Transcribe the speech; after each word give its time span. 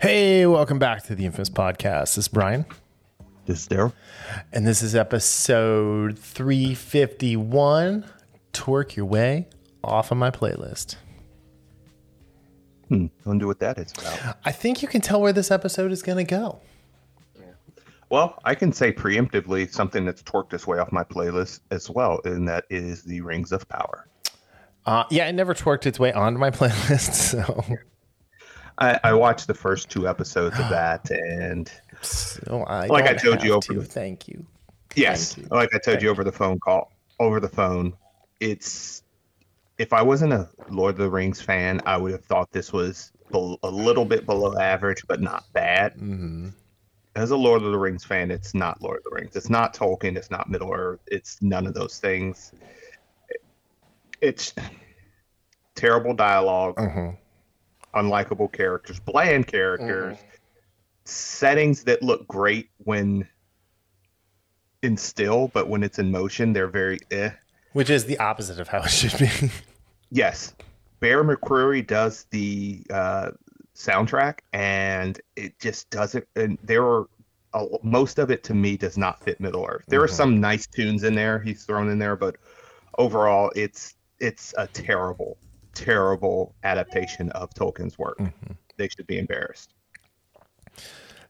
Hey, 0.00 0.46
welcome 0.46 0.78
back 0.78 1.02
to 1.04 1.14
the 1.14 1.26
Infamous 1.26 1.50
Podcast. 1.50 2.14
This 2.14 2.18
is 2.18 2.28
Brian, 2.28 2.64
This 3.46 3.62
is 3.62 3.68
Darryl. 3.68 3.92
and 4.52 4.66
this 4.66 4.82
is 4.82 4.94
episode 4.94 6.18
351 6.18 8.04
Twerk 8.52 8.94
Your 8.96 9.06
Way 9.06 9.48
off 9.82 10.10
of 10.12 10.18
my 10.18 10.30
playlist. 10.30 10.96
Hmm. 12.88 13.06
I 13.24 13.28
wonder 13.28 13.46
what 13.46 13.58
that 13.60 13.78
is 13.78 13.92
about. 13.98 14.38
I 14.44 14.52
think 14.52 14.82
you 14.82 14.88
can 14.88 15.00
tell 15.00 15.20
where 15.20 15.32
this 15.32 15.50
episode 15.50 15.90
is 15.92 16.02
going 16.02 16.18
to 16.18 16.30
go. 16.30 16.60
Well, 18.10 18.38
I 18.44 18.54
can 18.54 18.72
say 18.72 18.90
preemptively 18.92 19.70
something 19.70 20.06
that's 20.06 20.22
torqued 20.22 20.54
its 20.54 20.66
way 20.66 20.78
off 20.78 20.90
my 20.92 21.04
playlist 21.04 21.60
as 21.70 21.90
well, 21.90 22.20
and 22.24 22.48
that 22.48 22.64
is 22.70 23.02
the 23.02 23.20
Rings 23.20 23.52
of 23.52 23.68
Power. 23.68 24.06
Uh, 24.86 25.04
yeah, 25.10 25.26
it 25.26 25.34
never 25.34 25.52
twerked 25.52 25.84
its 25.84 25.98
way 26.00 26.10
onto 26.14 26.38
my 26.38 26.50
playlist, 26.52 27.12
so, 27.12 27.62
I, 28.78 28.98
I 29.04 29.12
watched 29.12 29.46
the 29.46 29.54
first 29.54 29.88
two 29.90 30.06
episodes 30.08 30.58
of 30.58 30.68
that, 30.70 31.10
and 31.10 31.70
so 32.02 32.64
I 32.68 32.86
Like 32.86 33.06
I 33.06 33.14
told 33.14 33.42
you 33.42 33.52
over 33.54 33.66
to. 33.66 33.74
the- 33.80 33.84
Thank 33.84 34.28
you. 34.28 34.46
yes, 34.94 35.34
Thank 35.34 35.50
you. 35.50 35.56
like 35.56 35.74
I 35.74 35.78
told 35.78 36.02
you 36.02 36.08
over 36.10 36.24
the 36.24 36.32
phone 36.32 36.58
call, 36.60 36.92
over 37.18 37.40
the 37.40 37.48
phone, 37.48 37.92
it's 38.40 39.02
if 39.78 39.92
I 39.92 40.02
wasn't 40.02 40.32
a 40.32 40.48
Lord 40.70 40.94
of 40.94 40.98
the 40.98 41.10
Rings 41.10 41.40
fan, 41.40 41.80
I 41.86 41.96
would 41.96 42.12
have 42.12 42.24
thought 42.24 42.50
this 42.52 42.72
was 42.72 43.12
a 43.32 43.70
little 43.70 44.04
bit 44.04 44.26
below 44.26 44.56
average, 44.58 45.04
but 45.06 45.20
not 45.20 45.44
bad. 45.52 45.92
hmm 45.94 46.48
as 47.16 47.32
a 47.32 47.36
Lord 47.36 47.62
of 47.62 47.72
the 47.72 47.78
Rings 47.78 48.04
fan, 48.04 48.30
it's 48.30 48.54
not 48.54 48.80
Lord 48.80 48.98
of 48.98 49.02
the 49.04 49.10
Rings. 49.10 49.34
It's 49.34 49.50
not 49.50 49.74
Tolkien. 49.74 50.16
It's 50.16 50.30
not 50.30 50.48
Middle 50.48 50.72
Earth. 50.72 51.00
It's 51.08 51.42
none 51.42 51.66
of 51.66 51.74
those 51.74 51.98
things. 51.98 52.52
It's 54.20 54.54
terrible 55.74 56.14
dialogue, 56.14 56.74
uh 56.78 57.12
unlikable 57.94 58.50
characters, 58.52 59.00
bland 59.00 59.46
characters, 59.46 60.18
settings 61.04 61.84
that 61.84 62.02
look 62.02 62.26
great 62.28 62.68
when 62.84 63.26
in 64.82 64.96
still, 64.96 65.48
but 65.48 65.68
when 65.68 65.82
it's 65.82 65.98
in 65.98 66.10
motion, 66.10 66.52
they're 66.52 66.68
very 66.68 66.98
eh. 67.10 67.30
Which 67.72 67.90
is 67.90 68.04
the 68.04 68.18
opposite 68.18 68.60
of 68.60 68.68
how 68.68 68.78
it 68.80 68.88
should 68.90 69.18
be. 69.18 69.50
Yes, 70.10 70.54
Bear 71.00 71.22
McCreary 71.24 71.86
does 71.86 72.26
the 72.30 72.82
uh, 72.90 73.30
soundtrack, 73.74 74.38
and 74.52 75.20
it 75.36 75.58
just 75.60 75.90
doesn't. 75.90 76.26
And 76.36 76.58
there 76.62 76.84
are 76.84 77.06
uh, 77.54 77.66
most 77.82 78.18
of 78.18 78.30
it 78.30 78.42
to 78.44 78.54
me 78.54 78.76
does 78.76 78.96
not 78.98 79.22
fit 79.22 79.40
Middle 79.40 79.66
Earth. 79.68 79.84
There 79.88 80.02
are 80.02 80.06
Mhm. 80.08 80.12
some 80.12 80.40
nice 80.40 80.66
tunes 80.66 81.02
in 81.04 81.14
there 81.14 81.38
he's 81.38 81.64
thrown 81.64 81.88
in 81.90 81.98
there, 81.98 82.16
but 82.16 82.36
overall, 82.98 83.50
it's 83.56 83.94
it's 84.20 84.54
a 84.58 84.66
terrible, 84.68 85.36
terrible 85.84 86.54
adaptation 86.64 87.30
of 87.32 87.50
Tolkien's 87.54 87.98
work. 87.98 88.18
Mhm. 88.18 88.56
They 88.76 88.88
should 88.88 89.06
be 89.06 89.18
embarrassed. 89.18 89.74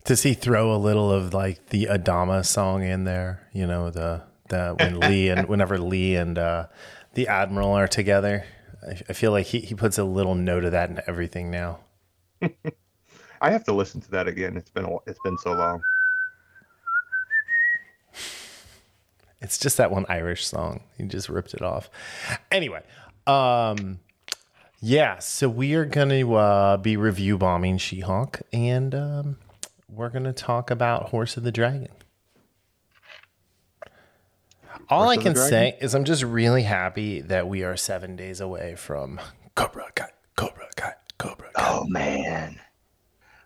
Does 0.04 0.22
he 0.22 0.34
throw 0.34 0.74
a 0.74 0.78
little 0.78 1.12
of 1.12 1.34
like 1.34 1.66
the 1.66 1.86
Adama 1.86 2.44
song 2.44 2.82
in 2.82 3.04
there? 3.04 3.48
You 3.52 3.66
know, 3.66 3.90
the 3.90 4.22
the 4.48 4.74
when 4.78 5.00
Lee 5.08 5.28
and 5.28 5.48
whenever 5.48 5.78
Lee 5.78 6.16
and 6.16 6.38
uh, 6.38 6.66
the 7.14 7.28
Admiral 7.28 7.72
are 7.72 7.88
together. 7.88 8.44
I, 8.86 9.00
I 9.08 9.12
feel 9.12 9.32
like 9.32 9.46
he, 9.46 9.60
he 9.60 9.74
puts 9.74 9.98
a 9.98 10.04
little 10.04 10.34
note 10.34 10.64
of 10.64 10.72
that 10.72 10.88
in 10.90 11.00
everything 11.06 11.50
now. 11.50 11.80
I 13.40 13.50
have 13.50 13.64
to 13.64 13.72
listen 13.72 14.00
to 14.02 14.10
that 14.12 14.28
again. 14.28 14.56
It's 14.56 14.70
been 14.70 14.84
a, 14.84 14.96
it's 15.06 15.18
been 15.24 15.36
so 15.38 15.52
long. 15.52 15.82
It's 19.40 19.58
just 19.58 19.76
that 19.76 19.90
one 19.90 20.04
Irish 20.08 20.46
song. 20.46 20.80
He 20.96 21.04
just 21.04 21.28
ripped 21.28 21.54
it 21.54 21.62
off. 21.62 21.90
Anyway, 22.50 22.82
um, 23.26 24.00
yeah. 24.80 25.18
So 25.18 25.48
we 25.48 25.74
are 25.74 25.84
going 25.84 26.10
to 26.10 26.34
uh, 26.34 26.76
be 26.76 26.96
review 26.96 27.38
bombing 27.38 27.78
She-Hulk, 27.78 28.42
and 28.52 28.94
um, 28.94 29.36
we're 29.88 30.10
going 30.10 30.24
to 30.24 30.32
talk 30.32 30.70
about 30.70 31.10
House 31.10 31.36
of 31.36 31.42
the 31.42 31.52
Dragon. 31.52 31.88
All 34.90 35.04
Horse 35.04 35.18
I 35.18 35.22
can 35.22 35.34
say 35.34 35.76
is 35.80 35.94
I'm 35.94 36.04
just 36.04 36.22
really 36.22 36.62
happy 36.62 37.20
that 37.22 37.48
we 37.48 37.62
are 37.62 37.76
seven 37.76 38.16
days 38.16 38.40
away 38.40 38.74
from 38.74 39.20
Cobra 39.54 39.86
Kai, 39.94 40.08
Cobra 40.36 40.68
Kai, 40.76 40.94
Cobra 41.18 41.50
Kai. 41.52 41.62
Oh 41.62 41.84
man, 41.88 42.58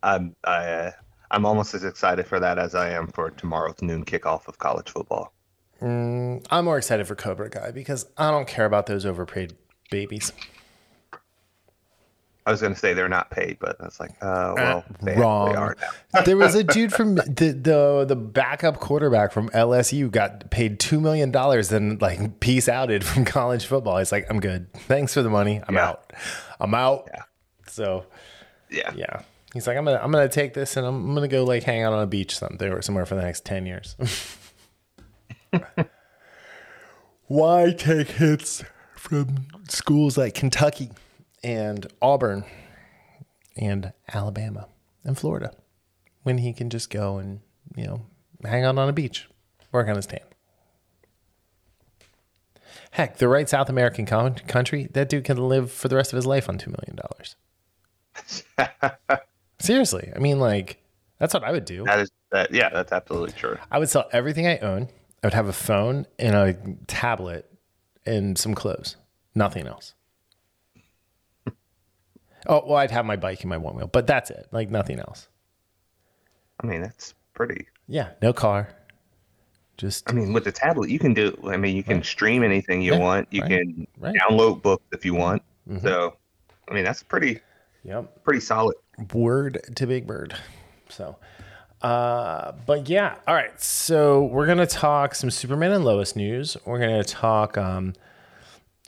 I'm 0.02 0.36
I, 0.44 0.64
uh, 0.66 0.90
I'm 1.32 1.44
almost 1.46 1.74
as 1.74 1.82
excited 1.82 2.26
for 2.26 2.38
that 2.38 2.58
as 2.58 2.74
I 2.74 2.90
am 2.90 3.08
for 3.08 3.30
tomorrow's 3.30 3.80
noon 3.82 4.04
kickoff 4.04 4.46
of 4.46 4.58
college 4.58 4.90
football. 4.90 5.32
Mm, 5.80 6.46
I'm 6.50 6.64
more 6.64 6.78
excited 6.78 7.08
for 7.08 7.16
Cobra 7.16 7.50
Kai 7.50 7.72
because 7.72 8.06
I 8.16 8.30
don't 8.30 8.46
care 8.46 8.66
about 8.66 8.86
those 8.86 9.04
overpaid 9.04 9.54
babies. 9.90 10.32
I 12.44 12.50
was 12.50 12.60
going 12.60 12.74
to 12.74 12.78
say 12.78 12.92
they're 12.92 13.08
not 13.08 13.30
paid, 13.30 13.58
but 13.60 13.78
that's 13.78 14.00
like, 14.00 14.10
uh, 14.20 14.54
well, 14.56 14.84
they, 15.00 15.16
wrong. 15.16 15.50
they 15.52 15.56
are 15.56 15.76
there 16.26 16.36
was 16.36 16.56
a 16.56 16.64
dude 16.64 16.92
from 16.92 17.14
the, 17.14 17.56
the 17.62 18.04
the 18.08 18.16
backup 18.16 18.80
quarterback 18.80 19.30
from 19.32 19.48
LSU 19.50 20.10
got 20.10 20.50
paid 20.50 20.80
two 20.80 21.00
million 21.00 21.30
dollars 21.30 21.70
and 21.70 22.02
like 22.02 22.40
peace 22.40 22.68
outed 22.68 23.04
from 23.04 23.24
college 23.26 23.64
football. 23.66 23.98
He's 23.98 24.10
like, 24.10 24.26
I'm 24.28 24.40
good. 24.40 24.72
Thanks 24.74 25.14
for 25.14 25.22
the 25.22 25.30
money. 25.30 25.60
I'm 25.68 25.74
Yeah. 25.76 25.88
out. 25.90 26.12
I'm 26.58 26.74
out. 26.74 27.08
Yeah. 27.14 27.22
So 27.68 28.06
Yeah. 28.70 28.92
yeah, 28.96 29.22
he's 29.54 29.66
like, 29.68 29.76
I'm 29.76 29.84
gonna 29.84 30.00
I'm 30.02 30.10
gonna 30.10 30.28
take 30.28 30.52
this 30.54 30.76
and 30.76 30.84
I'm, 30.84 31.08
I'm 31.10 31.14
gonna 31.14 31.28
go 31.28 31.44
like 31.44 31.62
hang 31.62 31.82
out 31.82 31.92
on 31.92 32.02
a 32.02 32.06
beach 32.08 32.36
something 32.36 32.68
or 32.72 32.82
somewhere 32.82 33.06
for 33.06 33.14
the 33.14 33.22
next 33.22 33.44
ten 33.44 33.66
years. 33.66 33.94
Why 37.28 37.72
take 37.76 38.08
hits 38.08 38.64
from 38.96 39.46
schools 39.68 40.18
like 40.18 40.34
Kentucky 40.34 40.90
and 41.42 41.86
Auburn 42.00 42.44
and 43.56 43.92
Alabama 44.12 44.68
and 45.04 45.18
Florida 45.18 45.52
when 46.22 46.38
he 46.38 46.52
can 46.52 46.70
just 46.70 46.90
go 46.90 47.18
and, 47.18 47.40
you 47.76 47.86
know, 47.86 48.02
hang 48.44 48.64
out 48.64 48.78
on 48.78 48.88
a 48.88 48.92
beach, 48.92 49.28
work 49.72 49.88
on 49.88 49.96
his 49.96 50.06
tan? 50.06 50.20
Heck, 52.92 53.18
the 53.18 53.28
right 53.28 53.48
South 53.48 53.68
American 53.68 54.04
con- 54.04 54.34
country, 54.34 54.88
that 54.92 55.08
dude 55.08 55.24
can 55.24 55.36
live 55.38 55.72
for 55.72 55.88
the 55.88 55.96
rest 55.96 56.12
of 56.12 56.16
his 56.16 56.26
life 56.26 56.48
on 56.48 56.58
$2 56.58 56.66
million. 56.66 56.98
Seriously. 59.58 60.12
I 60.14 60.18
mean, 60.18 60.38
like, 60.38 60.82
that's 61.18 61.32
what 61.32 61.42
I 61.44 61.52
would 61.52 61.64
do. 61.64 61.84
That 61.84 62.00
is 62.00 62.10
that. 62.30 62.52
Yeah, 62.52 62.68
that's 62.68 62.92
absolutely 62.92 63.32
true. 63.32 63.56
I 63.70 63.78
would 63.78 63.88
sell 63.88 64.08
everything 64.12 64.46
I 64.46 64.58
own. 64.58 64.88
I 65.22 65.26
would 65.28 65.34
have 65.34 65.46
a 65.46 65.52
phone 65.52 66.06
and 66.18 66.34
a 66.34 66.54
tablet 66.86 67.48
and 68.04 68.36
some 68.36 68.54
clothes. 68.54 68.96
Nothing 69.34 69.66
else. 69.66 69.94
Oh, 72.46 72.62
well, 72.66 72.76
I'd 72.76 72.90
have 72.90 73.04
my 73.06 73.16
bike 73.16 73.40
and 73.42 73.50
my 73.50 73.56
one 73.56 73.76
wheel, 73.76 73.86
but 73.86 74.06
that's 74.06 74.30
it. 74.30 74.48
Like 74.52 74.70
nothing 74.70 74.98
else. 74.98 75.28
I 76.62 76.66
mean, 76.66 76.82
that's 76.82 77.14
pretty. 77.34 77.66
Yeah, 77.88 78.10
no 78.20 78.32
car. 78.32 78.68
Just 79.76 80.08
I 80.08 80.12
mean, 80.12 80.32
with 80.32 80.44
the 80.44 80.52
tablet, 80.52 80.90
you 80.90 80.98
can 80.98 81.14
do. 81.14 81.36
I 81.44 81.56
mean, 81.56 81.76
you 81.76 81.82
can 81.82 82.02
stream 82.02 82.42
anything 82.42 82.82
you 82.82 82.92
Yeah, 82.92 82.98
want. 82.98 83.28
You 83.30 83.42
right, 83.42 83.50
can 83.50 83.86
right. 83.98 84.14
download 84.14 84.62
books 84.62 84.84
if 84.92 85.04
you 85.04 85.14
want. 85.14 85.42
Mhm. 85.68 85.82
So, 85.82 86.16
I 86.68 86.74
mean, 86.74 86.84
that's 86.84 87.02
pretty 87.02 87.40
yep. 87.82 88.22
pretty 88.22 88.40
solid. 88.40 88.76
Word 89.12 89.60
to 89.76 89.86
Big 89.86 90.06
Bird. 90.06 90.36
So, 90.88 91.16
uh, 91.80 92.52
but 92.66 92.88
yeah, 92.88 93.16
all 93.26 93.34
right. 93.34 93.58
So 93.60 94.24
we're 94.24 94.46
gonna 94.46 94.66
talk 94.66 95.14
some 95.14 95.30
Superman 95.30 95.72
and 95.72 95.84
Lois 95.84 96.14
news. 96.14 96.56
We're 96.64 96.78
gonna 96.78 97.02
talk 97.02 97.56
um, 97.56 97.94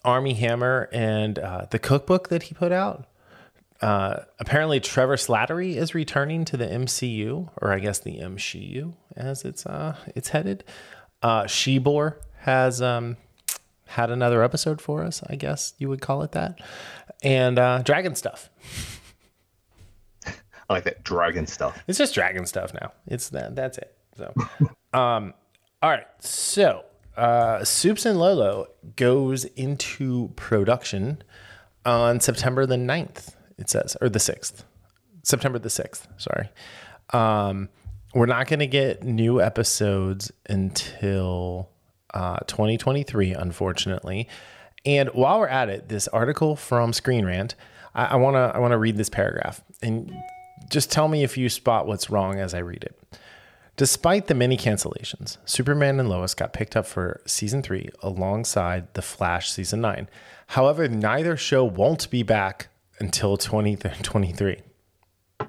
Armie 0.05 0.35
Hammer 0.35 0.89
and 0.93 1.39
uh, 1.39 1.67
the 1.71 1.79
cookbook 1.79 2.29
that 2.29 2.45
he 2.45 2.55
put 2.55 2.73
out. 2.73 3.07
Uh, 3.85 4.25
apparently, 4.39 4.81
Trevor 4.81 5.17
Slattery 5.17 5.75
is 5.77 5.95
returning 5.95 6.47
to 6.47 6.57
the 6.57 6.65
MCU, 6.65 7.51
or 7.61 7.71
I 7.71 7.81
guess 7.81 7.99
the 7.99 8.17
MCU 8.19 8.95
as 9.15 9.45
it's 9.45 9.67
uh, 9.67 9.95
it's 10.17 10.31
headed. 10.31 10.65
Uh, 11.23 11.47
She-Bore 11.47 12.19
has 12.39 12.81
um, 12.81 13.19
had 13.85 14.11
another 14.11 14.43
episode 14.43 14.81
for 14.81 15.05
us. 15.05 15.23
I 15.29 15.37
guess 15.37 15.75
you 15.77 15.91
would 15.91 16.01
call 16.01 16.23
it 16.23 16.33
that, 16.33 16.61
and 17.23 17.59
uh, 17.59 17.83
Dragon 17.83 18.15
stuff. 18.15 18.49
I 20.27 20.73
like 20.73 20.85
that 20.85 21.05
dragon 21.05 21.47
stuff. 21.47 21.85
It's 21.87 21.99
just 21.99 22.15
dragon 22.15 22.47
stuff 22.47 22.73
now. 22.73 22.91
It's 23.07 23.29
that. 23.29 23.55
That's 23.55 23.77
it. 23.77 23.95
So, 24.17 24.33
um, 24.99 25.35
all 25.83 25.91
right. 25.91 26.07
So, 26.21 26.87
uh, 27.19 27.65
Supes 27.65 28.07
and 28.07 28.19
Lolo 28.19 28.69
goes 28.97 29.45
into 29.45 30.29
production 30.37 31.23
on 31.85 32.21
September 32.21 32.65
the 32.65 32.77
9th, 32.77 33.35
it 33.59 33.71
says, 33.71 33.97
or 34.01 34.09
the 34.09 34.19
6th. 34.19 34.65
September 35.23 35.59
the 35.59 35.69
6th. 35.69 36.07
Sorry. 36.21 36.49
Um, 37.11 37.69
we're 38.15 38.27
not 38.27 38.47
going 38.47 38.61
to 38.61 38.67
get 38.67 39.03
new 39.03 39.41
episodes 39.41 40.31
until 40.49 41.71
uh, 42.13 42.39
2023, 42.47 43.33
unfortunately. 43.33 44.29
And 44.87 45.09
while 45.11 45.41
we're 45.41 45.49
at 45.49 45.69
it, 45.69 45.89
this 45.89 46.09
article 46.09 46.57
from 46.57 46.93
Screen 46.93 47.25
Rant, 47.25 47.55
I 47.95 48.17
want 48.17 48.35
to 48.35 48.53
I 48.55 48.59
want 48.59 48.73
to 48.73 48.79
read 48.79 48.97
this 48.97 49.09
paragraph 49.09 49.63
and 49.81 50.13
just 50.69 50.91
tell 50.91 51.07
me 51.07 51.23
if 51.23 51.39
you 51.39 51.49
spot 51.49 51.87
what's 51.87 52.11
wrong 52.11 52.41
as 52.41 52.53
I 52.53 52.59
read 52.59 52.83
it. 52.83 53.19
Despite 53.77 54.27
the 54.27 54.35
many 54.35 54.57
cancellations, 54.57 55.37
Superman 55.45 55.99
and 55.99 56.09
Lois 56.09 56.35
got 56.35 56.53
picked 56.53 56.77
up 56.77 56.87
for 56.87 57.21
season 57.27 57.63
three 57.63 57.89
alongside 58.03 58.93
The 58.95 59.03
Flash 59.03 59.51
season 59.51 59.81
nine. 59.81 60.09
However, 60.49 60.89
neither 60.89 61.37
show 61.37 61.65
won't 61.65 62.11
be 62.11 62.23
back 62.23 62.69
until 62.99 63.37
2023. 63.37 64.61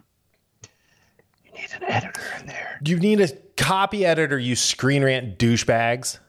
You 1.46 1.62
need 1.62 1.70
an 1.78 1.84
editor 1.84 2.22
in 2.42 2.48
there. 2.48 2.80
You 2.86 3.00
need 3.00 3.22
a 3.22 3.30
copy 3.56 4.06
editor, 4.06 4.38
you 4.38 4.56
screen 4.58 5.04
rant 5.06 5.40
douchebags. 5.40 6.20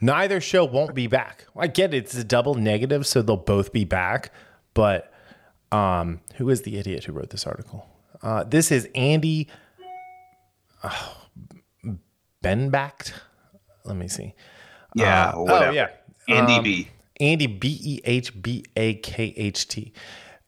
Neither 0.00 0.40
show 0.42 0.64
won't 0.64 0.94
be 0.94 1.06
back. 1.06 1.46
I 1.56 1.66
get 1.68 1.94
it, 1.94 1.98
it's 1.98 2.14
a 2.14 2.24
double 2.24 2.54
negative, 2.54 3.06
so 3.06 3.22
they'll 3.22 3.36
both 3.38 3.72
be 3.72 3.84
back. 3.84 4.30
But 4.74 5.10
um, 5.72 6.20
who 6.34 6.50
is 6.50 6.62
the 6.62 6.76
idiot 6.76 7.04
who 7.04 7.12
wrote 7.12 7.30
this 7.30 7.46
article? 7.46 7.88
Uh, 8.22 8.44
this 8.44 8.70
is 8.70 8.88
Andy 8.94 9.48
oh, 10.84 11.16
Behbakht. 12.44 13.12
Let 13.84 13.96
me 13.96 14.08
see. 14.08 14.34
Yeah. 14.94 15.28
Uh, 15.30 15.32
oh 15.36 15.70
yeah, 15.70 15.88
Andy 16.28 16.56
Um, 16.56 16.64
B. 16.64 16.88
Andy 17.20 17.46
B 17.46 17.78
E 17.82 18.00
H 18.04 18.42
B 18.42 18.64
A 18.76 18.94
K 18.94 19.34
H 19.36 19.68
T. 19.68 19.92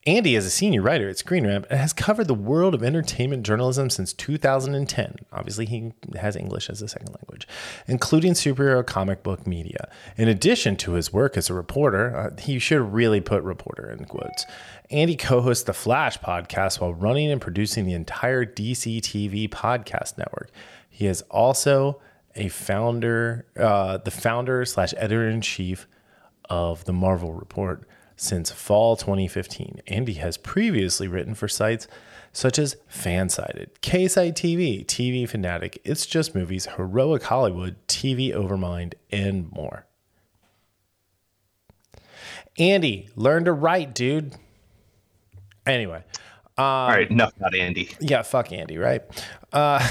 Andy 0.09 0.37
is 0.37 0.47
a 0.47 0.51
senior 0.51 0.81
writer 0.81 1.09
at 1.11 1.19
Screen 1.19 1.47
Rant 1.47 1.67
and 1.69 1.79
has 1.79 1.93
covered 1.93 2.29
the 2.29 2.35
world 2.35 2.75
of 2.75 2.83
entertainment 2.83 3.43
journalism 3.43 3.91
since 3.91 4.15
2010. 4.15 5.17
Obviously, 5.33 5.67
he 5.67 5.93
has 6.17 6.35
English 6.35 6.71
as 6.71 6.81
a 6.81 6.89
second 6.89 7.11
language, 7.13 7.47
including 7.87 8.33
superhero 8.33 8.87
comic 8.87 9.23
book 9.23 9.47
media. 9.47 9.91
In 10.17 10.27
addition 10.27 10.77
to 10.77 10.93
his 10.93 11.13
work 11.13 11.37
as 11.37 11.51
a 11.51 11.55
reporter, 11.55 12.17
uh, 12.17 12.41
he 12.41 12.59
should 12.59 12.81
really 12.81 13.21
put 13.21 13.43
reporter 13.43 13.91
in 13.91 14.07
quotes. 14.07 14.47
Andy 14.91 15.15
co 15.15 15.43
hosts 15.43 15.65
the 15.65 15.75
Flash 15.75 16.19
podcast 16.21 16.81
while 16.81 16.95
running 16.95 17.31
and 17.31 17.41
producing 17.41 17.85
the 17.85 17.93
entire 17.93 18.47
DC 18.47 19.03
TV 19.03 19.47
podcast 19.47 20.17
network. 20.17 20.51
He 20.89 21.07
is 21.07 21.21
also 21.31 22.01
a 22.35 22.49
founder, 22.49 23.47
uh, 23.59 23.99
the 23.99 24.11
founder 24.11 24.65
slash 24.65 24.95
editor 24.97 25.29
in 25.29 25.43
chief 25.43 25.87
of 26.49 26.85
the 26.85 26.93
Marvel 26.93 27.33
Report 27.33 27.87
since 28.17 28.51
fall 28.51 28.97
2015. 28.97 29.81
Andy 29.87 30.15
has 30.15 30.37
previously 30.37 31.07
written 31.09 31.35
for 31.35 31.49
sites 31.49 31.87
such 32.33 32.59
as 32.59 32.77
Fansided, 32.93 33.69
KSite 33.81 34.35
TV, 34.35 34.85
TV 34.85 35.29
Fanatic, 35.29 35.81
It's 35.85 36.07
Just 36.07 36.35
Movies, 36.35 36.67
Heroic 36.77 37.25
Hollywood, 37.25 37.77
TV 37.89 38.33
Overmind, 38.35 38.95
and 39.11 39.51
more. 39.53 39.87
Andy, 42.59 43.09
learn 43.17 43.45
to 43.45 43.53
write, 43.53 43.95
dude. 43.95 44.35
Anyway, 45.67 46.03
All 46.57 46.89
right, 46.89 47.11
enough 47.11 47.37
about 47.37 47.55
Andy. 47.55 47.91
yeah, 48.01 48.23
fuck 48.23 48.53
Andy, 48.53 48.79
right? 48.79 49.03
Uh, 49.53 49.87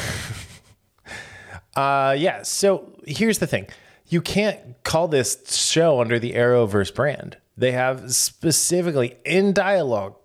uh, 1.75 2.15
yeah. 2.17 2.41
So 2.43 2.93
here's 3.05 3.39
the 3.39 3.47
thing: 3.47 3.67
you 4.07 4.21
can't 4.21 4.81
call 4.83 5.07
this 5.07 5.55
show 5.55 5.99
under 5.99 6.19
the 6.19 6.33
Arrowverse 6.33 6.93
brand. 6.93 7.37
They 7.57 7.71
have 7.71 8.13
specifically 8.13 9.17
in 9.25 9.53
dialogue, 9.53 10.15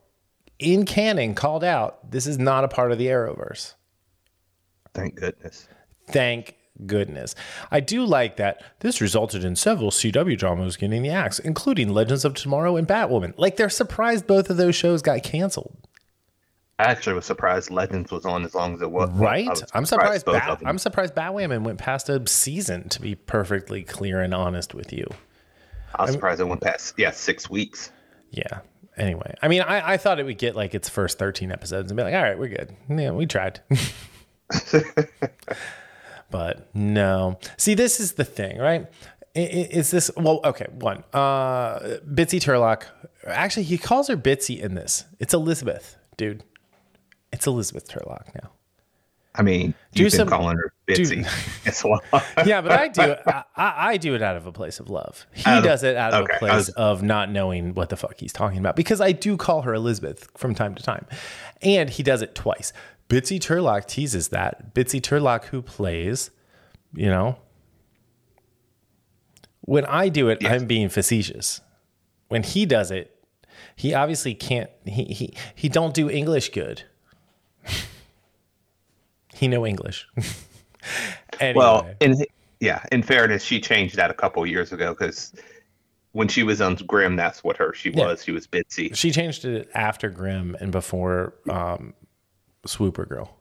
in 0.58 0.84
canon, 0.84 1.34
called 1.34 1.64
out 1.64 2.11
this 2.11 2.26
is 2.26 2.38
not 2.38 2.64
a 2.64 2.69
part 2.69 2.93
of 2.93 2.99
the 2.99 3.06
Arrowverse. 3.06 3.75
Thank 4.94 5.17
goodness. 5.17 5.69
Thank 6.08 6.56
goodness. 6.87 7.34
I 7.70 7.81
do 7.81 8.05
like 8.05 8.37
that 8.37 8.62
this 8.81 9.00
resulted 9.00 9.44
in 9.44 9.56
several 9.56 9.90
CW 9.90 10.37
dramas 10.37 10.76
getting 10.76 11.02
the 11.02 11.11
axe, 11.11 11.38
including 11.38 11.88
Legends 11.88 12.25
of 12.25 12.35
Tomorrow 12.35 12.76
and 12.76 12.87
Batwoman. 12.87 13.35
Like 13.37 13.56
they're 13.56 13.70
surprised 13.70 14.26
both 14.26 14.50
of 14.50 14.56
those 14.56 14.75
shows 14.75 15.02
got 15.02 15.23
canceled. 15.23 15.76
I 16.87 16.90
actually 16.90 17.14
was 17.14 17.26
surprised 17.26 17.70
Legends 17.70 18.11
was 18.11 18.25
on 18.25 18.44
as 18.44 18.55
long 18.55 18.75
as 18.75 18.82
it 18.82 18.90
was. 18.90 19.11
Right? 19.11 19.49
was 19.49 19.64
I'm 19.75 19.87
surprised. 19.87 20.26
Bat- 20.26 20.62
I'm 20.64 20.79
surprised 20.79 21.14
Batwoman 21.14 21.64
went 21.64 21.79
past 21.79 22.08
a 22.08 22.26
season. 22.26 22.88
To 22.90 23.00
be 23.00 23.14
perfectly 23.14 23.82
clear 23.82 24.20
and 24.20 24.34
honest 24.34 24.75
with 24.75 24.93
you. 24.93 25.06
I 25.94 26.02
was 26.02 26.12
surprised 26.12 26.40
it 26.40 26.44
went 26.44 26.61
past 26.61 26.94
yeah 26.99 27.11
six 27.11 27.49
weeks. 27.50 27.90
Yeah. 28.31 28.61
Anyway, 28.96 29.34
I 29.40 29.49
mean, 29.49 29.62
I, 29.62 29.93
I 29.94 29.96
thought 29.96 30.20
it 30.20 30.25
would 30.25 30.37
get 30.38 30.55
like 30.55 30.75
its 30.75 30.88
first 30.88 31.19
13 31.19 31.50
episodes 31.50 31.90
and 31.90 31.96
be 31.96 32.02
like, 32.02 32.14
all 32.14 32.23
right, 32.23 32.38
we're 32.38 32.49
good. 32.49 32.76
Yeah, 32.90 33.12
we 33.12 33.25
tried. 33.25 33.61
but 36.31 36.69
no. 36.75 37.38
See, 37.56 37.73
this 37.73 38.00
is 38.00 38.12
the 38.12 38.25
thing, 38.25 38.58
right? 38.58 38.87
Is 39.35 39.90
this 39.90 40.11
well? 40.14 40.40
Okay, 40.44 40.67
one. 40.73 41.05
Uh, 41.14 41.78
Bitsie 42.06 42.40
Tulloch. 42.40 42.87
Actually, 43.26 43.62
he 43.62 43.78
calls 43.78 44.08
her 44.08 44.17
Bitsie 44.17 44.61
in 44.61 44.75
this. 44.75 45.06
It's 45.19 45.32
Elizabeth, 45.32 45.96
dude. 46.19 46.44
It's 47.32 47.46
Elizabeth 47.46 47.88
Tulloch 47.88 48.26
now. 48.43 48.50
I 49.34 49.40
mean, 49.40 49.73
Do 49.94 50.02
you've 50.02 50.12
been 50.12 50.29
calling 50.29 50.58
her 50.58 50.75
Bitsie. 50.87 51.26
It's 51.64 51.82
a 51.84 51.88
lot. 51.88 52.05
yeah, 52.44 52.61
but 52.61 52.73
I 52.73 52.88
do 52.88 53.00
it. 53.02 53.23
I, 53.26 53.44
I 53.56 53.96
do 53.96 54.14
it 54.14 54.20
out 54.20 54.37
of 54.37 54.46
a 54.46 54.52
place 54.52 54.79
of 54.79 54.90
love. 54.90 55.26
He 55.32 55.50
of- 55.50 55.64
does 55.64 55.82
it 55.82 55.96
out 55.96 56.12
of 56.12 56.25
okay, 56.25 56.34
a 56.37 56.38
place 56.38 56.52
was- 56.52 56.69
of 56.70 57.02
not 57.02 57.31
knowing 57.31 57.73
what 57.73 57.88
the 57.88 57.96
fuck 57.96 58.20
he's 58.20 58.32
talking 58.34 58.58
about 58.58 58.76
because 58.76 59.00
I 59.00 59.12
do 59.12 59.38
call 59.38 59.62
her 59.62 59.73
Elizabeth 59.73 60.29
from 60.37 60.55
time 60.55 60.75
to 60.75 60.82
time, 60.82 61.06
and 61.62 61.88
he 61.88 62.02
does 62.02 62.20
it 62.20 62.34
twice. 62.34 62.75
Bitsie 63.08 63.40
Tulloch 63.40 63.87
teases 63.87 64.28
that 64.28 64.75
Bitsie 64.75 65.02
Tulloch, 65.02 65.46
who 65.46 65.62
plays, 65.62 66.31
you 66.94 67.08
know, 67.08 67.38
when 69.62 69.85
I 69.87 70.08
do 70.08 70.28
it, 70.28 70.44
I'm 70.44 70.67
being 70.67 70.88
facetious. 70.88 71.61
When 72.28 72.43
he 72.43 72.67
does 72.67 72.90
it, 72.90 73.14
he 73.76 73.94
obviously 73.94 74.35
can't. 74.35 74.70
He 74.85 75.05
he 75.05 75.35
he 75.55 75.69
don't 75.69 75.94
do 75.94 76.11
English 76.11 76.50
good. 76.50 76.82
he 79.35 79.49
knew 79.49 79.64
English. 79.67 80.06
anyway. 81.41 81.55
Well, 81.56 81.91
in 82.00 82.25
yeah, 82.61 82.85
in 82.93 83.03
fairness, 83.03 83.43
she 83.43 83.61
changed 83.61 83.97
that 83.97 84.11
a 84.11 84.14
couple 84.14 84.47
years 84.47 84.73
ago 84.73 84.93
because 84.94 85.32
when 86.12 86.29
she 86.29 86.43
was 86.43 86.61
on 86.61 86.76
Grimm, 86.76 87.17
that's 87.17 87.43
what 87.43 87.56
her 87.56 87.73
she 87.75 87.91
Yeah. 87.91 88.06
was. 88.06 88.23
She 88.25 88.32
was 88.32 88.47
Bitsie. 88.47 88.94
She 88.94 89.11
changed 89.11 89.44
it 89.44 89.69
after 89.75 90.09
Grimm 90.11 90.56
and 90.61 90.70
before 90.70 91.35
um, 91.50 91.94
Swooper 92.67 93.05
Girl. 93.06 93.37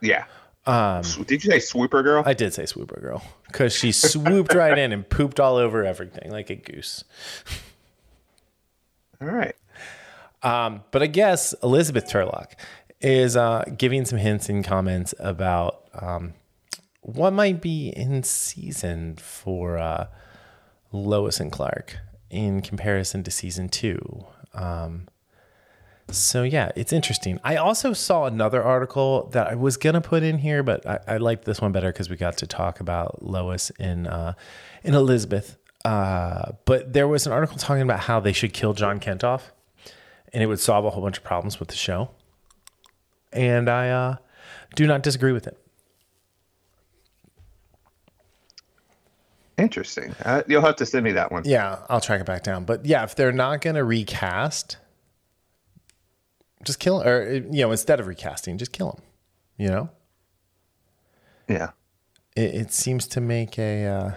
Yeah. 0.00 0.24
Um, 0.66 1.02
Did 1.26 1.44
you 1.44 1.50
say 1.52 1.60
Swooper 1.60 2.02
Girl? 2.02 2.24
I 2.26 2.34
did 2.34 2.52
say 2.52 2.66
Swooper 2.66 3.00
Girl 3.00 3.22
because 3.46 3.72
she 3.72 3.92
swooped 3.92 4.52
right 4.54 4.76
in 4.76 4.92
and 4.92 5.08
pooped 5.08 5.38
all 5.38 5.56
over 5.56 5.84
everything 5.84 6.30
like 6.32 6.50
a 6.50 6.56
goose. 6.56 7.04
All 9.20 9.28
right. 9.28 9.54
Um, 10.42 10.82
but 10.90 11.02
I 11.02 11.06
guess 11.06 11.54
Elizabeth 11.62 12.06
Turlock 12.06 12.52
is 13.00 13.36
uh, 13.36 13.64
giving 13.76 14.04
some 14.04 14.18
hints 14.18 14.48
and 14.48 14.64
comments 14.64 15.14
about 15.18 15.88
um, 15.94 16.34
what 17.02 17.32
might 17.32 17.60
be 17.60 17.88
in 17.90 18.22
season 18.22 19.16
for 19.16 19.78
uh, 19.78 20.06
Lois 20.92 21.40
and 21.40 21.52
Clark 21.52 21.98
in 22.30 22.62
comparison 22.62 23.22
to 23.22 23.30
season 23.30 23.68
two. 23.68 24.24
Um, 24.54 25.08
so 26.10 26.42
yeah, 26.42 26.70
it's 26.76 26.92
interesting. 26.92 27.40
I 27.42 27.56
also 27.56 27.92
saw 27.92 28.24
another 28.24 28.62
article 28.62 29.28
that 29.32 29.48
I 29.48 29.54
was 29.54 29.76
gonna 29.76 30.00
put 30.00 30.22
in 30.22 30.38
here, 30.38 30.62
but 30.62 30.86
I, 30.86 30.98
I 31.08 31.16
liked 31.16 31.44
this 31.44 31.60
one 31.60 31.72
better 31.72 31.92
because 31.92 32.08
we 32.08 32.16
got 32.16 32.36
to 32.38 32.46
talk 32.46 32.80
about 32.80 33.22
Lois 33.22 33.70
and 33.78 34.06
uh, 34.06 34.34
and 34.84 34.94
Elizabeth. 34.94 35.58
Uh, 35.84 36.52
but 36.64 36.92
there 36.92 37.06
was 37.06 37.26
an 37.26 37.32
article 37.32 37.58
talking 37.58 37.82
about 37.82 38.00
how 38.00 38.20
they 38.20 38.32
should 38.32 38.52
kill 38.52 38.72
John 38.72 38.98
Kent 38.98 39.24
off, 39.24 39.52
and 40.32 40.42
it 40.42 40.46
would 40.46 40.60
solve 40.60 40.84
a 40.84 40.90
whole 40.90 41.02
bunch 41.02 41.18
of 41.18 41.24
problems 41.24 41.58
with 41.58 41.68
the 41.68 41.76
show. 41.76 42.10
And 43.32 43.68
I 43.68 43.90
uh, 43.90 44.16
do 44.74 44.86
not 44.86 45.02
disagree 45.02 45.32
with 45.32 45.46
it. 45.46 45.58
Interesting. 49.58 50.14
Uh, 50.24 50.42
you'll 50.46 50.62
have 50.62 50.76
to 50.76 50.86
send 50.86 51.04
me 51.04 51.12
that 51.12 51.32
one. 51.32 51.42
Yeah, 51.46 51.78
I'll 51.88 52.00
track 52.00 52.20
it 52.20 52.26
back 52.26 52.42
down. 52.42 52.64
But 52.64 52.84
yeah, 52.84 53.04
if 53.04 53.14
they're 53.14 53.32
not 53.32 53.62
gonna 53.62 53.84
recast, 53.84 54.76
just 56.64 56.78
kill 56.78 57.02
or 57.02 57.32
you 57.32 57.62
know 57.62 57.70
instead 57.70 57.98
of 57.98 58.06
recasting, 58.06 58.58
just 58.58 58.72
kill 58.72 58.90
him. 58.92 59.02
You 59.56 59.68
know. 59.68 59.90
Yeah. 61.48 61.70
it, 62.34 62.54
it 62.54 62.72
seems 62.72 63.06
to 63.08 63.20
make 63.20 63.58
a 63.58 63.86
uh, 63.86 64.12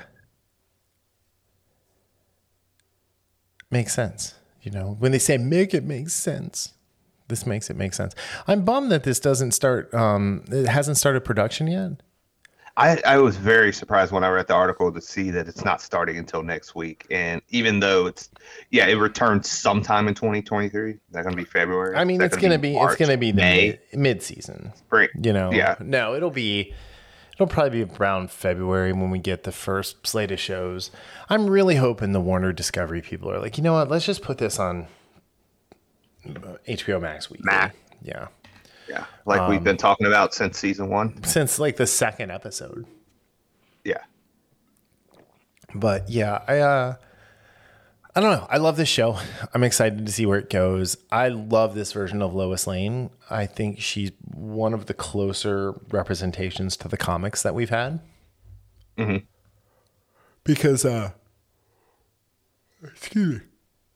make 3.72 3.89
sense. 3.89 4.36
You 4.62 4.72
know, 4.72 4.98
when 5.00 5.13
they 5.13 5.20
say 5.20 5.38
make 5.38 5.74
it 5.74 5.86
make 5.86 6.10
sense, 6.10 6.74
this 7.30 7.46
makes 7.46 7.70
it 7.70 7.78
make 7.78 7.94
sense. 7.94 8.14
I'm 8.48 8.66
bummed 8.66 8.92
that 8.92 9.04
this 9.04 9.20
doesn't 9.20 9.52
start. 9.52 9.94
Um, 9.94 10.44
it 10.50 10.68
hasn't 10.68 10.98
started 10.98 11.22
production 11.22 11.68
yet. 11.68 12.02
I, 12.80 13.02
I 13.06 13.18
was 13.18 13.36
very 13.36 13.74
surprised 13.74 14.14
when 14.14 14.24
I 14.24 14.30
read 14.30 14.48
the 14.48 14.54
article 14.54 14.90
to 14.92 15.02
see 15.02 15.32
that 15.32 15.50
it's 15.50 15.66
not 15.66 15.82
starting 15.82 16.18
until 16.18 16.44
next 16.44 16.76
week. 16.76 17.06
And 17.12 17.42
even 17.50 17.82
though 17.82 18.06
it's, 18.08 18.30
yeah, 18.70 18.88
it 18.88 18.94
returns 18.96 19.50
sometime 19.50 20.08
in 20.08 20.16
2023. 20.16 20.92
Is 20.92 20.98
that 21.12 21.24
going 21.24 21.36
to 21.36 21.38
be 21.38 21.44
February? 21.44 21.98
I 21.98 22.06
mean, 22.06 22.22
it's 22.22 22.38
gonna 22.38 22.58
be 22.58 22.74
March? 22.76 22.94
it's 22.94 23.00
gonna 23.00 23.18
be 23.18 23.32
the 23.32 23.42
May. 23.42 23.80
mid, 23.92 24.00
mid-season. 24.00 24.72
Spring. 24.78 25.10
You 25.22 25.34
know, 25.34 25.52
Yeah. 25.52 25.76
No, 25.80 26.16
it'll 26.16 26.32
be. 26.32 26.74
It'll 27.34 27.48
probably 27.48 27.86
be 27.86 27.92
around 28.00 28.32
February 28.32 28.92
when 28.92 29.12
we 29.12 29.20
get 29.20 29.44
the 29.44 29.54
first 29.54 30.06
slate 30.06 30.32
of 30.32 30.42
shows. 30.42 30.92
I'm 31.30 31.50
really 31.50 31.76
hoping 31.76 32.12
the 32.12 32.20
Warner 32.20 32.52
Discovery 32.52 33.02
people 33.02 33.32
are 33.32 33.40
like, 33.40 33.58
you 33.58 33.64
know 33.64 33.74
what? 33.74 33.90
Let's 33.90 34.06
just 34.06 34.22
put 34.22 34.40
this 34.40 34.60
on 34.60 34.88
HBO 36.26 37.02
Max 37.02 37.30
weekly. 37.30 37.46
Max. 37.46 37.76
Yeah. 38.02 38.28
Yeah. 38.88 39.06
Like 39.26 39.42
Um, 39.42 39.50
we've 39.52 39.64
been 39.64 39.78
talking 39.78 40.08
about 40.08 40.34
since 40.34 40.58
season 40.58 40.90
one. 40.90 41.24
since 41.24 41.60
like 41.60 41.78
the 41.78 41.88
second 41.88 42.32
episode. 42.32 42.86
Yeah. 43.84 44.04
But 45.76 46.10
yeah, 46.10 46.42
I 46.48 46.58
uh 46.60 46.96
I 48.16 48.22
don't 48.22 48.32
know. 48.32 48.48
I 48.50 48.58
love 48.58 48.76
this 48.76 48.90
show. 48.90 49.20
I'm 49.54 49.64
excited 49.64 50.06
to 50.06 50.12
see 50.12 50.26
where 50.26 50.40
it 50.40 50.50
goes. 50.50 50.98
I 51.12 51.28
love 51.30 51.76
this 51.76 51.94
version 51.94 52.22
of 52.24 52.34
Lois 52.34 52.66
Lane. 52.68 53.12
I 53.30 53.46
think 53.46 53.80
she's 53.80 54.12
one 54.34 54.74
of 54.74 54.88
the 54.88 54.94
closer 54.96 55.74
representations 55.92 56.76
to 56.78 56.88
the 56.88 56.98
comics 56.98 57.44
that 57.44 57.54
we've 57.54 57.70
had. 57.70 58.00
Mhm. 58.98 59.26
Because, 60.44 60.84
uh, 60.84 61.12
excuse 62.84 63.36
me, 63.36 63.46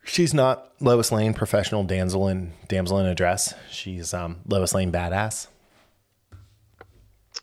she's 0.03 0.33
not 0.33 0.71
Lois 0.79 1.11
Lane, 1.11 1.33
professional 1.33 1.83
damsel 1.83 2.27
in 2.27 2.53
damsel 2.67 2.99
in 2.99 3.05
a 3.05 3.15
dress. 3.15 3.53
She's 3.69 4.13
um, 4.13 4.37
Lois 4.47 4.73
Lane, 4.73 4.91
badass. 4.91 5.47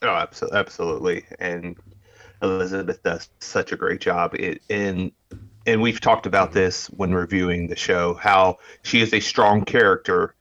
Oh, 0.02 0.26
absolutely. 0.52 1.24
And 1.38 1.76
Elizabeth 2.42 3.02
does 3.02 3.28
such 3.40 3.72
a 3.72 3.76
great 3.76 4.00
job. 4.00 4.34
It, 4.34 4.62
and 4.70 5.12
and 5.66 5.82
we've 5.82 6.00
talked 6.00 6.24
about 6.26 6.52
this 6.52 6.86
when 6.90 7.12
reviewing 7.12 7.68
the 7.68 7.76
show 7.76 8.14
how 8.14 8.58
she 8.82 9.00
is 9.02 9.12
a 9.12 9.20
strong 9.20 9.64
character 9.64 10.34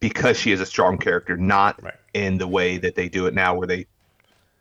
because 0.00 0.36
she 0.38 0.50
is 0.50 0.60
a 0.60 0.66
strong 0.66 0.98
character, 0.98 1.36
not 1.36 1.80
Right. 1.82 1.94
in 2.14 2.38
the 2.38 2.48
way 2.48 2.78
that 2.78 2.96
they 2.96 3.08
do 3.08 3.26
it 3.26 3.34
now, 3.34 3.54
where 3.54 3.66
they 3.68 3.86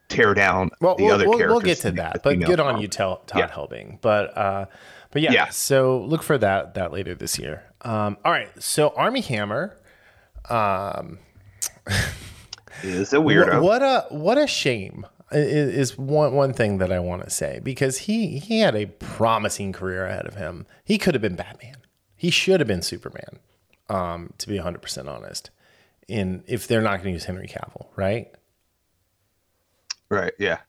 tear 0.07 0.33
down 0.35 0.69
Well, 0.81 0.95
the 0.95 1.05
we'll, 1.05 1.13
other 1.13 1.27
we'll, 1.29 1.37
characters. 1.37 1.53
we'll 1.53 1.61
get 1.61 1.77
to 1.79 1.91
that, 1.93 2.21
but 2.23 2.39
good 2.41 2.59
on 2.59 2.79
you, 2.81 2.87
Todd 2.87 3.19
Yeah. 3.35 3.47
Helbing. 3.47 3.99
But 4.01 4.37
uh, 4.37 4.65
but 5.11 5.21
yeah, 5.21 5.31
Yeah. 5.31 5.49
so 5.49 5.99
look 6.01 6.23
for 6.23 6.37
that 6.37 6.73
that 6.75 6.91
later 6.91 7.15
this 7.15 7.39
year. 7.39 7.63
Um, 7.81 8.17
all 8.25 8.31
right, 8.31 8.49
so 8.61 8.89
Armie 8.95 9.21
Hammer. 9.21 9.75
He 10.47 10.53
is 12.89 13.13
a 13.13 13.17
weirdo. 13.17 13.61
What, 13.61 13.63
what 13.63 13.81
a 13.81 14.05
what 14.09 14.37
a 14.37 14.47
shame 14.47 15.05
i- 15.31 15.37
i- 15.37 15.39
is 15.39 15.97
one 15.97 16.33
one 16.33 16.53
thing 16.53 16.77
that 16.79 16.91
I 16.91 16.99
want 16.99 17.23
to 17.23 17.29
say 17.29 17.59
because 17.63 17.99
he 17.99 18.39
he 18.39 18.59
had 18.59 18.75
a 18.75 18.85
promising 18.87 19.71
career 19.73 20.05
ahead 20.05 20.25
of 20.25 20.35
him. 20.35 20.65
He 20.83 20.97
could 20.97 21.13
have 21.15 21.21
been 21.21 21.35
Batman. 21.35 21.75
He 22.15 22.29
should 22.29 22.59
have 22.59 22.67
been 22.67 22.81
Superman. 22.81 23.39
Um, 23.89 24.33
to 24.37 24.47
be 24.47 24.55
100 24.55 24.81
percent 24.83 25.09
honest, 25.09 25.49
in 26.07 26.43
if 26.47 26.67
they're 26.67 26.81
not 26.81 26.97
going 26.97 27.05
to 27.05 27.11
use 27.11 27.25
Henry 27.25 27.47
Cavill, 27.47 27.87
right? 27.95 28.31
Right? 30.09 30.33
Yeah. 30.37 30.59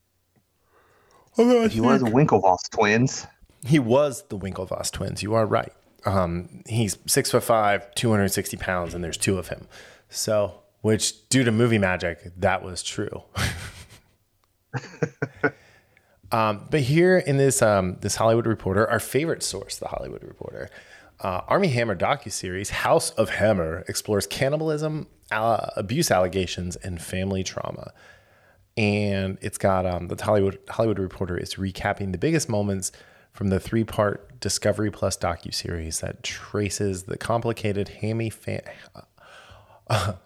He 1.36 1.80
was 1.80 2.00
the 2.00 2.10
Winklevoss 2.10 2.70
twins. 2.70 3.26
He 3.64 3.78
was 3.78 4.22
the 4.28 4.38
Winklevoss 4.38 4.90
twins. 4.90 5.22
You 5.22 5.34
are 5.34 5.46
right. 5.46 5.72
Um, 6.06 6.62
he's 6.66 6.98
six 7.06 7.30
foot 7.30 7.44
five, 7.44 7.94
260 7.94 8.56
pounds, 8.56 8.94
and 8.94 9.04
there's 9.04 9.18
two 9.18 9.38
of 9.38 9.48
him. 9.48 9.66
So, 10.08 10.54
which 10.80 11.28
due 11.28 11.44
to 11.44 11.52
movie 11.52 11.78
magic, 11.78 12.32
that 12.38 12.62
was 12.62 12.82
true. 12.82 13.22
um, 16.32 16.66
but 16.70 16.80
here 16.80 17.18
in 17.18 17.36
this 17.36 17.60
um, 17.60 17.98
this 18.00 18.16
Hollywood 18.16 18.46
Reporter, 18.46 18.88
our 18.88 19.00
favorite 19.00 19.42
source, 19.42 19.76
the 19.76 19.88
Hollywood 19.88 20.24
Reporter, 20.24 20.70
uh, 21.20 21.42
Armie 21.46 21.68
Hammer 21.68 21.94
docuseries 21.94 22.70
House 22.70 23.10
of 23.10 23.28
Hammer 23.28 23.84
explores 23.88 24.26
cannibalism, 24.26 25.06
uh, 25.30 25.66
abuse 25.76 26.10
allegations, 26.10 26.76
and 26.76 27.00
family 27.00 27.44
trauma 27.44 27.92
and 28.76 29.36
it's 29.40 29.58
got 29.58 29.84
um, 29.84 30.08
the 30.08 30.22
Hollywood 30.22 30.58
Hollywood 30.68 30.98
Reporter 30.98 31.36
is 31.36 31.56
recapping 31.56 32.12
the 32.12 32.18
biggest 32.18 32.48
moments 32.48 32.92
from 33.40 33.48
the 33.48 33.58
three 33.58 33.84
part 33.84 34.38
Discovery 34.38 34.90
Plus 34.90 35.16
docu 35.16 35.54
series 35.54 36.00
that 36.00 36.22
traces 36.22 37.04
the 37.04 37.16
complicated 37.16 37.88
Hammy 37.88 38.28
fa- 38.28 38.70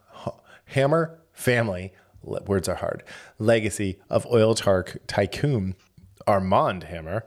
Hammer 0.65 1.21
family, 1.33 1.93
words 2.25 2.69
are 2.69 2.75
hard 2.75 3.05
legacy 3.39 4.01
of 4.11 4.27
oil 4.27 4.57
tar- 4.57 4.99
tycoon 5.07 5.77
Armand 6.27 6.83
Hammer 6.85 7.25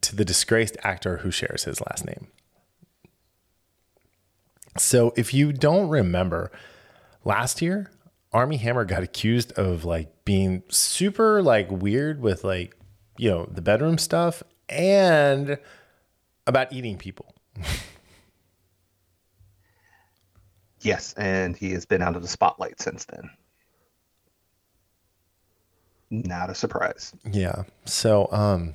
to 0.00 0.16
the 0.16 0.24
disgraced 0.24 0.78
actor 0.82 1.18
who 1.18 1.30
shares 1.30 1.64
his 1.64 1.78
last 1.82 2.06
name. 2.06 2.28
So 4.78 5.12
if 5.14 5.34
you 5.34 5.52
don't 5.52 5.90
remember, 5.90 6.50
last 7.22 7.60
year 7.60 7.90
Armie 8.32 8.56
Hammer 8.56 8.86
got 8.86 9.02
accused 9.02 9.52
of 9.58 9.84
like 9.84 10.24
being 10.24 10.62
super 10.70 11.42
like 11.42 11.70
weird 11.70 12.22
with 12.22 12.44
like 12.44 12.74
you 13.18 13.28
know 13.28 13.46
the 13.50 13.60
bedroom 13.60 13.98
stuff 13.98 14.42
and 14.68 15.58
about 16.46 16.72
eating 16.72 16.96
people. 16.96 17.34
Yes, 20.80 21.12
and 21.16 21.56
he 21.56 21.72
has 21.72 21.86
been 21.86 22.02
out 22.02 22.14
of 22.16 22.22
the 22.22 22.28
spotlight 22.28 22.80
since 22.80 23.04
then. 23.06 23.30
Not 26.10 26.50
a 26.50 26.54
surprise. 26.54 27.12
Yeah. 27.30 27.64
So 27.84 28.28
um 28.32 28.74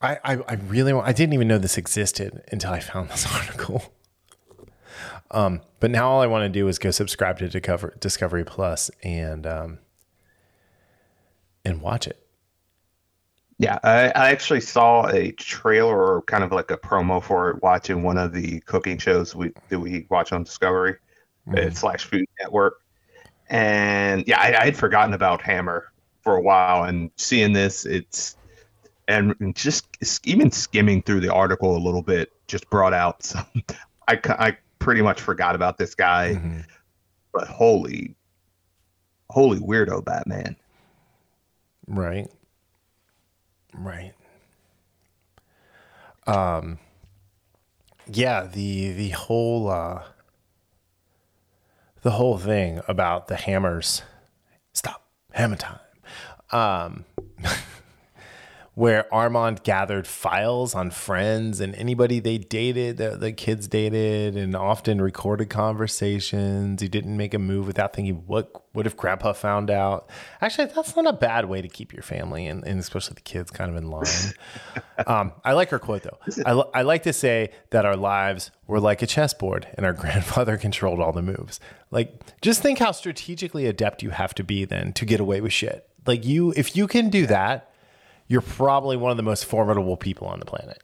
I 0.00 0.18
I, 0.24 0.38
I 0.48 0.54
really 0.54 0.92
want 0.92 1.06
I 1.06 1.12
didn't 1.12 1.32
even 1.34 1.48
know 1.48 1.58
this 1.58 1.76
existed 1.76 2.42
until 2.50 2.72
I 2.72 2.80
found 2.80 3.10
this 3.10 3.26
article. 3.34 3.82
Um, 5.30 5.62
but 5.80 5.90
now 5.90 6.10
all 6.10 6.20
I 6.20 6.26
want 6.26 6.44
to 6.44 6.48
do 6.50 6.68
is 6.68 6.78
go 6.78 6.90
subscribe 6.90 7.38
to 7.38 7.48
Discovery 7.98 8.44
Plus 8.44 8.90
and 9.02 9.46
um, 9.46 9.78
and 11.64 11.80
watch 11.80 12.06
it. 12.06 12.21
Yeah, 13.62 13.78
I, 13.84 14.08
I 14.08 14.30
actually 14.30 14.60
saw 14.60 15.06
a 15.06 15.30
trailer 15.30 15.96
or 15.96 16.22
kind 16.22 16.42
of 16.42 16.50
like 16.50 16.72
a 16.72 16.76
promo 16.76 17.22
for 17.22 17.50
it 17.50 17.62
watching 17.62 18.02
one 18.02 18.18
of 18.18 18.32
the 18.32 18.58
cooking 18.62 18.98
shows 18.98 19.36
we 19.36 19.52
that 19.68 19.78
we 19.78 20.04
watch 20.10 20.32
on 20.32 20.42
Discovery 20.42 20.96
uh, 21.56 21.70
slash 21.70 22.04
Food 22.04 22.26
Network. 22.40 22.80
And 23.48 24.26
yeah, 24.26 24.40
I, 24.40 24.62
I 24.62 24.64
had 24.64 24.76
forgotten 24.76 25.14
about 25.14 25.42
Hammer 25.42 25.92
for 26.22 26.34
a 26.34 26.40
while, 26.40 26.82
and 26.82 27.12
seeing 27.14 27.52
this, 27.52 27.86
it's 27.86 28.36
and 29.06 29.54
just 29.54 29.86
even 30.26 30.50
skimming 30.50 31.00
through 31.00 31.20
the 31.20 31.32
article 31.32 31.76
a 31.76 31.78
little 31.78 32.02
bit 32.02 32.32
just 32.48 32.68
brought 32.68 32.92
out 32.92 33.22
some. 33.22 33.46
I 34.08 34.18
I 34.28 34.56
pretty 34.80 35.02
much 35.02 35.20
forgot 35.20 35.54
about 35.54 35.78
this 35.78 35.94
guy, 35.94 36.64
but 37.32 37.46
holy, 37.46 38.16
holy 39.30 39.60
weirdo 39.60 40.04
Batman. 40.04 40.56
Right. 41.86 42.28
Right. 43.74 44.14
Um 46.26 46.78
yeah, 48.06 48.44
the 48.44 48.92
the 48.92 49.10
whole 49.10 49.68
uh 49.70 50.02
the 52.02 52.12
whole 52.12 52.38
thing 52.38 52.80
about 52.88 53.28
the 53.28 53.36
hammers. 53.36 54.02
Stop. 54.72 55.06
Hammer 55.32 55.56
time. 55.56 55.78
Um 56.50 57.04
where 58.74 59.12
Armand 59.12 59.62
gathered 59.64 60.06
files 60.06 60.74
on 60.74 60.90
friends 60.90 61.60
and 61.60 61.74
anybody 61.74 62.20
they 62.20 62.38
dated, 62.38 62.96
the, 62.96 63.16
the 63.16 63.30
kids 63.30 63.68
dated, 63.68 64.34
and 64.34 64.56
often 64.56 64.98
recorded 65.00 65.50
conversations. 65.50 66.80
He 66.80 66.88
didn't 66.88 67.14
make 67.14 67.34
a 67.34 67.38
move 67.38 67.66
without 67.66 67.92
thinking, 67.92 68.24
what 68.26 68.50
what 68.72 68.86
if 68.86 68.96
grandpa 68.96 69.34
found 69.34 69.70
out? 69.70 70.08
Actually, 70.40 70.68
that's 70.68 70.96
not 70.96 71.06
a 71.06 71.12
bad 71.12 71.44
way 71.44 71.60
to 71.60 71.68
keep 71.68 71.92
your 71.92 72.02
family 72.02 72.46
and, 72.46 72.64
and 72.64 72.80
especially 72.80 73.14
the 73.14 73.20
kids 73.20 73.50
kind 73.50 73.70
of 73.70 73.76
in 73.76 73.90
line. 73.90 74.06
um, 75.06 75.32
I 75.44 75.52
like 75.52 75.68
her 75.68 75.78
quote 75.78 76.04
though. 76.04 76.18
I, 76.46 76.78
I 76.78 76.82
like 76.82 77.02
to 77.02 77.12
say 77.12 77.50
that 77.68 77.84
our 77.84 77.96
lives 77.96 78.50
were 78.66 78.80
like 78.80 79.02
a 79.02 79.06
chessboard 79.06 79.66
and 79.74 79.84
our 79.84 79.92
grandfather 79.92 80.56
controlled 80.56 81.00
all 81.00 81.12
the 81.12 81.20
moves. 81.20 81.60
Like, 81.90 82.40
just 82.40 82.62
think 82.62 82.78
how 82.78 82.92
strategically 82.92 83.66
adept 83.66 84.02
you 84.02 84.08
have 84.08 84.34
to 84.36 84.44
be 84.44 84.64
then 84.64 84.94
to 84.94 85.04
get 85.04 85.20
away 85.20 85.42
with 85.42 85.52
shit. 85.52 85.86
Like 86.06 86.24
you, 86.24 86.54
if 86.56 86.74
you 86.74 86.86
can 86.86 87.10
do 87.10 87.26
that, 87.26 87.71
you're 88.32 88.40
probably 88.40 88.96
one 88.96 89.10
of 89.10 89.18
the 89.18 89.22
most 89.22 89.44
formidable 89.44 89.94
people 89.94 90.26
on 90.26 90.40
the 90.40 90.46
planet. 90.46 90.82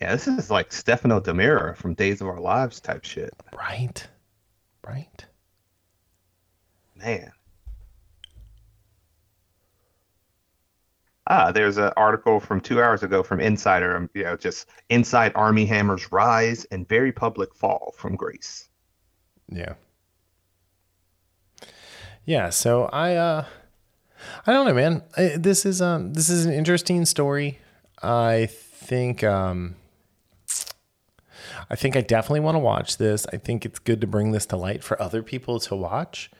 Yeah, 0.00 0.10
this 0.10 0.26
is 0.26 0.50
like 0.50 0.72
Stefano 0.72 1.20
DiMera 1.20 1.76
from 1.76 1.94
Days 1.94 2.20
of 2.20 2.26
Our 2.26 2.40
Lives 2.40 2.80
type 2.80 3.04
shit. 3.04 3.32
Right. 3.56 4.04
Right. 4.84 5.24
Man. 6.96 7.30
Ah, 11.28 11.52
there's 11.52 11.76
an 11.76 11.92
article 11.96 12.40
from 12.40 12.60
two 12.60 12.82
hours 12.82 13.04
ago 13.04 13.22
from 13.22 13.38
Insider. 13.38 13.96
um, 13.96 14.10
You 14.12 14.24
know, 14.24 14.36
just 14.36 14.66
inside 14.88 15.30
Armie 15.36 15.66
Hammer's 15.66 16.10
rise 16.10 16.64
and 16.72 16.88
very 16.88 17.12
public 17.12 17.54
fall 17.54 17.94
from 17.96 18.16
Greece. 18.16 18.68
Yeah. 19.48 19.74
Yeah. 22.24 22.50
So 22.50 22.86
I, 22.86 23.14
uh, 23.14 23.44
I 24.46 24.52
don't 24.52 24.66
know, 24.66 24.74
man. 24.74 25.02
I, 25.16 25.36
this 25.36 25.64
is 25.66 25.80
um, 25.82 26.12
this 26.14 26.28
is 26.28 26.44
an 26.46 26.52
interesting 26.52 27.04
story. 27.04 27.58
I 28.02 28.46
think 28.46 29.22
um, 29.24 29.76
I 31.68 31.76
think 31.76 31.96
I 31.96 32.00
definitely 32.00 32.40
want 32.40 32.54
to 32.54 32.60
watch 32.60 32.96
this. 32.98 33.26
I 33.32 33.36
think 33.36 33.64
it's 33.64 33.78
good 33.78 34.00
to 34.00 34.06
bring 34.06 34.32
this 34.32 34.46
to 34.46 34.56
light 34.56 34.82
for 34.82 35.00
other 35.02 35.22
people 35.22 35.58
to 35.60 35.76
watch. 35.76 36.30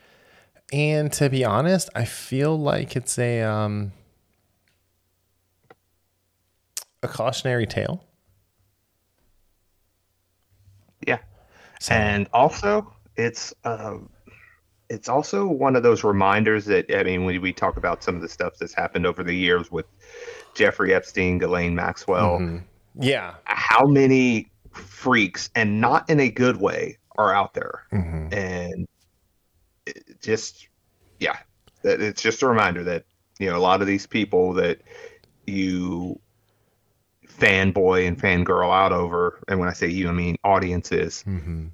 And 0.73 1.13
to 1.15 1.29
be 1.29 1.45
honest, 1.45 1.91
I 1.95 2.05
feel 2.05 2.57
like 2.59 2.95
it's 2.97 3.19
a 3.19 3.43
um, 3.43 3.93
a 7.03 7.09
cautionary 7.09 7.67
tale. 7.67 8.05
Yeah. 11.07 11.19
So- 11.81 11.95
And 11.95 12.29
also, 12.33 12.93
it's 13.17 13.55
uh, 13.65 13.97
it's 14.91 15.09
also 15.09 15.47
one 15.47 15.77
of 15.77 15.83
those 15.85 16.03
reminders 16.03 16.67
that 16.67 16.87
I 16.95 17.05
mean, 17.05 17.25
when 17.25 17.41
we 17.41 17.53
talk 17.53 17.77
about 17.77 18.03
some 18.03 18.17
of 18.17 18.21
the 18.23 18.29
stuff 18.29 18.55
that's 18.59 18.75
happened 18.75 19.07
over 19.07 19.23
the 19.23 19.35
years 19.35 19.71
with 19.71 19.87
Jeffrey 20.55 20.93
Epstein, 20.93 21.39
Ghislaine 21.39 21.75
Maxwell, 21.75 22.61
Yeah. 22.97 23.35
How 23.45 23.87
many 23.87 24.51
freaks, 24.73 25.49
and 25.55 25.81
not 25.81 26.11
in 26.11 26.19
a 26.19 26.29
good 26.29 26.57
way, 26.57 26.99
are 27.17 27.33
out 27.33 27.55
there? 27.55 27.83
Mhm. 27.93 28.35
And 28.35 28.89
just, 30.21 30.69
yeah, 31.21 31.39
it's 31.85 32.21
just 32.21 32.43
a 32.43 32.49
reminder 32.49 32.83
that 32.85 33.05
you 33.39 33.49
know 33.49 33.57
a 33.57 33.63
lot 33.63 33.81
of 33.81 33.87
these 33.87 34.07
people 34.07 34.53
that 34.55 34.81
you 35.47 36.19
fanboy 37.29 38.07
and 38.07 38.21
fangirl 38.21 38.73
out 38.75 38.93
over, 38.93 39.39
and 39.47 39.61
when 39.61 39.69
I 39.69 39.73
say 39.73 39.87
you, 39.87 40.09
I 40.09 40.13
mean 40.13 40.37
audiences, 40.43 41.25
Mhm. 41.27 41.71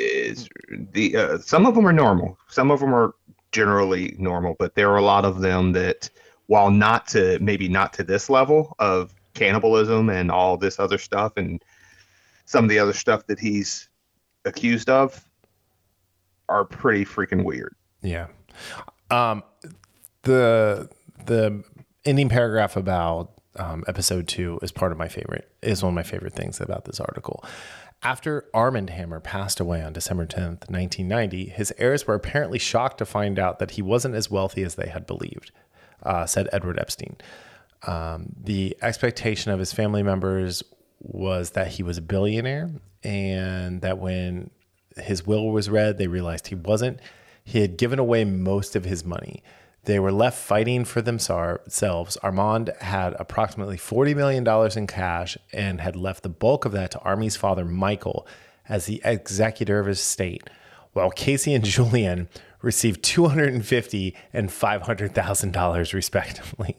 Is 0.00 0.48
the 0.92 1.16
uh, 1.16 1.38
some 1.38 1.66
of 1.66 1.74
them 1.74 1.86
are 1.86 1.92
normal, 1.92 2.38
some 2.48 2.70
of 2.70 2.80
them 2.80 2.94
are 2.94 3.14
generally 3.52 4.14
normal, 4.18 4.56
but 4.58 4.74
there 4.74 4.90
are 4.90 4.96
a 4.96 5.02
lot 5.02 5.24
of 5.24 5.40
them 5.40 5.72
that, 5.72 6.08
while 6.46 6.70
not 6.70 7.06
to 7.08 7.38
maybe 7.40 7.68
not 7.68 7.92
to 7.94 8.04
this 8.04 8.30
level 8.30 8.74
of 8.78 9.14
cannibalism 9.34 10.08
and 10.08 10.30
all 10.30 10.56
this 10.56 10.78
other 10.78 10.98
stuff, 10.98 11.32
and 11.36 11.62
some 12.44 12.64
of 12.64 12.70
the 12.70 12.78
other 12.78 12.92
stuff 12.92 13.26
that 13.26 13.38
he's 13.38 13.88
accused 14.44 14.88
of, 14.88 15.28
are 16.48 16.64
pretty 16.64 17.04
freaking 17.04 17.44
weird. 17.44 17.74
Yeah. 18.02 18.28
Um, 19.10 19.42
the 20.22 20.88
the 21.26 21.62
ending 22.04 22.28
paragraph 22.28 22.76
about 22.76 23.32
um, 23.56 23.84
episode 23.88 24.28
two 24.28 24.58
is 24.62 24.72
part 24.72 24.92
of 24.92 24.98
my 24.98 25.08
favorite. 25.08 25.50
Is 25.62 25.82
one 25.82 25.90
of 25.90 25.94
my 25.94 26.02
favorite 26.02 26.34
things 26.34 26.60
about 26.60 26.84
this 26.84 27.00
article. 27.00 27.44
After 28.02 28.46
Armand 28.54 28.90
Hammer 28.90 29.20
passed 29.20 29.60
away 29.60 29.82
on 29.82 29.92
December 29.92 30.24
10th, 30.26 30.70
1990, 30.70 31.50
his 31.50 31.72
heirs 31.76 32.06
were 32.06 32.14
apparently 32.14 32.58
shocked 32.58 32.98
to 32.98 33.04
find 33.04 33.38
out 33.38 33.58
that 33.58 33.72
he 33.72 33.82
wasn't 33.82 34.14
as 34.14 34.30
wealthy 34.30 34.62
as 34.62 34.76
they 34.76 34.88
had 34.88 35.06
believed, 35.06 35.52
uh, 36.02 36.24
said 36.24 36.48
Edward 36.50 36.78
Epstein. 36.78 37.16
Um, 37.86 38.34
the 38.42 38.76
expectation 38.80 39.52
of 39.52 39.58
his 39.58 39.74
family 39.74 40.02
members 40.02 40.62
was 41.00 41.50
that 41.50 41.68
he 41.68 41.82
was 41.82 41.98
a 41.98 42.02
billionaire, 42.02 42.70
and 43.04 43.82
that 43.82 43.98
when 43.98 44.50
his 44.96 45.26
will 45.26 45.50
was 45.50 45.68
read, 45.68 45.98
they 45.98 46.06
realized 46.06 46.46
he 46.46 46.54
wasn't. 46.54 47.00
He 47.44 47.60
had 47.60 47.76
given 47.76 47.98
away 47.98 48.24
most 48.24 48.76
of 48.76 48.84
his 48.84 49.04
money. 49.04 49.42
They 49.84 49.98
were 49.98 50.12
left 50.12 50.38
fighting 50.38 50.84
for 50.84 51.00
themselves. 51.00 52.16
Armand 52.22 52.70
had 52.80 53.14
approximately 53.18 53.76
$40 53.76 54.14
million 54.14 54.78
in 54.78 54.86
cash 54.86 55.38
and 55.52 55.80
had 55.80 55.96
left 55.96 56.22
the 56.22 56.28
bulk 56.28 56.64
of 56.64 56.72
that 56.72 56.90
to 56.92 56.98
Armie's 57.00 57.36
father, 57.36 57.64
Michael, 57.64 58.26
as 58.68 58.86
the 58.86 59.00
executor 59.04 59.80
of 59.80 59.86
his 59.86 59.98
estate, 59.98 60.48
while 60.92 61.10
Casey 61.10 61.54
and 61.54 61.64
Julian 61.76 62.28
received 62.62 63.02
250 63.02 64.14
and 64.32 64.50
$500,000 64.50 65.94
respectively. 65.94 66.76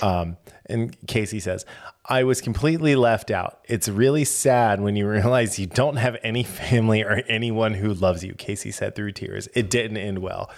Um, 0.00 0.38
and 0.64 0.96
Casey 1.06 1.40
says, 1.40 1.66
I 2.06 2.24
was 2.24 2.40
completely 2.40 2.96
left 2.96 3.30
out. 3.30 3.60
It's 3.64 3.88
really 3.88 4.24
sad 4.24 4.80
when 4.80 4.96
you 4.96 5.08
realize 5.08 5.58
you 5.58 5.66
don't 5.66 5.96
have 5.96 6.16
any 6.22 6.42
family 6.42 7.02
or 7.02 7.22
anyone 7.28 7.74
who 7.74 7.92
loves 7.92 8.24
you, 8.24 8.34
Casey 8.34 8.70
said 8.70 8.94
through 8.94 9.12
tears. 9.12 9.48
It 9.54 9.68
didn't 9.68 9.98
end 9.98 10.18
well. 10.20 10.50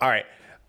All 0.00 0.08
right. 0.08 0.24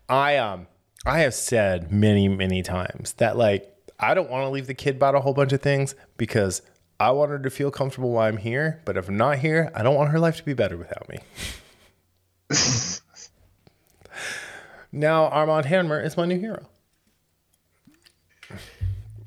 I 0.08 0.36
um 0.36 0.66
I 1.06 1.20
have 1.20 1.34
said 1.34 1.90
many, 1.90 2.28
many 2.28 2.62
times 2.62 3.14
that 3.14 3.36
like 3.36 3.68
I 3.98 4.14
don't 4.14 4.30
want 4.30 4.44
to 4.44 4.48
leave 4.50 4.66
the 4.66 4.74
kid 4.74 4.96
about 4.96 5.14
a 5.14 5.20
whole 5.20 5.32
bunch 5.32 5.52
of 5.52 5.62
things 5.62 5.94
because 6.16 6.60
I 7.00 7.10
want 7.12 7.30
her 7.30 7.38
to 7.38 7.50
feel 7.50 7.70
comfortable 7.70 8.10
while 8.10 8.28
I'm 8.28 8.36
here. 8.36 8.82
But 8.84 8.96
if 8.96 9.08
I'm 9.08 9.16
not 9.16 9.38
here, 9.38 9.70
I 9.74 9.82
don't 9.82 9.94
want 9.94 10.10
her 10.10 10.18
life 10.18 10.36
to 10.36 10.44
be 10.44 10.52
better 10.54 10.76
without 10.76 11.08
me. 11.08 11.18
now 14.92 15.24
Armand 15.28 15.66
Hammer 15.66 16.00
is 16.00 16.16
my 16.16 16.26
new 16.26 16.38
hero. 16.38 16.66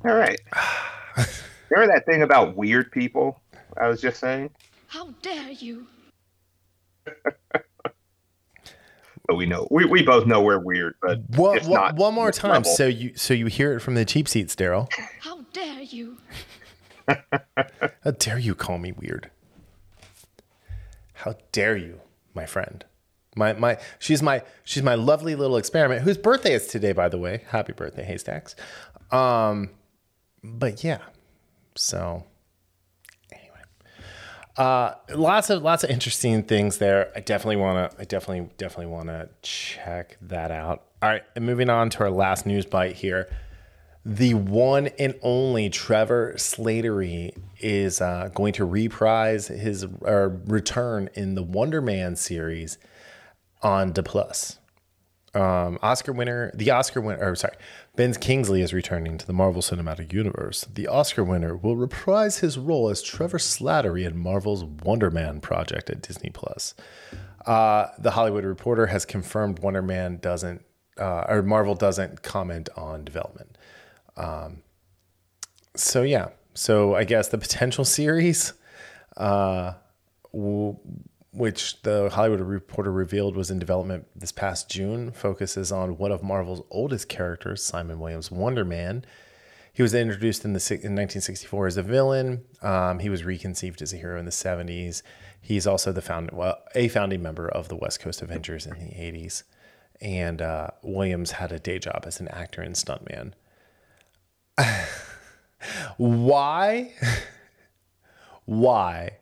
All 0.05 0.13
right. 0.15 0.39
Remember 1.69 1.93
that 1.93 2.05
thing 2.05 2.21
about 2.21 2.55
weird 2.55 2.91
people 2.91 3.41
I 3.75 3.87
was 3.87 3.99
just 3.99 4.19
saying? 4.19 4.51
How 4.87 5.09
dare 5.21 5.49
you? 5.51 5.87
But 9.27 9.35
we 9.35 9.45
know 9.45 9.67
we, 9.71 9.85
we 9.85 10.03
both 10.03 10.25
know 10.27 10.41
we're 10.41 10.59
weird, 10.59 10.95
but 11.01 11.19
One, 11.35 11.57
it's 11.57 11.67
one- 11.67 11.81
not 11.81 11.95
one 11.95 12.13
more 12.13 12.31
time, 12.31 12.51
level. 12.63 12.71
so 12.75 12.85
you 12.87 13.15
so 13.15 13.33
you 13.33 13.47
hear 13.47 13.73
it 13.75 13.79
from 13.79 13.95
the 13.95 14.05
cheap 14.05 14.27
seats, 14.27 14.55
Darryl. 14.55 14.87
How 15.21 15.41
dare 15.53 15.81
you? 15.81 16.17
How 17.07 18.11
dare 18.17 18.37
you 18.39 18.55
call 18.55 18.77
me 18.77 18.91
weird? 18.91 19.29
How 21.13 21.35
dare 21.51 21.77
you, 21.77 22.01
my 22.33 22.45
friend? 22.45 22.83
My 23.35 23.53
my 23.53 23.77
she's 23.99 24.21
my 24.21 24.43
she's 24.63 24.83
my 24.83 24.95
lovely 24.95 25.35
little 25.35 25.57
experiment 25.57 26.01
whose 26.03 26.17
birthday 26.17 26.53
is 26.53 26.67
today, 26.67 26.91
by 26.93 27.09
the 27.09 27.17
way. 27.17 27.43
Happy 27.49 27.73
birthday, 27.73 28.03
Haystacks. 28.03 28.55
Um, 29.11 29.69
but 30.43 30.83
yeah, 30.83 30.99
so 31.75 32.23
anyway, 32.23 32.34
uh, 34.57 34.93
lots 35.13 35.49
of 35.49 35.61
lots 35.63 35.83
of 35.83 35.89
interesting 35.89 36.43
things 36.43 36.77
there. 36.77 37.11
I 37.15 37.19
definitely 37.19 37.57
want 37.57 37.91
to. 37.91 38.01
I 38.01 38.05
definitely 38.05 38.49
definitely 38.57 38.93
want 38.93 39.07
to 39.07 39.29
check 39.41 40.17
that 40.21 40.51
out. 40.51 40.83
All 41.01 41.09
right, 41.09 41.23
and 41.35 41.45
moving 41.45 41.69
on 41.69 41.89
to 41.91 41.99
our 42.03 42.11
last 42.11 42.45
news 42.45 42.65
bite 42.65 42.95
here 42.95 43.29
the 44.05 44.35
one 44.35 44.87
and 44.99 45.15
only 45.23 45.67
Trevor 45.67 46.35
Slattery 46.37 47.35
is 47.59 47.99
uh, 47.99 48.29
going 48.35 48.53
to 48.53 48.63
reprise 48.63 49.47
his 49.47 49.83
uh, 49.83 50.29
return 50.45 51.09
in 51.15 51.33
the 51.33 51.41
Wonder 51.41 51.81
Man 51.81 52.15
series 52.15 52.77
on 53.63 53.91
D 53.91 54.03
Plus. 54.03 54.59
Um, 55.35 55.77
Oscar 55.81 56.13
winner, 56.13 56.49
the 56.53 56.71
Oscar 56.71 57.01
winner, 57.01 57.19
or 57.21 57.35
sorry, 57.35 57.57
Ben 57.97 58.13
Kingsley 58.13 58.61
is 58.61 58.73
returning 58.73 59.17
to 59.17 59.27
the 59.27 59.33
Marvel 59.33 59.61
Cinematic 59.61 60.13
Universe. 60.13 60.65
The 60.73 60.87
Oscar 60.87 61.25
winner 61.25 61.57
will 61.57 61.75
reprise 61.75 62.39
his 62.39 62.57
role 62.57 62.89
as 62.89 63.01
Trevor 63.01 63.37
Slattery 63.37 64.05
in 64.05 64.17
Marvel's 64.17 64.63
Wonder 64.63 65.11
Man 65.11 65.41
project 65.41 65.89
at 65.89 66.01
Disney 66.01 66.29
Plus. 66.29 66.73
Uh, 67.45 67.87
the 67.99 68.11
Hollywood 68.11 68.45
Reporter 68.45 68.87
has 68.87 69.03
confirmed 69.03 69.59
Wonder 69.59 69.81
Man 69.81 70.17
doesn't, 70.17 70.63
uh, 70.97 71.25
or 71.27 71.41
Marvel 71.41 71.75
doesn't 71.75 72.23
comment 72.23 72.69
on 72.77 73.03
development. 73.03 73.57
Um, 74.15 74.63
so 75.75 76.03
yeah, 76.03 76.29
so 76.53 76.95
I 76.95 77.03
guess 77.03 77.27
the 77.27 77.37
potential 77.37 77.83
series, 77.83 78.53
uh, 79.17 79.73
which 81.35 81.81
the 81.81 82.09
Hollywood 82.09 82.39
Reporter 82.39 82.91
revealed 82.91 83.35
was 83.35 83.51
in 83.51 83.59
development 83.59 84.07
this 84.15 84.31
past 84.31 84.69
June, 84.69 85.11
focuses 85.11 85.71
on 85.71 85.97
one 85.97 86.11
of 86.11 86.23
Marvel's 86.23 86.63
oldest 86.71 87.09
characters, 87.09 87.63
Simon 87.63 87.99
Williams' 87.99 88.31
Wonder 88.31 88.63
Man. 88.63 89.03
He 89.73 89.81
was 89.81 89.93
introduced 89.93 90.45
in 90.45 90.53
the 90.53 90.59
in 90.71 90.95
1964 90.95 91.67
as 91.67 91.75
a 91.75 91.83
villain. 91.83 92.45
Um, 92.61 92.99
he 92.99 93.09
was 93.09 93.25
reconceived 93.25 93.81
as 93.81 93.91
a 93.91 93.97
hero 93.97 94.17
in 94.17 94.23
the 94.23 94.31
70s. 94.31 95.01
He's 95.41 95.67
also 95.67 95.91
the 95.91 96.01
found 96.01 96.31
well, 96.31 96.57
a 96.73 96.87
founding 96.87 97.21
member 97.21 97.49
of 97.49 97.67
the 97.67 97.75
West 97.75 97.99
Coast 97.99 98.21
Avengers 98.21 98.65
in 98.65 98.73
the 98.73 98.93
80s. 98.93 99.43
And 99.99 100.41
uh, 100.41 100.69
Williams 100.81 101.31
had 101.31 101.51
a 101.51 101.59
day 101.59 101.79
job 101.79 102.05
as 102.07 102.21
an 102.21 102.29
actor 102.29 102.61
and 102.61 102.75
stuntman. 102.75 103.33
Why? 105.97 106.93
Why 108.45 109.17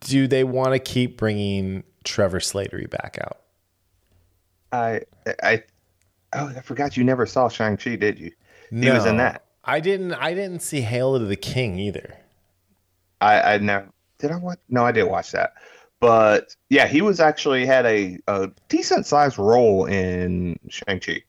do 0.00 0.26
they 0.26 0.44
want 0.44 0.72
to 0.72 0.78
keep 0.78 1.16
bringing 1.16 1.84
Trevor 2.04 2.40
Slattery 2.40 2.88
back 2.88 3.18
out? 3.22 3.38
I 4.72 5.02
I 5.42 5.62
oh 6.32 6.48
I 6.56 6.60
forgot 6.60 6.96
you 6.96 7.04
never 7.04 7.26
saw 7.26 7.48
Shang 7.48 7.76
Chi, 7.76 7.96
did 7.96 8.18
you? 8.18 8.32
He 8.80 8.90
was 8.90 9.06
in 9.06 9.16
that. 9.18 9.44
I 9.64 9.80
didn't. 9.80 10.14
I 10.14 10.34
didn't 10.34 10.60
see 10.60 10.80
Hail 10.82 11.18
to 11.18 11.24
the 11.24 11.36
King 11.36 11.78
either. 11.78 12.16
I 13.20 13.54
I 13.54 13.58
never 13.58 13.88
did 14.18 14.30
I 14.30 14.36
watch? 14.36 14.58
No, 14.68 14.84
I 14.84 14.92
didn't 14.92 15.10
watch 15.10 15.32
that. 15.32 15.54
But 16.00 16.54
yeah, 16.68 16.86
he 16.86 17.00
was 17.02 17.20
actually 17.20 17.64
had 17.66 17.86
a, 17.86 18.18
a 18.26 18.50
decent 18.68 19.06
sized 19.06 19.38
role 19.38 19.86
in 19.86 20.58
Shang 20.68 21.00
Chi. 21.00 21.22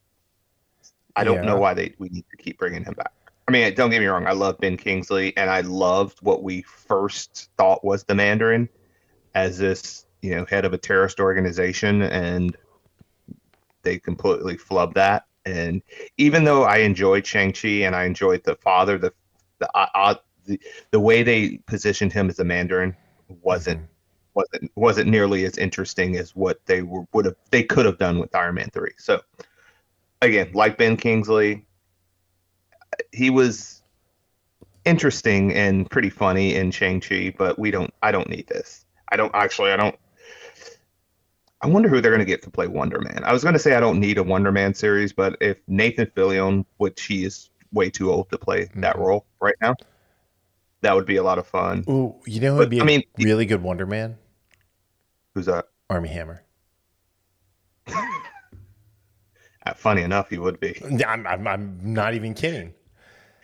I 1.15 1.23
don't 1.23 1.41
Yeah. 1.41 1.41
know 1.43 1.57
why 1.57 1.73
they 1.73 1.93
we 1.99 2.09
need 2.09 2.25
to 2.31 2.37
keep 2.37 2.57
bringing 2.57 2.83
him 2.83 2.93
back. 2.93 3.13
I 3.47 3.51
mean, 3.51 3.73
don't 3.75 3.89
get 3.89 3.99
me 4.01 4.07
wrong. 4.07 4.27
I 4.27 4.33
love 4.33 4.57
Ben 4.57 4.75
Kingsley, 4.75 5.35
and 5.37 5.49
I 5.49 5.61
loved 5.61 6.19
what 6.21 6.43
we 6.43 6.63
first 6.63 7.49
thought 7.57 7.83
was 7.83 8.03
the 8.03 8.15
Mandarin 8.15 8.67
as 9.35 9.57
this, 9.57 10.05
you 10.21 10.35
know, 10.35 10.45
head 10.45 10.65
of 10.65 10.73
a 10.73 10.77
terrorist 10.77 11.19
organization, 11.21 12.01
and 12.01 12.57
they 13.83 13.99
completely 13.99 14.57
flubbed 14.57 14.95
that. 14.95 15.25
And 15.45 15.81
even 16.17 16.43
though 16.43 16.63
I 16.63 16.77
enjoyed 16.79 17.25
Shang 17.25 17.53
Chi 17.53 17.69
and 17.85 17.95
I 17.95 18.03
enjoyed 18.03 18.43
the 18.43 18.55
father, 18.55 18.97
the 18.97 19.13
the 19.59 19.69
uh, 19.77 19.87
uh, 19.95 20.15
the, 20.45 20.59
the 20.91 20.99
way 20.99 21.23
they 21.23 21.57
positioned 21.67 22.11
him 22.11 22.29
as 22.29 22.39
a 22.39 22.43
Mandarin 22.43 22.95
wasn't 23.29 23.87
wasn't 24.33 24.71
wasn't 24.75 25.09
nearly 25.09 25.45
as 25.45 25.57
interesting 25.57 26.17
as 26.17 26.35
what 26.35 26.59
they 26.65 26.81
were 26.81 27.05
would 27.13 27.25
have 27.25 27.35
they 27.51 27.63
could 27.63 27.85
have 27.85 27.97
done 27.97 28.19
with 28.19 28.35
Iron 28.35 28.55
Man 28.55 28.69
three. 28.71 28.93
So 28.97 29.21
again, 30.21 30.51
like 30.53 30.77
Ben 30.77 30.97
Kingsley, 30.97 31.65
he 33.11 33.29
was 33.29 33.81
interesting 34.85 35.53
and 35.53 35.89
pretty 35.89 36.09
funny 36.09 36.55
in 36.55 36.71
Shang 36.71 36.99
Chi, 37.01 37.33
but 37.37 37.57
we 37.59 37.71
don't. 37.71 37.93
I 38.03 38.11
don't 38.11 38.29
need 38.29 38.47
this. 38.47 38.85
I 39.11 39.15
don't 39.17 39.33
actually. 39.35 39.71
I 39.71 39.77
don't. 39.77 39.95
I 41.61 41.67
wonder 41.67 41.89
who 41.89 42.01
they're 42.01 42.11
going 42.11 42.19
to 42.19 42.25
get 42.25 42.43
to 42.43 42.51
play 42.51 42.67
Wonder 42.67 42.99
Man. 43.01 43.23
I 43.23 43.33
was 43.33 43.41
going 43.41 43.53
to 43.53 43.59
say 43.59 43.73
I 43.75 43.79
don't 43.79 43.99
need 43.99 44.17
a 44.19 44.23
Wonder 44.23 44.51
Man 44.51 44.73
series, 44.75 45.11
but 45.11 45.35
if 45.41 45.57
Nathan 45.67 46.05
Fillion, 46.15 46.65
which 46.77 47.03
he 47.03 47.25
is 47.25 47.49
way 47.73 47.89
too 47.89 48.11
old 48.11 48.29
to 48.29 48.37
play 48.37 48.69
that 48.75 48.95
Mm-hmm. 48.95 49.01
role 49.01 49.25
right 49.41 49.55
now. 49.61 49.75
That 50.81 50.93
would 50.95 51.07
be 51.07 51.15
a 51.15 51.23
lot 51.23 51.39
of 51.39 51.47
fun. 51.47 51.83
Ooh, 51.89 52.15
you 52.27 52.39
know 52.39 52.51
who 52.53 52.59
would 52.59 52.69
be 52.69 52.77
a 52.77 52.83
I 52.83 52.85
mean- 52.85 53.03
really 53.19 53.47
good 53.47 53.63
Wonder 53.63 53.87
Man? 53.87 54.17
Who's 55.33 55.47
that? 55.47 55.65
Armie 55.89 56.09
Hammer. 56.09 56.43
Funny 59.75 60.01
enough, 60.03 60.29
he 60.29 60.37
would 60.37 60.59
be. 60.59 60.79
I'm, 61.07 61.25
I'm, 61.27 61.47
I'm 61.47 61.79
not 61.93 62.13
even 62.13 62.33
kidding. 62.33 62.73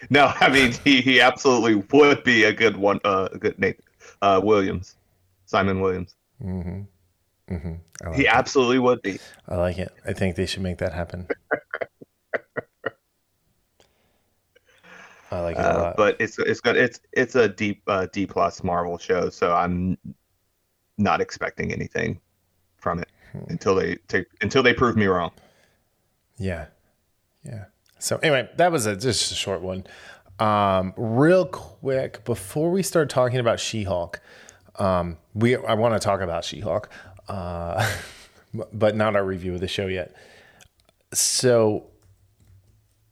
No, 0.10 0.34
I 0.40 0.50
mean 0.50 0.74
he, 0.84 1.02
he 1.02 1.22
absolutely 1.22 1.76
would 1.76 2.24
be 2.24 2.44
a 2.46 2.54
good 2.54 2.78
one. 2.78 3.00
Uh, 3.04 3.30
a 3.32 3.38
good 3.38 3.60
Nate 3.60 3.80
uh, 4.22 4.40
Williams, 4.44 4.96
Simon 5.46 5.82
Williams. 5.82 6.16
I 8.04 8.10
like, 8.10 8.18
He 8.18 8.28
absolutely 8.28 8.80
would 8.80 9.02
be. 9.02 9.20
I 9.48 9.56
like 9.56 9.78
it. 9.78 9.94
I 10.06 10.14
think 10.14 10.36
they 10.36 10.46
should 10.46 10.64
make 10.64 10.78
that 10.80 10.94
happen. 10.94 11.28
I 15.32 15.40
like 15.42 15.58
it 15.58 15.66
a 15.66 15.70
Uh, 15.70 15.72
lot. 15.72 15.98
but 15.98 16.16
it's 16.20 16.38
it's 16.40 16.62
got 16.62 16.76
it's 16.76 17.00
it's 17.14 17.36
a 17.36 17.48
deep 17.48 17.82
uh, 17.88 18.08
D 18.12 18.26
plus 18.26 18.64
Marvel 18.64 18.98
show, 18.98 19.30
so 19.30 19.54
I'm 19.54 19.98
not 20.98 21.22
expecting 21.22 21.72
anything 21.72 22.20
from 22.78 23.00
it 23.00 23.10
Hmm. 23.32 23.44
until 23.50 23.76
they 23.76 23.96
take 24.08 24.28
until 24.42 24.62
they 24.64 24.74
prove 24.74 24.96
me 24.96 25.08
wrong. 25.08 25.32
Yeah. 26.38 26.68
Yeah. 27.44 27.66
So 28.04 28.18
anyway, 28.18 28.50
that 28.58 28.70
was 28.70 28.86
a 28.86 28.98
just 28.98 29.32
a 29.32 29.36
short 29.36 29.62
one. 29.62 29.88
Um, 30.38 30.94
real 30.98 31.46
quick, 31.46 32.26
before 32.26 32.70
we 32.70 32.84
start 32.84 33.10
talking 33.10 33.40
about 33.40 33.62
She-Hulk, 33.62 34.20
um, 34.76 35.18
we 35.34 35.56
I 35.56 35.76
want 35.76 35.94
to 35.94 36.06
talk 36.06 36.20
about 36.20 36.44
She-Hulk, 36.44 36.90
uh, 37.30 37.90
but 38.74 38.98
not 38.98 39.16
our 39.16 39.24
review 39.24 39.54
of 39.54 39.62
the 39.62 39.70
show 39.70 39.88
yet. 39.88 40.14
So 41.14 41.86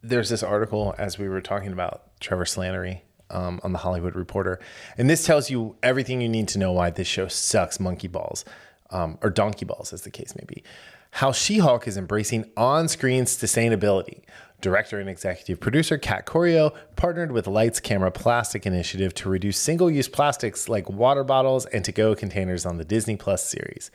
there's 0.03 0.27
this 0.27 0.43
article 0.43 0.93
as 0.97 1.17
we 1.17 1.29
were 1.29 1.39
talking 1.39 1.71
about 1.71 2.19
Trevor 2.19 2.43
Slattery 2.43 2.99
um, 3.29 3.61
on 3.63 3.71
the 3.71 3.79
Hollywood 3.79 4.17
Reporter, 4.17 4.59
and 4.97 5.09
this 5.09 5.25
tells 5.25 5.49
you 5.49 5.77
everything 5.81 6.19
you 6.19 6.27
need 6.27 6.49
to 6.49 6.59
know 6.59 6.73
why 6.73 6.89
this 6.89 7.07
show 7.07 7.29
sucks 7.29 7.79
monkey 7.79 8.09
balls, 8.09 8.43
um, 8.89 9.17
or 9.23 9.29
donkey 9.29 9.63
balls, 9.63 9.93
as 9.93 10.01
the 10.01 10.11
case 10.11 10.35
may 10.35 10.43
be. 10.45 10.65
How 11.11 11.33
She-Hulk 11.33 11.87
is 11.87 11.97
embracing 11.97 12.49
on-screen 12.55 13.25
sustainability. 13.25 14.23
Director 14.61 14.99
and 14.99 15.09
executive 15.09 15.59
producer 15.59 15.97
Kat 15.97 16.25
Coiro 16.25 16.75
partnered 16.95 17.31
with 17.31 17.47
Lights 17.47 17.79
Camera 17.79 18.11
Plastic 18.11 18.65
Initiative 18.65 19.13
to 19.15 19.29
reduce 19.29 19.57
single-use 19.57 20.07
plastics 20.07 20.69
like 20.69 20.89
water 20.89 21.23
bottles 21.23 21.65
and 21.67 21.83
to-go 21.83 22.15
containers 22.15 22.65
on 22.65 22.77
the 22.77 22.85
Disney 22.85 23.15
Plus 23.15 23.43
series 23.43 23.91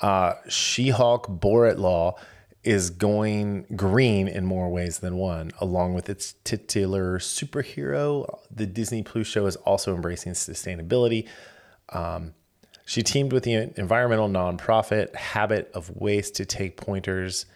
uh, 0.00 0.34
She-Hulk 0.48 1.28
Borat 1.28 1.78
Law 1.78 2.16
is 2.62 2.90
going 2.90 3.64
green 3.74 4.28
in 4.28 4.44
more 4.44 4.68
ways 4.68 4.98
than 4.98 5.16
one, 5.16 5.50
along 5.60 5.94
with 5.94 6.10
its 6.10 6.34
titular 6.44 7.18
superhero. 7.18 8.38
The 8.50 8.66
Disney 8.66 9.02
Plus 9.02 9.26
show 9.26 9.46
is 9.46 9.56
also 9.56 9.94
embracing 9.94 10.32
sustainability. 10.32 11.26
Um, 11.88 12.34
she 12.84 13.02
teamed 13.02 13.32
with 13.32 13.44
the 13.44 13.54
environmental 13.76 14.28
nonprofit 14.28 15.14
Habit 15.14 15.70
of 15.74 15.90
Waste 15.96 16.34
to 16.36 16.44
take 16.44 16.76
pointers 16.76 17.46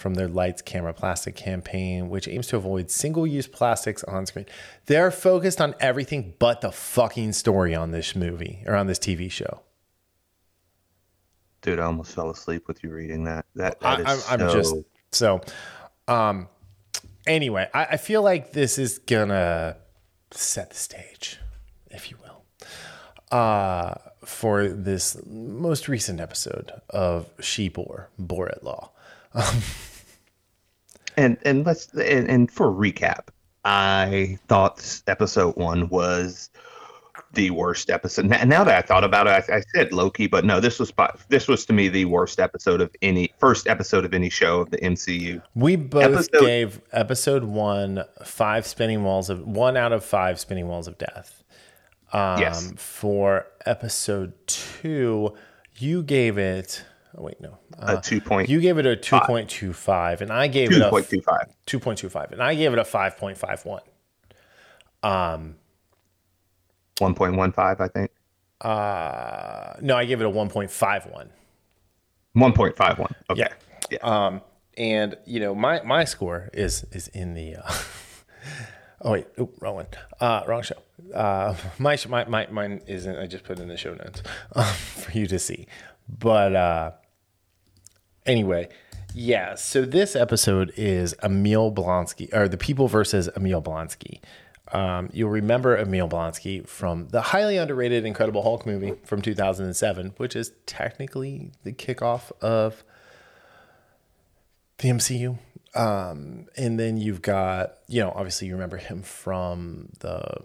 from 0.00 0.14
their 0.14 0.28
Lights 0.28 0.62
Camera 0.62 0.94
Plastic 0.94 1.36
campaign, 1.36 2.08
which 2.08 2.26
aims 2.26 2.46
to 2.48 2.56
avoid 2.56 2.90
single 2.90 3.26
use 3.26 3.46
plastics 3.46 4.02
on 4.04 4.24
screen. 4.24 4.46
They're 4.86 5.10
focused 5.10 5.60
on 5.60 5.74
everything 5.78 6.34
but 6.38 6.62
the 6.62 6.72
fucking 6.72 7.34
story 7.34 7.74
on 7.74 7.90
this 7.90 8.16
movie 8.16 8.64
or 8.66 8.74
on 8.74 8.86
this 8.86 8.98
TV 8.98 9.30
show. 9.30 9.60
Dude, 11.60 11.78
I 11.78 11.84
almost 11.84 12.14
fell 12.14 12.30
asleep 12.30 12.66
with 12.66 12.82
you 12.82 12.90
reading 12.90 13.24
that. 13.24 13.44
That, 13.54 13.76
I, 13.82 13.96
that 13.96 14.08
I'm, 14.08 14.16
is 14.16 14.26
I'm 14.30 14.40
so- 14.40 14.54
just 14.54 14.74
so. 15.12 15.40
Um. 16.08 16.48
Anyway, 17.26 17.68
I, 17.74 17.84
I 17.84 17.96
feel 17.98 18.22
like 18.22 18.52
this 18.52 18.78
is 18.78 18.98
gonna 18.98 19.76
set 20.30 20.70
the 20.70 20.76
stage, 20.76 21.38
if 21.90 22.10
you 22.10 22.16
will, 22.22 22.44
uh, 23.30 23.94
for 24.24 24.68
this 24.68 25.20
most 25.26 25.86
recent 25.86 26.18
episode 26.18 26.72
of 26.88 27.28
She 27.40 27.68
Bore 27.68 28.08
Borat 28.18 28.62
Law. 28.62 28.92
And 31.20 31.36
and 31.44 31.66
let's 31.66 31.92
and, 31.94 32.28
and 32.30 32.50
for 32.50 32.68
recap, 32.68 33.28
I 33.64 34.38
thought 34.48 35.02
episode 35.06 35.56
one 35.56 35.88
was 35.90 36.48
the 37.34 37.50
worst 37.50 37.90
episode. 37.90 38.24
Now, 38.26 38.64
that 38.64 38.68
I 38.68 38.80
thought 38.80 39.04
about 39.04 39.26
it, 39.26 39.44
I, 39.50 39.56
I 39.58 39.62
said 39.74 39.92
Loki, 39.92 40.26
but 40.26 40.44
no, 40.44 40.58
this 40.60 40.78
was 40.80 40.90
by- 40.90 41.14
this 41.28 41.46
was 41.46 41.64
to 41.66 41.72
me 41.72 41.88
the 41.88 42.06
worst 42.06 42.40
episode 42.40 42.80
of 42.80 42.90
any 43.02 43.32
first 43.38 43.68
episode 43.68 44.04
of 44.04 44.14
any 44.14 44.30
show 44.30 44.60
of 44.62 44.70
the 44.70 44.78
MCU. 44.78 45.40
We 45.54 45.76
both 45.76 46.04
Episode- 46.04 46.40
gave 46.40 46.80
episode 46.92 47.44
one 47.44 48.04
five 48.24 48.66
spinning 48.66 49.04
walls 49.04 49.28
of 49.30 49.46
one 49.46 49.76
out 49.76 49.92
of 49.92 50.04
five 50.04 50.40
spinning 50.40 50.66
walls 50.68 50.88
of 50.88 50.96
death. 50.98 51.44
Um, 52.12 52.40
Yes. 52.40 52.72
For 52.76 53.46
episode 53.66 54.32
two, 54.46 55.34
you 55.76 56.02
gave 56.02 56.38
it. 56.38 56.84
Oh 57.16 57.22
wait, 57.22 57.40
no. 57.40 57.58
A 57.78 57.96
Uh, 57.96 58.00
two 58.00 58.20
point 58.20 58.48
you 58.48 58.60
gave 58.60 58.78
it 58.78 58.86
a 58.86 58.94
two 58.96 59.18
point 59.20 59.50
two 59.50 59.72
five, 59.72 60.20
and 60.22 60.32
I 60.32 60.46
gave 60.46 60.70
two 60.70 60.76
it 60.76 60.82
a 60.82 60.90
point 60.90 61.08
two 61.08 61.20
five. 61.22 61.46
2.25 61.66 62.32
and 62.32 62.42
i 62.42 62.54
gave 62.56 62.72
it 62.72 62.78
a 62.80 62.82
5.51 62.82 63.80
Um. 65.02 65.54
One 66.98 67.14
point 67.14 67.36
one 67.36 67.52
five, 67.52 67.80
I 67.80 67.88
think. 67.88 68.10
uh 68.60 69.74
no 69.80 69.96
i 69.96 70.04
gave 70.04 70.20
it 70.20 70.26
a 70.26 70.30
1.51 70.30 71.28
One 72.34 72.52
point 72.52 72.76
five 72.76 72.98
one. 72.98 73.14
Okay. 73.30 73.40
yeah 73.40 73.48
Yeah. 73.90 73.98
um 74.02 74.42
and 74.76 75.16
you 75.26 75.40
know 75.40 75.54
my 75.54 75.80
my 75.82 76.04
score 76.04 76.50
is 76.52 76.84
is 76.92 77.08
in 77.08 77.34
the 77.34 77.56
uh 77.56 77.72
oh 79.02 79.12
wait 79.12 79.26
oh, 79.38 79.50
wrong 79.60 79.76
one 79.76 79.86
uh 80.20 80.42
wrong 80.46 80.62
show 80.62 80.76
uh 81.14 81.54
my 81.78 81.96
my, 82.08 82.24
my 82.26 82.46
mine 82.50 82.82
isn't 82.86 83.16
i 83.16 83.26
just 83.26 83.44
put 83.44 83.58
it 83.58 83.62
in 83.62 83.68
the 83.68 83.76
show 83.76 83.94
notes 83.94 84.22
um, 84.54 84.64
for 84.64 85.12
you 85.12 85.26
to 85.26 85.38
see 85.38 85.66
but 86.18 86.54
uh 86.54 86.90
anyway 88.26 88.68
yeah 89.14 89.54
so 89.54 89.84
this 89.84 90.14
episode 90.14 90.72
is 90.76 91.14
emil 91.22 91.72
blonsky 91.72 92.32
or 92.34 92.48
the 92.48 92.58
people 92.58 92.88
versus 92.88 93.28
emil 93.36 93.62
blonsky 93.62 94.20
um, 94.72 95.10
you'll 95.12 95.30
remember 95.30 95.76
Emil 95.76 96.08
Blonsky 96.08 96.66
from 96.66 97.08
the 97.08 97.20
highly 97.20 97.56
underrated 97.56 98.06
Incredible 98.06 98.42
Hulk 98.42 98.66
movie 98.66 98.94
from 99.04 99.20
2007, 99.20 100.14
which 100.16 100.36
is 100.36 100.52
technically 100.66 101.50
the 101.64 101.72
kickoff 101.72 102.30
of 102.40 102.84
the 104.78 104.88
MCU. 104.90 105.38
Um, 105.74 106.46
and 106.56 106.78
then 106.78 106.96
you've 106.96 107.22
got, 107.22 107.78
you 107.88 108.00
know, 108.00 108.12
obviously 108.14 108.48
you 108.48 108.54
remember 108.54 108.76
him 108.76 109.02
from 109.02 109.88
the 110.00 110.42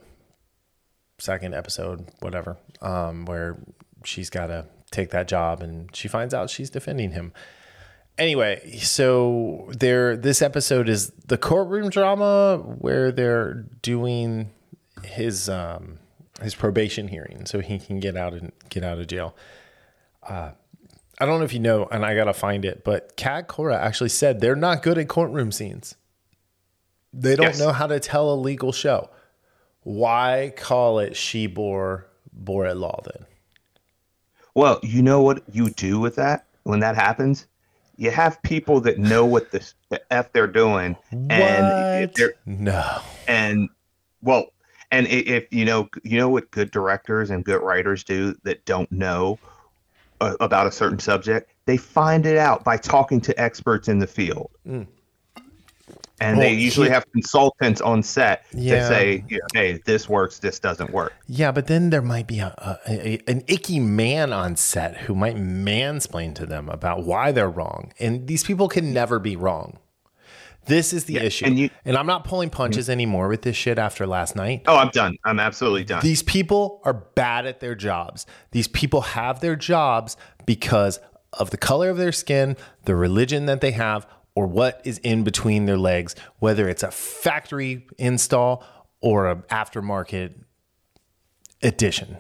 second 1.20 1.54
episode, 1.54 2.08
whatever, 2.20 2.58
um, 2.82 3.26
where 3.26 3.58
she's 4.04 4.30
got 4.30 4.48
to 4.48 4.66
take 4.96 5.12
that 5.12 5.28
job 5.28 5.62
and 5.62 5.94
she 5.96 6.08
finds 6.08 6.34
out 6.34 6.50
she's 6.50 6.70
defending 6.70 7.12
him. 7.12 7.34
Anyway, 8.18 8.78
so 8.80 9.70
there 9.78 10.16
this 10.16 10.42
episode 10.42 10.88
is 10.88 11.12
the 11.28 11.38
courtroom 11.38 11.90
drama 11.90 12.58
where 12.80 13.12
they're 13.12 13.66
doing 13.82 14.52
his 15.04 15.50
um 15.50 16.00
his 16.42 16.56
probation 16.56 17.08
hearing 17.10 17.46
so 17.46 17.60
he 17.60 17.78
can 17.80 18.00
get 18.00 18.16
out 18.16 18.34
and 18.34 18.52
get 18.70 18.84
out 18.84 19.00
of 19.00 19.08
jail. 19.08 19.36
Uh 20.24 20.52
I 21.20 21.26
don't 21.26 21.40
know 21.40 21.46
if 21.46 21.54
you 21.54 21.60
know, 21.60 21.88
and 21.92 22.06
I 22.06 22.14
gotta 22.16 22.34
find 22.34 22.66
it, 22.66 22.84
but 22.84 23.16
Kat 23.16 23.48
Coiro 23.48 23.76
actually 23.78 24.10
said 24.10 24.40
they're 24.42 24.56
not 24.56 24.82
good 24.84 24.98
at 24.98 25.08
courtroom 25.08 25.52
scenes. 25.52 25.96
They 27.14 27.36
don't 27.38 27.48
Yes. 27.48 27.60
know 27.60 27.72
how 27.72 27.88
to 27.88 28.00
tell 28.02 28.34
a 28.34 28.36
legal 28.36 28.72
show. 28.74 29.10
Why 29.84 30.52
call 30.56 31.00
it 31.00 31.16
she 31.16 31.48
bore 31.48 32.08
bore 32.34 32.66
at 32.66 32.76
law 32.78 33.00
then? 33.06 33.26
Well, 34.56 34.80
you 34.82 35.02
know 35.02 35.22
what 35.22 35.44
you 35.52 35.70
do 35.70 36.00
with 36.00 36.16
that 36.16 36.46
when 36.64 36.80
that 36.80 36.96
happens? 36.96 37.46
You 37.98 38.10
have 38.12 38.42
people 38.42 38.82
that 38.82 38.98
know 38.98 39.26
what 39.26 39.52
the, 39.52 39.72
the 39.90 40.02
f 40.12 40.32
they're 40.34 40.48
doing, 40.48 40.96
and 41.30 41.68
What? 41.68 42.16
they're 42.16 42.34
No. 42.46 43.02
and 43.28 43.70
well, 44.22 44.48
and 44.92 45.08
i- 45.08 45.10
if 45.10 45.46
you 45.52 45.66
know, 45.66 45.90
you 46.04 46.18
know 46.18 46.30
what 46.30 46.50
good 46.52 46.72
directors 46.72 47.30
and 47.30 47.44
good 47.46 47.62
writers 47.62 48.04
do 48.04 48.36
that 48.44 48.66
don't 48.66 48.92
know 48.92 49.40
uh, 50.22 50.36
about 50.40 50.68
a 50.68 50.72
certain 50.72 51.00
subject, 51.00 51.52
they 51.66 51.76
find 51.78 52.26
it 52.26 52.38
out 52.38 52.64
by 52.64 52.78
talking 52.78 53.20
to 53.22 53.40
experts 53.40 53.88
in 53.90 54.00
the 54.00 54.08
field. 54.08 54.50
And 56.22 56.40
they 56.40 56.54
usually 56.54 56.88
he- 56.88 56.94
have 56.94 57.12
consultants 57.12 57.82
on 57.82 58.02
set 58.02 58.46
Yeah. 58.54 58.80
to 58.80 58.88
say, 58.88 59.26
you 59.28 59.38
know, 59.38 59.46
"Hey, 59.54 59.82
this 59.86 60.08
works. 60.08 60.40
This 60.40 60.60
doesn't 60.60 60.92
work." 60.92 61.14
Yeah, 61.28 61.52
but 61.52 61.68
then 61.68 61.90
there 61.90 62.02
might 62.02 62.26
be 62.28 62.40
a, 62.40 62.54
a, 62.88 62.90
a 62.90 63.20
an 63.28 63.44
icky 63.48 63.80
man 63.80 64.32
on 64.32 64.56
set 64.56 64.98
who 64.98 65.16
might 65.16 65.36
mansplain 65.36 66.34
to 66.36 66.46
them 66.46 66.70
about 66.70 67.04
why 67.04 67.32
they're 67.32 67.50
wrong, 67.50 67.92
and 68.00 68.28
these 68.28 68.44
people 68.44 68.70
can 68.70 68.94
never 68.94 69.20
be 69.20 69.36
wrong. 69.36 69.80
This 70.68 70.94
is 70.94 71.04
the 71.06 71.18
issue, 71.18 71.46
and, 71.46 71.70
and 71.84 71.96
I'm 71.98 72.08
not 72.08 72.24
pulling 72.24 72.50
punches 72.50 72.86
mm-hmm. 72.86 72.94
anymore 72.94 73.28
with 73.28 73.44
this 73.44 73.56
shit 73.56 73.78
after 73.78 74.08
last 74.08 74.36
night. 74.36 74.64
Oh, 74.68 74.78
I'm 74.78 74.90
done. 74.90 75.18
I'm 75.24 75.40
absolutely 75.40 75.84
done. 75.84 76.02
These 76.02 76.24
people 76.24 76.82
are 76.86 76.94
bad 76.94 77.46
at 77.46 77.60
their 77.60 77.76
jobs. 77.76 78.26
These 78.52 78.68
people 78.70 79.02
have 79.02 79.42
their 79.42 79.56
jobs 79.56 80.18
because 80.46 81.00
of 81.34 81.52
the 81.52 81.58
color 81.58 81.90
of 81.90 81.98
their 81.98 82.12
skin, 82.12 82.58
the 82.86 82.96
religion 82.96 83.46
that 83.46 83.62
they 83.62 83.72
have, 83.72 84.08
or 84.36 84.46
what 84.46 84.82
is 84.84 84.98
in 85.00 85.24
between 85.24 85.66
their 85.66 85.78
legs, 85.78 86.14
whether 86.40 86.68
it's 86.70 86.84
a 86.84 86.92
factory 86.92 87.88
install 87.98 88.64
or 89.02 89.28
an 89.28 89.42
aftermarket 89.50 90.34
edition. 91.64 92.18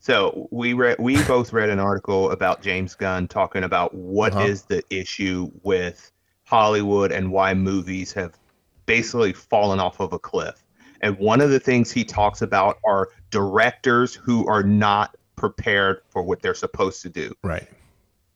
So 0.00 0.48
we 0.50 0.74
read, 0.74 0.96
we 0.98 1.22
both 1.24 1.52
read 1.52 1.70
an 1.70 1.78
article 1.78 2.30
about 2.30 2.60
James 2.60 2.94
Gunn 2.94 3.26
talking 3.26 3.64
about 3.64 3.94
what 3.94 4.34
is 4.42 4.60
Uh-huh. 4.62 4.80
the 4.90 4.96
issue 5.00 5.50
with 5.62 6.12
Hollywood 6.44 7.10
and 7.10 7.32
why 7.32 7.54
movies 7.54 8.12
have 8.12 8.38
basically 8.84 9.32
fallen 9.32 9.80
off 9.80 10.00
of 10.00 10.12
a 10.12 10.18
cliff. 10.18 10.62
And 11.00 11.18
one 11.18 11.40
of 11.40 11.48
the 11.50 11.60
things 11.60 11.90
he 11.90 12.04
talks 12.04 12.42
about 12.42 12.78
are 12.84 13.08
directors 13.30 14.14
who 14.14 14.46
are 14.46 14.62
not 14.62 15.16
prepared 15.36 16.00
for 16.10 16.22
what 16.22 16.42
they're 16.42 16.54
supposed 16.54 17.00
to 17.02 17.08
do. 17.08 17.32
Right. 17.42 17.66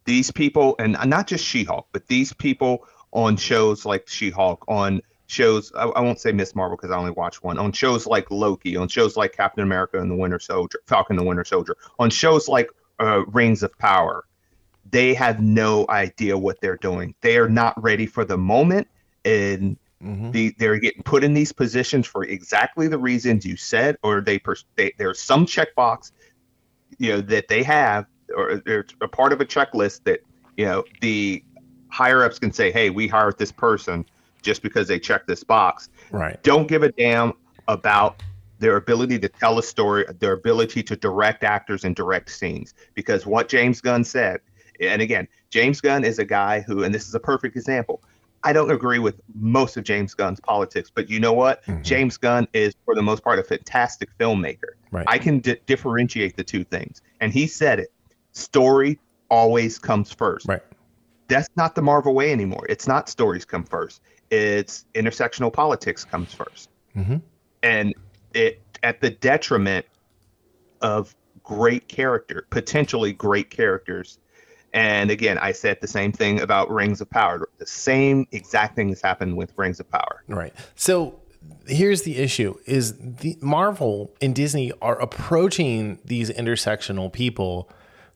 These 0.08 0.30
people, 0.30 0.74
and 0.78 0.96
not 1.04 1.26
just 1.26 1.44
She-Hulk, 1.44 1.88
but 1.92 2.06
these 2.06 2.32
people 2.32 2.86
on 3.12 3.36
shows 3.36 3.84
like 3.84 4.08
She-Hulk, 4.08 4.64
on 4.66 5.02
shows 5.26 5.70
I, 5.76 5.84
I 5.84 6.00
won't 6.00 6.18
say 6.18 6.32
Miss 6.32 6.54
Marvel 6.54 6.78
because 6.78 6.90
I 6.90 6.96
only 6.96 7.10
watch 7.10 7.42
one. 7.42 7.58
On 7.58 7.70
shows 7.72 8.06
like 8.06 8.30
Loki, 8.30 8.74
on 8.78 8.88
shows 8.88 9.18
like 9.18 9.34
Captain 9.34 9.62
America 9.62 10.00
and 10.00 10.10
the 10.10 10.16
Winter 10.16 10.38
Soldier, 10.38 10.80
Falcon 10.86 11.16
the 11.16 11.22
Winter 11.22 11.44
Soldier, 11.44 11.76
on 11.98 12.08
shows 12.08 12.48
like 12.48 12.70
uh, 12.98 13.22
Rings 13.26 13.62
of 13.62 13.78
Power, 13.78 14.24
they 14.90 15.12
have 15.12 15.42
no 15.42 15.84
idea 15.90 16.38
what 16.38 16.58
they're 16.62 16.78
doing. 16.78 17.14
They 17.20 17.36
are 17.36 17.50
not 17.50 17.74
ready 17.82 18.06
for 18.06 18.24
the 18.24 18.38
moment, 18.38 18.88
and 19.26 19.76
Mhm. 20.02 20.32
the, 20.32 20.54
they're 20.58 20.78
getting 20.78 21.02
put 21.02 21.22
in 21.22 21.34
these 21.34 21.52
positions 21.52 22.06
for 22.06 22.24
exactly 22.24 22.88
the 22.88 22.96
reasons 22.98 23.44
you 23.44 23.56
said, 23.56 23.98
or 24.02 24.22
they, 24.22 24.38
pers- 24.38 24.64
they 24.76 24.94
there's 24.96 25.20
some 25.20 25.44
checkbox, 25.44 26.12
you 26.98 27.10
know, 27.10 27.20
that 27.20 27.48
they 27.48 27.62
have, 27.64 28.06
or 28.38 28.62
they're 28.64 28.86
a 29.00 29.08
part 29.08 29.32
of 29.32 29.40
a 29.40 29.44
checklist 29.44 30.04
that 30.04 30.20
you 30.56 30.64
know 30.64 30.84
the 31.00 31.42
higher 31.88 32.22
ups 32.22 32.38
can 32.38 32.52
say, 32.52 32.70
"Hey, 32.70 32.90
we 32.90 33.08
hired 33.08 33.38
this 33.38 33.52
person 33.52 34.04
just 34.42 34.62
because 34.62 34.88
they 34.88 34.98
checked 34.98 35.26
this 35.26 35.44
box." 35.44 35.88
Right. 36.10 36.42
Don't 36.42 36.68
give 36.68 36.82
a 36.82 36.92
damn 36.92 37.32
about 37.66 38.22
their 38.60 38.76
ability 38.76 39.18
to 39.20 39.28
tell 39.28 39.58
a 39.58 39.62
story, 39.62 40.04
their 40.18 40.32
ability 40.32 40.82
to 40.82 40.96
direct 40.96 41.44
actors 41.44 41.84
and 41.84 41.94
direct 41.94 42.30
scenes. 42.30 42.74
Because 42.94 43.24
what 43.26 43.48
James 43.48 43.80
Gunn 43.80 44.02
said, 44.04 44.40
and 44.80 45.00
again, 45.02 45.28
James 45.50 45.80
Gunn 45.80 46.04
is 46.04 46.18
a 46.18 46.24
guy 46.24 46.60
who, 46.60 46.82
and 46.82 46.92
this 46.94 47.06
is 47.08 47.14
a 47.14 47.20
perfect 47.20 47.56
example. 47.56 48.02
I 48.44 48.52
don't 48.52 48.70
agree 48.70 48.98
with 49.00 49.20
most 49.34 49.76
of 49.76 49.84
James 49.84 50.14
Gunn's 50.14 50.40
politics, 50.40 50.90
but 50.92 51.10
you 51.10 51.18
know 51.20 51.32
what? 51.32 51.64
Mhm. 51.66 51.82
James 51.82 52.16
Gunn 52.16 52.46
is, 52.52 52.74
for 52.84 52.94
the 52.94 53.02
most 53.02 53.22
part, 53.24 53.38
a 53.38 53.42
fantastic 53.42 54.08
filmmaker. 54.18 54.74
Right. 54.92 55.04
I 55.08 55.18
can 55.18 55.40
di- 55.40 55.58
differentiate 55.66 56.36
the 56.36 56.44
two 56.44 56.64
things. 56.64 57.02
And 57.20 57.32
he 57.32 57.46
said 57.48 57.78
it 57.80 57.92
story 58.38 58.98
always 59.30 59.78
comes 59.78 60.12
first. 60.12 60.46
Right. 60.46 60.62
That's 61.28 61.48
not 61.56 61.74
the 61.74 61.82
Marvel 61.82 62.14
way 62.14 62.32
anymore. 62.32 62.64
It's 62.68 62.86
not 62.86 63.08
stories 63.08 63.44
come 63.44 63.64
first, 63.64 64.00
it's 64.30 64.86
intersectional 64.94 65.52
politics 65.52 66.04
comes 66.04 66.32
1st 66.32 66.68
Mhm. 66.96 67.22
And 67.62 67.94
it 68.34 68.60
at 68.82 69.00
the 69.00 69.10
detriment 69.10 69.86
of 70.80 71.14
great 71.42 71.88
character, 71.88 72.46
potentially 72.50 73.12
great 73.12 73.50
characters. 73.50 74.18
And 74.74 75.10
again, 75.10 75.38
I 75.38 75.52
said 75.52 75.78
the 75.80 75.86
same 75.86 76.12
thing 76.12 76.40
about 76.40 76.70
Rings 76.70 77.00
of 77.00 77.08
Power. 77.08 77.48
The 77.58 77.66
same 77.66 78.26
exact 78.32 78.76
thing 78.76 78.90
has 78.90 79.00
happened 79.00 79.36
with 79.36 79.52
Rings 79.56 79.80
of 79.80 79.90
Power. 79.90 80.22
Right. 80.28 80.52
So 80.76 81.20
here's 81.66 82.02
the 82.02 82.18
issue 82.18 82.54
is 82.66 82.94
the 82.98 83.36
Marvel 83.40 84.12
and 84.20 84.34
Disney 84.34 84.72
are 84.82 85.00
approaching 85.00 85.98
these 86.04 86.30
intersectional 86.30 87.12
people 87.12 87.68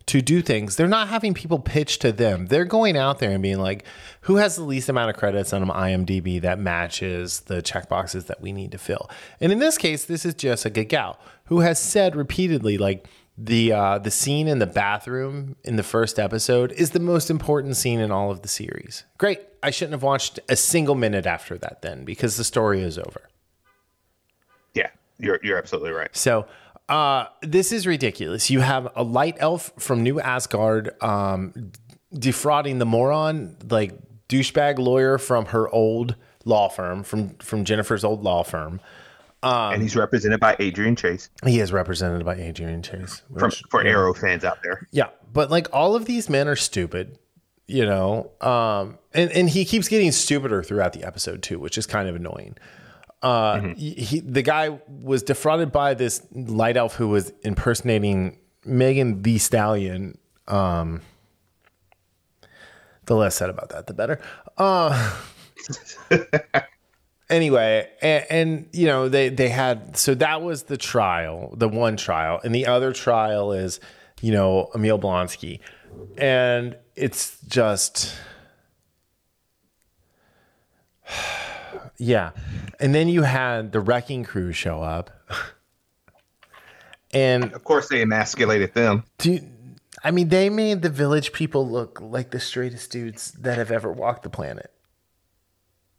to 0.06 0.20
do 0.20 0.42
things. 0.42 0.76
They're 0.76 0.88
not 0.88 1.08
having 1.08 1.34
people 1.34 1.58
pitch 1.58 1.98
to 2.00 2.12
them. 2.12 2.46
They're 2.46 2.64
going 2.64 2.96
out 2.96 3.18
there 3.18 3.30
and 3.30 3.42
being 3.42 3.60
like, 3.60 3.84
who 4.22 4.36
has 4.36 4.56
the 4.56 4.64
least 4.64 4.88
amount 4.88 5.10
of 5.10 5.16
credits 5.16 5.52
on 5.52 5.66
IMDb 5.68 6.40
that 6.42 6.58
matches 6.58 7.40
the 7.40 7.62
checkboxes 7.62 8.26
that 8.26 8.40
we 8.40 8.52
need 8.52 8.72
to 8.72 8.78
fill? 8.78 9.08
And 9.40 9.52
in 9.52 9.58
this 9.58 9.78
case, 9.78 10.04
this 10.04 10.24
is 10.24 10.34
Jessica 10.34 10.84
Gao, 10.84 11.16
who 11.46 11.60
has 11.60 11.78
said 11.78 12.16
repeatedly, 12.16 12.78
like, 12.78 13.06
the 13.38 13.72
uh, 13.72 13.98
the 13.98 14.10
scene 14.10 14.46
in 14.46 14.58
the 14.58 14.66
bathroom 14.66 15.56
in 15.64 15.76
the 15.76 15.82
first 15.82 16.18
episode 16.18 16.70
is 16.72 16.90
the 16.90 17.00
most 17.00 17.30
important 17.30 17.76
scene 17.76 17.98
in 17.98 18.10
all 18.10 18.30
of 18.30 18.42
the 18.42 18.48
series. 18.48 19.04
Great. 19.16 19.40
I 19.62 19.70
shouldn't 19.70 19.92
have 19.92 20.02
watched 20.02 20.38
a 20.48 20.56
single 20.56 20.94
minute 20.94 21.24
after 21.24 21.56
that 21.58 21.80
then 21.82 22.04
because 22.04 22.36
the 22.36 22.44
story 22.44 22.82
is 22.82 22.98
over. 22.98 23.22
Yeah, 24.74 24.90
you're 25.18 25.40
you're 25.42 25.56
absolutely 25.56 25.92
right. 25.92 26.14
So 26.14 26.46
uh, 26.88 27.26
this 27.42 27.72
is 27.72 27.86
ridiculous. 27.86 28.50
You 28.50 28.60
have 28.60 28.88
a 28.96 29.02
light 29.02 29.36
elf 29.38 29.72
from 29.78 30.02
New 30.02 30.20
Asgard 30.20 30.90
um, 31.02 31.72
defrauding 32.12 32.78
the 32.78 32.86
moron, 32.86 33.56
like 33.70 33.92
douchebag 34.28 34.78
lawyer 34.78 35.18
from 35.18 35.46
her 35.46 35.68
old 35.68 36.16
law 36.44 36.68
firm, 36.68 37.02
from 37.02 37.30
from 37.38 37.64
Jennifer's 37.64 38.04
old 38.04 38.22
law 38.22 38.42
firm. 38.42 38.80
and 39.42 39.82
he's 39.82 39.96
represented 39.96 40.38
by 40.40 40.54
Adrian 40.60 40.94
Chase 40.96 41.28
He 41.44 41.58
is 41.60 41.72
represented 41.72 42.24
by 42.24 42.36
Adrian 42.36 42.82
Chase. 42.82 43.22
from, 43.36 43.48
which- 43.48 43.62
for 43.70 43.82
Arrow 43.84 44.14
fans 44.14 44.44
out 44.44 44.58
there. 44.62 44.86
Yeah, 44.92 45.08
but 45.32 45.50
like 45.50 45.68
all 45.72 45.94
of 45.96 46.04
these 46.04 46.28
men 46.30 46.46
are 46.48 46.56
stupid, 46.56 47.18
you 47.66 47.84
know. 47.86 48.30
Um, 48.40 48.98
and 49.14 49.30
and 49.32 49.48
he 49.50 49.64
keeps 49.64 49.88
getting 49.88 50.12
stupider 50.12 50.62
throughout 50.62 50.92
the 50.92 51.04
episode 51.04 51.42
too, 51.42 51.58
which 51.58 51.76
is 51.78 51.86
kind 51.86 52.08
of 52.08 52.14
annoying. 52.16 52.56
Uh, 53.22 53.60
he, 53.76 53.90
he- 53.94 54.20
the 54.20 54.42
guy 54.42 54.80
was 54.88 55.22
defrauded 55.22 55.70
by 55.72 55.94
this 55.94 56.26
light 56.32 56.76
elf 56.76 56.96
who 56.96 57.08
was 57.08 57.32
impersonating 57.42 58.38
Megan 58.64 59.22
Thee 59.22 59.38
Stallion. 59.38 60.18
Um, 60.48 61.02
the 63.06 63.14
less 63.16 63.34
said 63.36 63.50
about 63.50 63.68
that, 63.70 63.86
the 63.86 63.94
better. 63.94 64.20
Uh, 64.58 65.16
anyway, 67.30 67.88
and, 68.00 68.26
and 68.30 68.68
you 68.72 68.86
know 68.86 69.08
they 69.08 69.28
they 69.28 69.48
had 69.48 69.96
so 69.96 70.14
that 70.16 70.42
was 70.42 70.64
the 70.64 70.76
trial, 70.76 71.54
the 71.56 71.68
one 71.68 71.96
trial, 71.96 72.40
and 72.44 72.54
the 72.54 72.66
other 72.66 72.92
trial 72.92 73.52
is 73.52 73.80
you 74.20 74.32
know 74.32 74.70
Emil 74.74 74.98
Blonsky, 74.98 75.60
and 76.16 76.76
it's 76.96 77.38
just 77.48 78.14
yeah, 81.98 82.30
and 82.80 82.94
then 82.94 83.08
you 83.08 83.22
had 83.22 83.72
the 83.72 83.80
wrecking 83.80 84.24
crew 84.24 84.52
show 84.52 84.82
up, 84.82 85.10
and 87.12 87.52
Of 87.52 87.64
course, 87.64 87.88
they 87.88 88.02
emasculated 88.02 88.74
them. 88.74 89.04
do 89.18 89.40
I 90.04 90.10
mean 90.10 90.28
they 90.28 90.50
made 90.50 90.82
the 90.82 90.88
village 90.90 91.32
people 91.32 91.68
look 91.68 92.00
like 92.00 92.30
the 92.30 92.40
straightest 92.40 92.90
dudes 92.90 93.32
that 93.32 93.56
have 93.58 93.70
ever 93.70 93.92
walked 93.92 94.24
the 94.24 94.30
planet. 94.30 94.72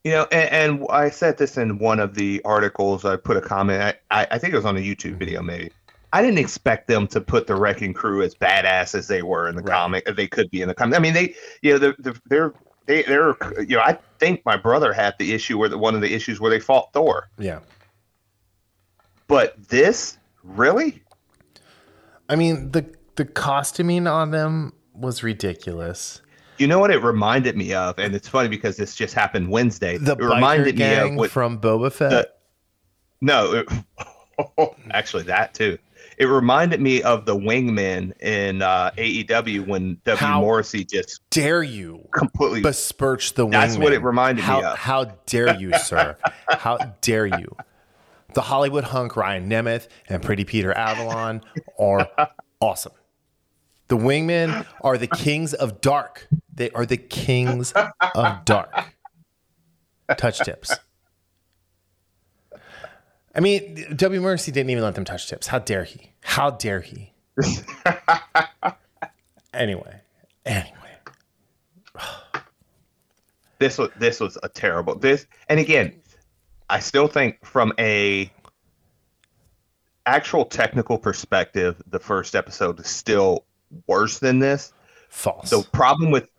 You 0.03 0.11
know, 0.11 0.27
and, 0.33 0.79
and 0.81 0.87
I 0.89 1.09
said 1.09 1.37
this 1.37 1.57
in 1.57 1.79
one 1.79 1.99
of 2.01 2.15
the 2.15 2.41
articles. 2.43 3.05
I 3.05 3.15
put 3.15 3.37
a 3.37 3.41
comment. 3.41 3.95
I, 4.11 4.27
I, 4.29 4.37
think 4.37 4.53
it 4.53 4.57
was 4.57 4.65
on 4.65 4.75
a 4.75 4.81
YouTube 4.81 5.15
video, 5.15 5.39
mm-hmm. 5.39 5.47
maybe. 5.47 5.71
I 6.11 6.21
didn't 6.21 6.39
expect 6.39 6.87
them 6.87 7.07
to 7.07 7.21
put 7.21 7.47
the 7.47 7.55
Wrecking 7.55 7.93
Crew 7.93 8.21
as 8.21 8.35
badass 8.35 8.95
as 8.95 9.07
they 9.07 9.23
were 9.23 9.47
in 9.47 9.55
the 9.55 9.63
Right. 9.63 9.73
comic. 9.73 10.05
They 10.15 10.27
could 10.27 10.51
be 10.51 10.61
in 10.61 10.67
the 10.67 10.75
comic. 10.75 10.99
I 10.99 11.01
mean, 11.01 11.13
they, 11.13 11.33
you 11.61 11.71
know, 11.71 11.79
they're, 11.79 11.95
they're, 11.99 12.13
they're, 12.27 12.53
they, 12.85 13.03
they're, 13.03 13.35
you 13.61 13.77
know, 13.77 13.81
I 13.81 13.97
think 14.23 14.45
my 14.45 14.55
brother 14.55 14.93
had 14.93 15.15
the 15.19 15.33
issue 15.33 15.57
where 15.57 15.67
the, 15.69 15.77
one 15.77 15.95
of 15.95 16.01
the 16.01 16.13
issues 16.13 16.39
where 16.39 16.49
they 16.49 16.59
fought 16.59 16.93
Thor. 16.93 17.29
Yeah. 17.37 17.59
But 19.27 19.67
this, 19.67 20.17
really? 20.43 21.03
I 22.29 22.35
mean 22.35 22.71
the 22.71 22.85
the 23.15 23.25
costuming 23.25 24.07
on 24.07 24.31
them 24.31 24.73
was 24.93 25.23
ridiculous. 25.23 26.21
You 26.57 26.67
know 26.67 26.79
what 26.79 26.91
it 26.91 27.03
reminded 27.03 27.57
me 27.57 27.73
of? 27.73 27.99
And 27.99 28.15
it's 28.15 28.27
funny 28.29 28.47
because 28.47 28.77
this 28.77 28.95
just 28.95 29.13
happened 29.13 29.49
Wednesday. 29.49 29.97
The 29.97 30.13
it 30.13 30.19
reminded 30.19 30.77
me 30.77 30.95
of 30.95 31.15
what 31.15 31.31
from 31.31 31.59
Boba 31.59 31.91
Fett. 31.91 32.11
the- 32.11 32.29
No, 33.21 33.53
it, 33.53 34.75
actually, 34.91 35.23
that 35.23 35.53
too. 35.53 35.77
It 36.17 36.25
reminded 36.25 36.79
me 36.81 37.01
of 37.01 37.25
the 37.25 37.35
wingmen 37.35 38.19
in 38.21 38.61
uh, 38.61 38.91
AEW 38.97 39.65
when 39.67 39.97
W. 40.05 40.15
How- 40.17 40.41
Morrissey 40.41 40.83
just 40.85 41.21
dare 41.29 41.63
you 41.63 42.07
completely. 42.13 42.61
besmirch 42.61 43.33
the 43.33 43.45
wingman? 43.47 43.51
That's 43.51 43.77
what 43.77 43.93
it 43.93 44.03
reminded 44.03 44.47
me 44.47 44.61
of. 44.61 44.77
How 44.77 45.05
dare 45.25 45.55
you, 45.59 45.73
sir? 45.83 46.17
how 46.49 46.77
dare 47.01 47.25
you? 47.25 47.55
The 48.33 48.41
Hollywood 48.41 48.83
hunk 48.85 49.15
Ryan 49.15 49.49
Nemeth 49.49 49.87
and 50.09 50.21
Pretty 50.23 50.43
Peter 50.43 50.71
Avalon 50.75 51.41
are 51.79 52.07
awesome. 52.59 52.93
The 53.89 53.97
wingmen 53.97 54.65
are 54.81 54.97
the 54.97 55.07
kings 55.07 55.53
of 55.53 55.81
dark. 55.81 56.27
They 56.53 56.69
are 56.71 56.85
the 56.85 56.97
kings 56.97 57.73
of 57.73 58.45
dark. 58.45 58.95
Touch 60.17 60.39
tips. 60.39 60.73
I 63.35 63.39
mean, 63.39 63.95
W. 63.95 64.21
Morrissey 64.21 64.51
didn't 64.51 64.69
even 64.69 64.83
let 64.83 64.95
them 64.95 65.05
touch 65.05 65.27
tips. 65.27 65.47
How 65.47 65.59
dare 65.59 65.83
he? 65.83 66.11
How 66.21 66.51
dare 66.51 66.81
he? 66.81 67.13
anyway, 69.53 70.01
anyway. 70.45 70.73
this 73.59 73.77
was 73.77 73.89
this 73.97 74.19
was 74.19 74.37
a 74.43 74.49
terrible 74.49 74.95
this. 74.95 75.25
And 75.49 75.59
again, 75.59 75.93
I 76.69 76.79
still 76.79 77.07
think 77.07 77.43
from 77.43 77.73
a 77.79 78.31
actual 80.05 80.45
technical 80.45 80.97
perspective, 80.97 81.81
the 81.87 81.99
first 81.99 82.35
episode 82.35 82.79
is 82.79 82.87
still 82.87 83.45
worse 83.87 84.19
than 84.19 84.39
this. 84.39 84.73
False. 85.09 85.49
The 85.49 85.63
problem 85.71 86.11
with 86.11 86.29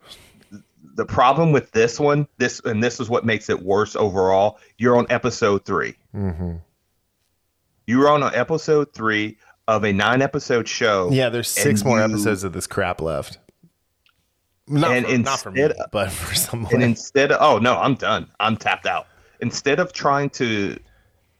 the 0.95 1.05
problem 1.05 1.51
with 1.51 1.71
this 1.71 1.99
one, 1.99 2.27
this 2.37 2.61
and 2.63 2.81
this 2.81 3.01
is 3.01 3.09
what 3.09 3.25
makes 3.25 3.49
it 3.49 3.61
worse 3.61 3.97
overall. 3.97 4.59
You're 4.77 4.97
on 4.97 5.07
episode 5.09 5.65
3 5.65 5.93
Mm-hmm. 6.15 6.55
You're 7.87 8.09
on 8.09 8.23
episode 8.23 8.93
three 8.93 9.37
of 9.67 9.83
a 9.83 9.93
nine 9.93 10.21
episode 10.21 10.67
show. 10.67 11.09
Yeah, 11.11 11.29
there's 11.29 11.49
six 11.49 11.83
more 11.83 11.97
you- 11.99 12.03
episodes 12.05 12.43
of 12.43 12.53
this 12.53 12.67
crap 12.67 13.01
left. 13.01 13.39
Not, 14.67 14.91
And 14.93 15.05
for, 15.05 15.17
not 15.19 15.39
for 15.41 15.51
me, 15.51 15.61
instead- 15.61 15.85
but 15.91 16.11
for 16.11 16.33
someone. 16.35 16.73
And 16.73 16.83
instead 16.83 17.31
of, 17.31 17.37
oh 17.41 17.59
no, 17.59 17.77
I'm 17.77 17.95
done. 17.95 18.31
I'm 18.39 18.57
tapped 18.57 18.87
out. 18.87 19.07
Instead 19.41 19.79
of 19.79 19.93
trying 19.93 20.29
to, 20.31 20.77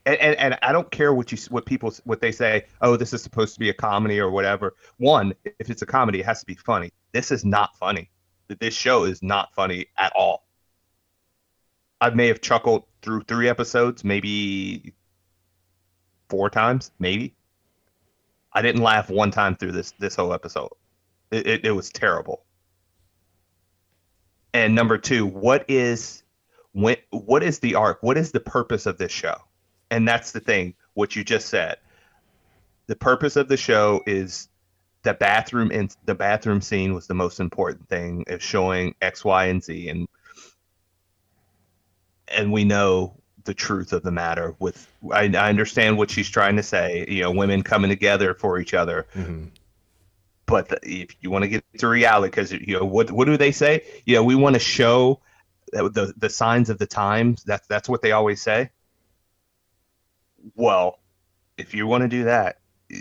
and, 0.05 0.17
and, 0.17 0.35
and 0.37 0.59
I 0.61 0.71
don't 0.71 0.91
care 0.91 1.11
what 1.13 1.31
you 1.31 1.37
what 1.49 1.65
people 1.65 1.91
what 2.03 2.21
they 2.21 2.31
say. 2.31 2.65
Oh, 2.81 2.95
this 2.95 3.13
is 3.13 3.23
supposed 3.23 3.55
to 3.55 3.59
be 3.59 3.69
a 3.69 3.73
comedy 3.73 4.19
or 4.19 4.29
whatever. 4.29 4.75
One, 4.97 5.33
if 5.59 5.71
it's 5.71 5.81
a 5.81 5.85
comedy, 5.87 6.19
it 6.19 6.25
has 6.25 6.41
to 6.41 6.45
be 6.45 6.53
funny. 6.53 6.91
This 7.13 7.31
is 7.31 7.43
not 7.43 7.75
funny. 7.77 8.11
This 8.59 8.75
show 8.75 9.05
is 9.05 9.23
not 9.23 9.51
funny 9.55 9.87
at 9.97 10.13
all. 10.15 10.45
I 11.99 12.11
may 12.11 12.27
have 12.27 12.41
chuckled 12.41 12.83
through 13.01 13.23
three 13.23 13.49
episodes, 13.49 14.03
maybe 14.03 14.93
four 16.29 16.49
times, 16.49 16.91
maybe. 16.99 17.35
I 18.53 18.61
didn't 18.61 18.81
laugh 18.81 19.09
one 19.09 19.31
time 19.31 19.55
through 19.55 19.73
this 19.73 19.93
this 19.99 20.15
whole 20.15 20.33
episode. 20.33 20.71
It, 21.31 21.47
it, 21.47 21.65
it 21.65 21.71
was 21.71 21.89
terrible. 21.89 22.43
And 24.53 24.73
number 24.73 24.97
two, 24.97 25.25
what 25.25 25.65
is 25.67 26.23
when, 26.71 26.95
what 27.09 27.43
is 27.43 27.59
the 27.59 27.75
arc? 27.75 28.01
What 28.01 28.17
is 28.17 28.31
the 28.31 28.39
purpose 28.39 28.85
of 28.85 28.97
this 28.97 29.11
show? 29.11 29.35
And 29.91 30.07
that's 30.07 30.31
the 30.31 30.39
thing, 30.39 30.75
what 30.93 31.15
you 31.15 31.23
just 31.23 31.49
said. 31.49 31.77
The 32.87 32.95
purpose 32.95 33.35
of 33.35 33.47
the 33.47 33.57
show 33.57 34.01
is 34.05 34.47
the 35.03 35.13
bathroom 35.13 35.71
in 35.71 35.89
the 36.05 36.15
bathroom 36.15 36.61
scene 36.61 36.93
was 36.93 37.07
the 37.07 37.13
most 37.13 37.39
important 37.39 37.87
thing 37.89 38.23
of 38.27 38.41
showing 38.41 38.95
X, 39.01 39.23
Y, 39.25 39.45
and 39.45 39.63
Z, 39.63 39.89
and 39.89 40.07
and 42.27 42.51
we 42.51 42.63
know 42.63 43.15
the 43.45 43.53
truth 43.53 43.93
of 43.93 44.03
the 44.03 44.11
matter. 44.11 44.55
With 44.59 44.87
I, 45.11 45.23
I 45.23 45.49
understand 45.49 45.97
what 45.97 46.11
she's 46.11 46.29
trying 46.29 46.55
to 46.57 46.63
say. 46.63 47.05
You 47.07 47.23
know, 47.23 47.31
women 47.31 47.61
coming 47.63 47.89
together 47.89 48.33
for 48.33 48.59
each 48.59 48.73
other 48.73 49.07
Mhm. 49.15 49.49
but 50.45 50.69
the, 50.69 50.79
if 50.83 51.15
you 51.21 51.31
want 51.31 51.43
to 51.43 51.47
get 51.47 51.63
to 51.79 51.87
reality, 51.87 52.29
because 52.29 52.51
you 52.51 52.77
know 52.77 52.85
what 52.85 53.11
what 53.11 53.25
do 53.25 53.37
they 53.37 53.51
say? 53.51 53.83
You 54.05 54.15
know, 54.15 54.23
we 54.23 54.35
want 54.35 54.55
to 54.55 54.59
show 54.59 55.19
the 55.71 56.13
the 56.17 56.29
signs 56.29 56.69
of 56.69 56.77
the 56.77 56.85
times. 56.87 57.43
That's 57.43 57.65
that's 57.67 57.89
what 57.89 58.01
they 58.01 58.11
always 58.11 58.41
say. 58.41 58.69
Well, 60.55 60.99
if 61.57 61.73
you 61.73 61.87
want 61.87 62.03
to 62.03 62.07
do 62.07 62.25
that, 62.25 62.59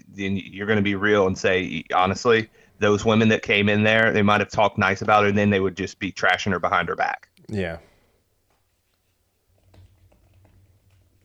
then 0.08 0.36
you're 0.36 0.66
going 0.66 0.78
to 0.78 0.82
be 0.82 0.94
real 0.94 1.26
and 1.26 1.36
say 1.36 1.84
honestly, 1.94 2.48
those 2.78 3.04
women 3.04 3.28
that 3.28 3.42
came 3.42 3.68
in 3.68 3.82
there, 3.82 4.12
they 4.12 4.22
might 4.22 4.40
have 4.40 4.50
talked 4.50 4.78
nice 4.78 5.02
about 5.02 5.22
her, 5.24 5.28
and 5.28 5.36
then 5.38 5.50
they 5.50 5.60
would 5.60 5.76
just 5.76 5.98
be 5.98 6.10
trashing 6.12 6.52
her 6.52 6.58
behind 6.58 6.88
her 6.88 6.96
back. 6.96 7.28
yeah. 7.48 7.78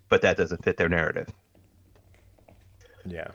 But 0.09 0.21
that 0.23 0.37
doesn't 0.37 0.63
fit 0.63 0.77
their 0.77 0.89
narrative. 0.89 1.29
Yeah. 3.05 3.29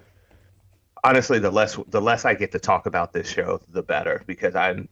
honestly, 1.05 1.39
the 1.39 1.51
less 1.51 1.79
the 1.89 2.01
less 2.01 2.25
I 2.25 2.35
get 2.35 2.51
to 2.53 2.59
talk 2.59 2.87
about 2.87 3.13
this 3.13 3.29
show, 3.29 3.61
the 3.71 3.83
better 3.83 4.23
because 4.27 4.57
I'm 4.57 4.89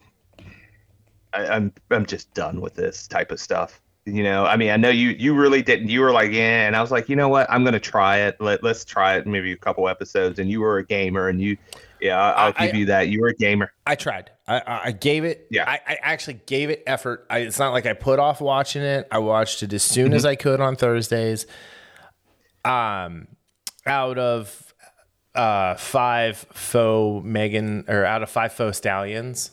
I, 1.32 1.46
I'm 1.46 1.72
I'm 1.90 2.06
just 2.06 2.32
done 2.34 2.60
with 2.60 2.74
this 2.74 3.08
type 3.08 3.32
of 3.32 3.40
stuff. 3.40 3.80
You 4.04 4.24
know, 4.24 4.44
I 4.44 4.56
mean, 4.56 4.70
I 4.70 4.76
know 4.76 4.90
you 4.90 5.10
you 5.10 5.32
really 5.34 5.62
didn't. 5.62 5.88
You 5.88 6.00
were 6.00 6.12
like, 6.12 6.32
yeah, 6.32 6.66
and 6.66 6.76
I 6.76 6.80
was 6.80 6.90
like, 6.90 7.08
you 7.08 7.16
know 7.16 7.28
what? 7.28 7.48
I'm 7.50 7.64
gonna 7.64 7.80
try 7.80 8.18
it. 8.18 8.36
Let 8.40 8.62
let's 8.62 8.84
try 8.84 9.16
it. 9.16 9.26
Maybe 9.26 9.52
a 9.52 9.56
couple 9.56 9.88
episodes. 9.88 10.38
And 10.38 10.50
you 10.50 10.60
were 10.60 10.78
a 10.78 10.84
gamer, 10.84 11.28
and 11.28 11.40
you, 11.40 11.56
yeah, 12.00 12.20
I'll, 12.20 12.46
I'll 12.46 12.54
I- 12.56 12.66
give 12.66 12.76
you 12.76 12.86
that. 12.86 13.08
You 13.08 13.20
were 13.20 13.28
a 13.28 13.34
gamer. 13.34 13.72
I 13.86 13.94
tried. 13.94 14.30
I- 14.48 14.58
I, 14.58 14.80
I 14.86 14.92
gave 14.92 15.24
it. 15.24 15.46
Yeah. 15.50 15.70
I, 15.70 15.80
I 15.86 15.98
actually 16.02 16.40
gave 16.46 16.68
it 16.68 16.82
effort. 16.84 17.26
I, 17.30 17.38
it's 17.38 17.60
not 17.60 17.72
like 17.72 17.86
I 17.86 17.92
put 17.92 18.18
off 18.18 18.40
watching 18.40 18.82
it. 18.82 19.06
I 19.10 19.18
watched 19.18 19.62
it 19.62 19.72
as 19.72 19.84
soon 19.84 20.12
as 20.12 20.22
mm-hmm. 20.22 20.30
I 20.30 20.34
could 20.34 20.60
on 20.60 20.74
Thursdays. 20.74 21.46
Um, 22.64 23.28
out 23.86 24.18
of 24.18 24.74
uh 25.34 25.74
five 25.76 26.36
faux 26.52 27.24
Megan 27.24 27.84
or 27.88 28.04
out 28.04 28.22
of 28.22 28.30
five 28.30 28.52
faux 28.52 28.76
stallions, 28.76 29.50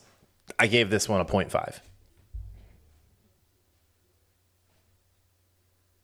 I 0.60 0.68
gave 0.68 0.90
this 0.90 1.08
one 1.10 1.20
a 1.22 1.26
0.5. 1.26 1.80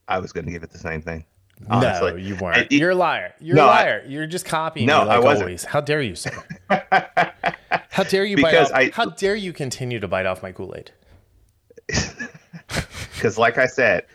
I 0.08 0.20
was 0.20 0.32
gonna 0.32 0.52
give 0.52 0.64
it 0.64 0.72
the 0.72 0.78
same 0.78 1.02
thing. 1.02 1.26
Honestly. 1.70 2.12
No, 2.12 2.18
you 2.18 2.36
weren't. 2.36 2.72
It- 2.72 2.72
You're 2.74 2.92
a 2.92 2.96
liar. 2.96 3.34
You're 3.40 3.56
No, 3.56 3.66
a 3.66 3.70
I- 3.70 3.82
liar. 3.84 4.04
You're 4.08 4.28
just 4.28 4.46
copying 4.46 4.88
No, 4.88 5.02
me 5.02 5.08
like 5.08 5.16
I 5.18 5.20
wasn't. 5.20 5.44
always. 5.44 5.64
How 5.64 5.82
dare 5.82 6.02
you, 6.02 6.16
sir? 6.16 6.32
How 7.90 8.04
dare 8.04 8.26
you 8.26 8.36
Because 8.36 8.72
bite 8.72 8.92
off, 8.94 8.94
I- 8.98 9.04
How 9.06 9.06
dare 9.12 9.36
you 9.36 9.54
continue 9.54 10.00
to 10.00 10.08
bite 10.08 10.26
off 10.26 10.44
my 10.44 10.52
Kool-Aid? 10.52 10.92
because 13.16 13.38
like 13.38 13.58
I 13.58 13.68
said, 13.68 14.06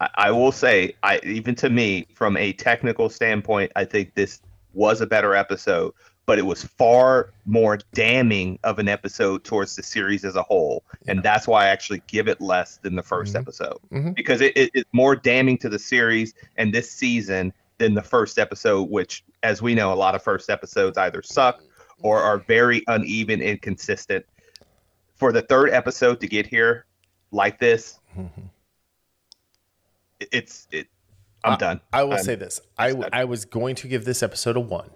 I, 0.00 0.08
I 0.14 0.30
will 0.30 0.52
say, 0.52 0.94
I 1.02 1.20
even 1.24 1.54
to 1.56 1.70
me, 1.70 2.06
from 2.14 2.36
a 2.36 2.52
technical 2.54 3.08
standpoint, 3.08 3.72
I 3.76 3.84
think 3.84 4.14
this 4.14 4.40
was 4.72 5.00
a 5.00 5.06
better 5.06 5.34
episode, 5.34 5.92
but 6.26 6.38
it 6.38 6.46
was 6.46 6.62
far 6.64 7.30
more 7.44 7.78
damning 7.92 8.58
of 8.62 8.78
an 8.78 8.88
episode 8.88 9.42
towards 9.44 9.74
the 9.76 9.82
series 9.82 10.24
as 10.24 10.36
a 10.36 10.42
whole, 10.42 10.84
and 11.08 11.22
that's 11.22 11.48
why 11.48 11.64
I 11.64 11.68
actually 11.68 12.02
give 12.06 12.28
it 12.28 12.40
less 12.40 12.76
than 12.78 12.94
the 12.94 13.02
1st 13.02 13.34
episode. 13.36 13.78
Mhm. 13.92 14.14
because 14.14 14.40
it, 14.40 14.56
it, 14.56 14.70
it's 14.74 14.88
more 14.92 15.16
damning 15.16 15.58
to 15.58 15.68
the 15.68 15.78
series 15.78 16.34
and 16.56 16.72
this 16.72 16.90
season 16.90 17.52
than 17.78 17.94
the 17.94 18.02
first 18.02 18.38
episode, 18.38 18.90
which, 18.90 19.24
as 19.42 19.60
we 19.62 19.74
know, 19.74 19.92
a 19.92 19.94
lot 19.96 20.14
of 20.14 20.22
first 20.22 20.50
episodes 20.50 20.96
either 20.98 21.22
suck 21.22 21.62
or 22.02 22.18
are 22.22 22.38
very 22.38 22.82
uneven, 22.88 23.40
and 23.40 23.50
inconsistent. 23.50 24.24
For 25.16 25.32
the 25.32 25.42
third 25.42 25.70
episode 25.70 26.20
to 26.20 26.26
get 26.28 26.46
here 26.46 26.86
like 27.32 27.58
this, 27.58 27.98
it- 28.16 28.26
it's 30.32 30.66
it. 30.70 30.86
I'm 31.42 31.58
done. 31.58 31.80
I 31.92 32.02
will 32.04 32.14
I'm- 32.14 32.22
say 32.24 32.34
this. 32.34 32.60
I. 32.78 32.90
I 33.12 33.24
was 33.24 33.44
going 33.44 33.74
to 33.76 33.88
give 33.88 34.04
this 34.04 34.22
episode 34.22 34.56
a 34.56 34.60
one. 34.60 34.90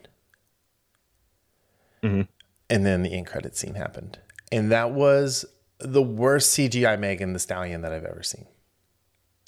Mhm. 2.02 2.28
And 2.70 2.84
then 2.87 3.02
the 3.02 3.12
end 3.14 3.26
credit 3.26 3.56
scene 3.56 3.74
happened. 3.74 4.18
And 4.52 4.70
that 4.70 4.90
was 4.92 5.44
the 5.78 6.02
worst 6.02 6.52
CGI 6.56 6.98
Megan 6.98 7.32
Thee 7.32 7.38
Stallion 7.38 7.80
that 7.82 7.92
I've 7.92 8.04
ever 8.04 8.22
seen. 8.22 8.46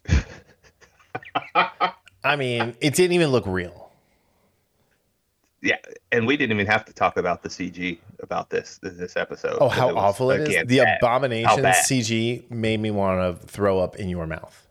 I 2.24 2.36
mean, 2.36 2.74
it 2.80 2.94
didn't 2.94 3.12
even 3.12 3.28
look 3.30 3.46
real. 3.46 3.90
Yeah, 5.62 5.76
and 6.12 6.26
we 6.26 6.36
didn't 6.36 6.54
even 6.56 6.66
have 6.70 6.84
to 6.84 6.92
talk 6.92 7.16
about 7.16 7.42
the 7.42 7.48
CG 7.48 7.98
about 8.22 8.50
this 8.50 8.78
this 8.82 9.16
episode. 9.16 9.58
Oh, 9.60 9.68
how 9.68 9.88
was, 9.88 9.96
awful 9.96 10.30
it 10.30 10.42
is. 10.42 10.48
again, 10.48 10.66
The 10.66 10.78
bad. 10.78 10.98
abomination 11.00 11.64
CG 11.64 12.50
made 12.50 12.78
me 12.80 12.90
want 12.90 13.40
to 13.40 13.46
throw 13.46 13.78
up 13.80 13.96
in 13.96 14.08
your 14.08 14.26
mouth. 14.26 14.65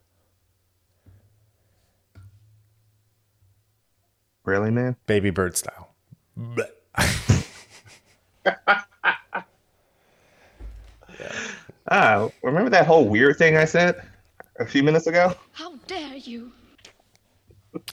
Really, 4.45 4.71
man? 4.71 4.95
Baby 5.08 5.31
bird 5.31 5.58
style. 5.58 5.89
Blech. 6.38 6.69
Ah, 11.88 12.29
remember 12.41 12.69
that 12.71 12.88
whole 12.88 13.08
weird 13.08 13.38
thing 13.38 13.58
I 13.58 13.65
said 13.65 14.01
a 14.60 14.65
few 14.65 14.81
minutes 14.81 15.05
ago? 15.05 15.36
How 15.51 15.75
dare 15.88 16.15
you? 16.15 16.51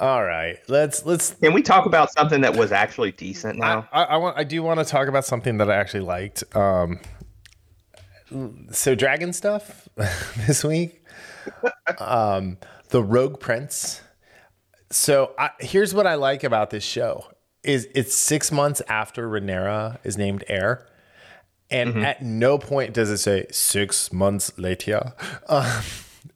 All 0.00 0.24
right. 0.24 0.56
Let's 0.68 1.04
let's 1.04 1.34
Can 1.34 1.52
we 1.52 1.60
talk 1.60 1.84
about 1.84 2.10
something 2.12 2.40
that 2.40 2.56
was 2.56 2.72
actually 2.72 3.12
decent 3.12 3.58
now? 3.58 3.86
I, 3.92 4.04
I 4.04 4.16
want. 4.16 4.38
I 4.38 4.44
do 4.44 4.62
want 4.62 4.80
to 4.80 4.86
talk 4.86 5.08
about 5.08 5.26
something 5.26 5.58
that 5.58 5.70
I 5.70 5.76
actually 5.76 6.00
liked. 6.00 6.44
Um, 6.56 7.00
so 8.70 8.94
dragon 8.94 9.34
stuff 9.34 9.86
this 10.46 10.64
week. 10.64 11.04
Um, 11.98 12.56
the 12.88 13.02
Rogue 13.02 13.38
Prince. 13.38 14.00
So 14.90 15.34
I, 15.38 15.50
here's 15.60 15.94
what 15.94 16.06
I 16.06 16.14
like 16.14 16.42
about 16.44 16.70
this 16.70 16.84
show: 16.84 17.26
is 17.62 17.88
it's 17.94 18.14
six 18.16 18.50
months 18.50 18.82
after 18.88 19.28
Rhaenyra 19.28 19.98
is 20.04 20.16
named 20.18 20.44
heir, 20.48 20.86
and 21.70 21.90
Mm-hmm. 21.90 22.02
at 22.04 22.22
no 22.22 22.58
point 22.58 22.94
does 22.94 23.10
it 23.10 23.18
say 23.18 23.46
six 23.50 24.12
months 24.12 24.52
later. 24.58 25.12
Um, 25.48 25.82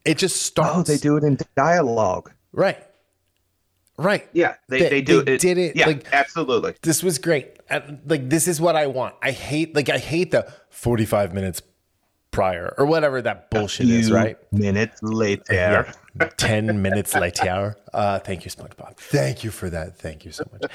it 0.05 0.19
just 0.19 0.43
starts. 0.43 0.77
oh, 0.91 0.93
they 0.93 0.99
do 0.99 1.17
it 1.17 1.25
in 1.25 1.39
dialogue. 1.57 2.31
right, 2.53 2.79
right. 3.99 4.29
Yeah, 4.33 4.55
they, 4.69 4.81
They- 4.81 4.89
they, 4.89 5.03
do 5.03 5.23
they 5.23 5.35
it. 5.35 5.41
did 5.41 5.59
it, 5.59 5.77
Yeah, 5.77 5.87
like- 5.87 6.07
absolutely. 6.13 6.75
this 6.83 7.03
was 7.03 7.19
great. 7.19 7.51
Like 8.07 8.29
this 8.29 8.47
is 8.47 8.61
what 8.61 8.77
I 8.77 8.87
want. 8.87 9.15
I 9.23 9.31
hate 9.33 9.75
like 9.75 9.89
I 9.89 9.99
hate 9.99 10.31
the 10.31 10.53
45 10.71 11.33
minutes 11.35 11.63
prior 12.31 12.75
or 12.79 12.87
whatever 12.87 13.21
that 13.23 13.51
bullshit 13.51 13.89
is, 13.89 14.07
Few 14.09 14.15
right? 14.17 14.37
Minutes 14.53 15.03
later. 15.03 15.43
Yeah. 15.51 15.93
10 16.37 16.81
minutes 16.81 17.15
later. 17.15 17.77
Uh, 17.93 18.19
thank 18.19 18.45
you, 18.45 18.51
SpongeBob. 18.51 18.97
Thank 18.97 19.43
you 19.45 19.51
for 19.51 19.69
that. 19.71 19.97
Thank 19.97 20.25
you 20.25 20.33
so 20.33 20.45
much. 20.53 20.71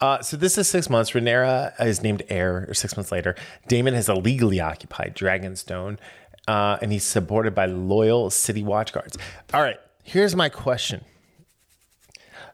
Uh, 0.00 0.22
so 0.22 0.36
this 0.36 0.56
is 0.58 0.68
six 0.68 0.88
months. 0.88 1.10
Rhaenyra 1.10 1.80
is 1.84 2.02
named 2.02 2.22
heir, 2.28 2.66
or 2.68 2.74
six 2.74 2.96
months 2.96 3.10
later. 3.10 3.34
Daemon 3.68 3.94
has 3.94 4.08
illegally 4.08 4.60
occupied 4.60 5.16
Dragonstone, 5.16 5.98
uh, 6.46 6.78
and 6.80 6.92
he's 6.92 7.04
supported 7.04 7.54
by 7.54 7.66
loyal 7.66 8.30
city 8.30 8.62
watch 8.62 8.92
guards. 8.92 9.16
All 9.52 9.62
right, 9.62 9.78
here's 10.02 10.36
my 10.36 10.48
question. 10.48 11.04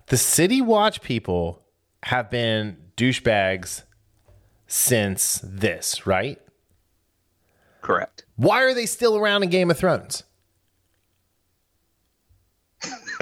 The 0.07 0.17
city 0.17 0.61
watch 0.61 1.03
people 1.03 1.63
have 2.05 2.31
been 2.31 2.77
douchebags 2.97 3.83
since 4.67 5.41
this, 5.45 6.07
right? 6.07 6.41
Correct. 7.83 8.25
Why 8.37 8.63
are 8.63 8.75
they 8.75 8.87
still 8.87 9.17
around 9.17 9.43
in 9.43 9.51
Game 9.51 9.71
of 9.71 9.79
Thrones? 9.79 10.25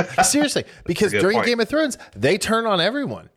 Seriously, 0.25 0.65
because 0.85 1.13
during 1.13 1.37
point. 1.37 1.47
Game 1.47 1.61
of 1.61 1.69
Thrones, 1.69 1.99
they 2.15 2.39
turn 2.39 2.67
on 2.67 2.81
everyone. 2.81 3.29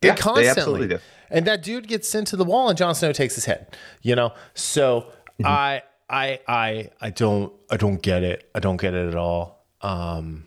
They 0.00 0.08
Yeah, 0.08 0.14
they 0.14 0.20
constantly. 0.20 0.48
absolutely 0.50 0.88
do. 0.88 0.98
And 1.30 1.46
that 1.46 1.62
dude 1.62 1.88
gets 1.88 2.08
sent 2.08 2.26
to 2.28 2.36
the 2.36 2.44
wall, 2.44 2.68
and 2.68 2.76
Jon 2.76 2.94
Snow 2.94 3.12
takes 3.12 3.34
his 3.34 3.44
head. 3.46 3.76
You 4.02 4.14
know, 4.16 4.32
so 4.54 5.06
Mm-hmm. 5.40 5.46
I, 5.46 5.82
I, 6.10 6.40
I, 6.46 6.90
I 7.00 7.10
don't, 7.10 7.52
I 7.70 7.78
don't 7.78 8.02
get 8.02 8.22
it. 8.22 8.48
I 8.54 8.60
don't 8.60 8.76
get 8.80 8.92
it 8.92 9.08
at 9.08 9.14
all. 9.14 9.64
Um, 9.80 10.44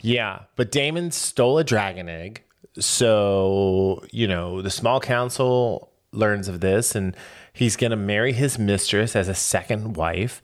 yeah, 0.00 0.44
but 0.56 0.72
Daemon 0.72 1.10
stole 1.10 1.58
a 1.58 1.64
dragon 1.64 2.08
egg, 2.08 2.42
so 2.78 4.02
you 4.10 4.26
know 4.26 4.62
the 4.62 4.70
small 4.70 5.00
council 5.00 5.90
learns 6.12 6.48
of 6.48 6.60
this, 6.60 6.94
and 6.94 7.14
he's 7.52 7.76
gonna 7.76 7.94
marry 7.96 8.32
his 8.32 8.58
mistress 8.58 9.14
as 9.14 9.28
a 9.28 9.34
second 9.34 9.96
wife. 9.96 10.40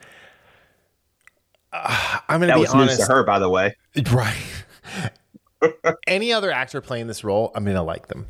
Uh, 1.74 2.18
I'm 2.28 2.40
gonna 2.40 2.54
be 2.54 2.60
was 2.60 2.74
news 2.74 2.82
honest, 2.82 3.00
to 3.00 3.06
her, 3.12 3.24
by 3.24 3.38
the 3.38 3.48
way. 3.50 3.76
right? 4.12 4.36
Any 6.06 6.32
other 6.32 6.50
actor 6.52 6.80
playing 6.80 7.08
this 7.08 7.24
role, 7.24 7.50
I'm 7.54 7.64
gonna 7.64 7.82
like 7.82 8.08
them. 8.08 8.26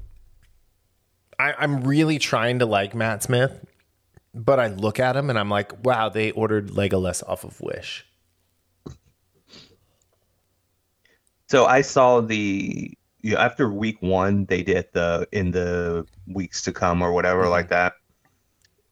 I, 1.39 1.55
I'm 1.59 1.83
really 1.83 2.19
trying 2.19 2.61
to 2.61 2.67
like 2.67 2.95
Matt 2.95 3.23
Smith, 3.23 3.65
but 4.33 4.61
I 4.61 4.69
look 4.69 5.01
at 5.01 5.17
him 5.17 5.31
and 5.31 5.39
I'm 5.39 5.51
like, 5.51 5.85
wow, 5.85 6.09
they 6.09 6.31
ordered 6.31 6.71
Legolas 6.71 7.29
off 7.29 7.45
of 7.45 7.61
Wish. 7.61 8.07
So 11.49 11.67
I 11.67 11.83
saw 11.83 12.21
the 12.21 12.97
you 13.23 13.35
know, 13.35 13.39
after 13.39 13.69
week 13.71 14.01
one 14.01 14.47
they 14.47 14.63
did 14.63 14.87
the 14.93 15.29
in 15.33 15.51
the 15.51 16.07
weeks 16.27 16.63
to 16.63 16.73
come 16.73 17.03
or 17.03 17.13
whatever 17.13 17.43
Mm-hmm. 17.43 17.51
like 17.51 17.69
that, 17.71 17.95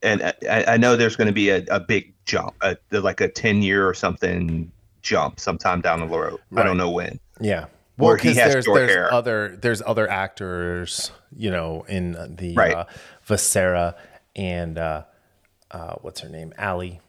and 0.03 0.23
I, 0.51 0.65
I 0.69 0.77
know 0.77 0.97
there's 0.97 1.17
going 1.17 1.29
to 1.29 1.33
be 1.33 1.51
a, 1.51 1.65
a 1.71 1.81
big 1.81 2.12
jump, 2.25 2.55
a, 2.63 2.77
like 2.91 3.21
a 3.21 3.29
ten 3.29 3.63
year 3.63 3.87
or 3.89 3.95
something 3.95 4.71
jump 5.03 5.41
sometime 5.41 5.81
down 5.81 6.01
the 6.01 6.07
road. 6.07 6.39
I 6.57 6.63
don't 6.63 6.77
know 6.77 6.91
when. 6.91 7.19
Yeah. 7.41 7.67
Where 7.97 8.15
Well, 8.15 8.17
he 8.17 8.29
because 8.31 8.37
has 8.39 8.53
there's, 8.53 8.67
there's 8.67 8.91
hair. 8.91 9.13
other 9.13 9.57
there's 9.61 9.83
other 9.85 10.09
actors, 10.09 11.11
you 11.37 11.51
know, 11.51 11.85
in 11.89 12.13
the 12.37 12.55
Right. 12.55 12.75
uh, 12.75 12.85
Visera 13.25 13.97
and 14.37 14.79
uh, 14.79 15.03
uh, 15.71 15.95
what's 16.01 16.21
her 16.21 16.29
name, 16.29 16.53
Allie, 16.57 17.01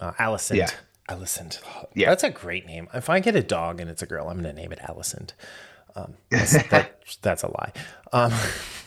uh, 0.00 0.12
Alicent. 0.12 0.56
Yeah. 0.56 0.70
Alicent. 1.08 1.60
Yeah. 1.94 2.08
that's 2.08 2.24
a 2.24 2.30
great 2.30 2.66
name. 2.66 2.88
If 2.94 3.10
I 3.10 3.20
get 3.20 3.36
a 3.36 3.42
dog 3.42 3.80
and 3.80 3.90
it's 3.90 4.02
a 4.02 4.06
girl, 4.06 4.28
I'm 4.28 4.40
going 4.42 4.54
to 4.54 4.60
name 4.60 4.72
it 4.72 4.78
Alicent. 4.80 5.32
Um, 5.94 6.14
that's, 6.30 6.52
that, 6.70 7.02
that's 7.22 7.42
a 7.42 7.48
lie. 7.48 7.72
Um, 8.12 8.32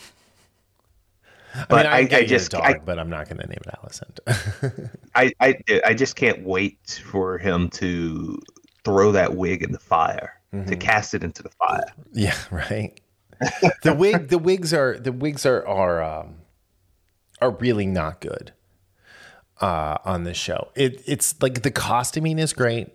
I 1.56 1.66
But 1.70 1.86
mean, 1.86 1.86
I, 1.86 1.98
I- 2.18 2.20
I 2.22 2.26
just 2.26 2.52
dog, 2.52 2.64
I, 2.64 2.78
but 2.80 3.00
I'm 3.00 3.10
not 3.10 3.28
going 3.30 3.38
to 3.38 3.48
name 3.48 3.60
it 3.66 3.74
Alicent. 3.82 4.90
I, 5.16 5.32
I 5.40 5.56
I 5.86 5.94
just 5.94 6.16
can't 6.16 6.44
wait 6.44 7.02
for 7.06 7.38
him 7.38 7.70
to 7.72 8.40
throw 8.84 9.12
that 9.14 9.36
wig 9.36 9.64
in 9.64 9.72
the 9.72 9.80
fire, 9.80 10.34
Mm-hmm. 10.54 10.70
to 10.70 10.76
cast 10.78 11.14
it 11.14 11.24
into 11.24 11.44
the 11.44 11.50
fire. 11.50 11.84
Yeah, 12.14 12.36
right. 12.52 12.98
the 13.84 13.94
wig, 13.94 14.30
the 14.30 14.38
wigs 14.38 14.74
are 14.74 14.98
the 14.98 15.12
wigs 15.12 15.46
are 15.46 15.66
are 15.68 16.02
um, 16.04 16.36
are 17.42 17.52
really 17.52 17.86
not 17.86 18.22
good 18.22 18.54
uh, 19.62 19.98
on 20.06 20.24
this 20.24 20.38
show. 20.38 20.70
It 20.76 21.02
it's 21.06 21.36
like 21.42 21.62
the 21.64 21.72
costuming 21.72 22.40
is 22.40 22.54
great. 22.54 22.90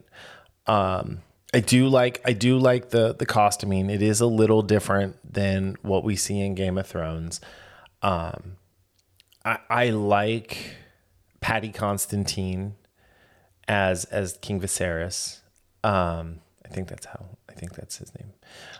Um, 0.66 1.18
I 1.52 1.60
do 1.60 1.88
like 1.88 2.22
I 2.24 2.32
do 2.32 2.58
like 2.58 2.90
the 2.90 3.14
the 3.14 3.26
costuming. 3.26 3.90
It 3.90 4.00
is 4.02 4.20
a 4.20 4.26
little 4.26 4.62
different 4.62 5.16
than 5.30 5.76
what 5.82 6.04
we 6.04 6.16
see 6.16 6.40
in 6.40 6.54
Game 6.54 6.78
of 6.78 6.86
Thrones. 6.86 7.40
Um, 8.02 8.56
I, 9.44 9.58
I 9.68 9.90
like 9.90 10.74
Paddy 11.40 11.70
Considine 11.70 12.74
as 13.68 14.04
as 14.06 14.38
King 14.40 14.60
Viserys. 14.60 15.40
Um, 15.84 16.40
I 16.64 16.68
think 16.68 16.88
that's 16.88 17.06
how 17.06 17.26
I 17.48 17.52
think 17.54 17.74
that's 17.74 17.96
his 17.98 18.12
name. 18.18 18.32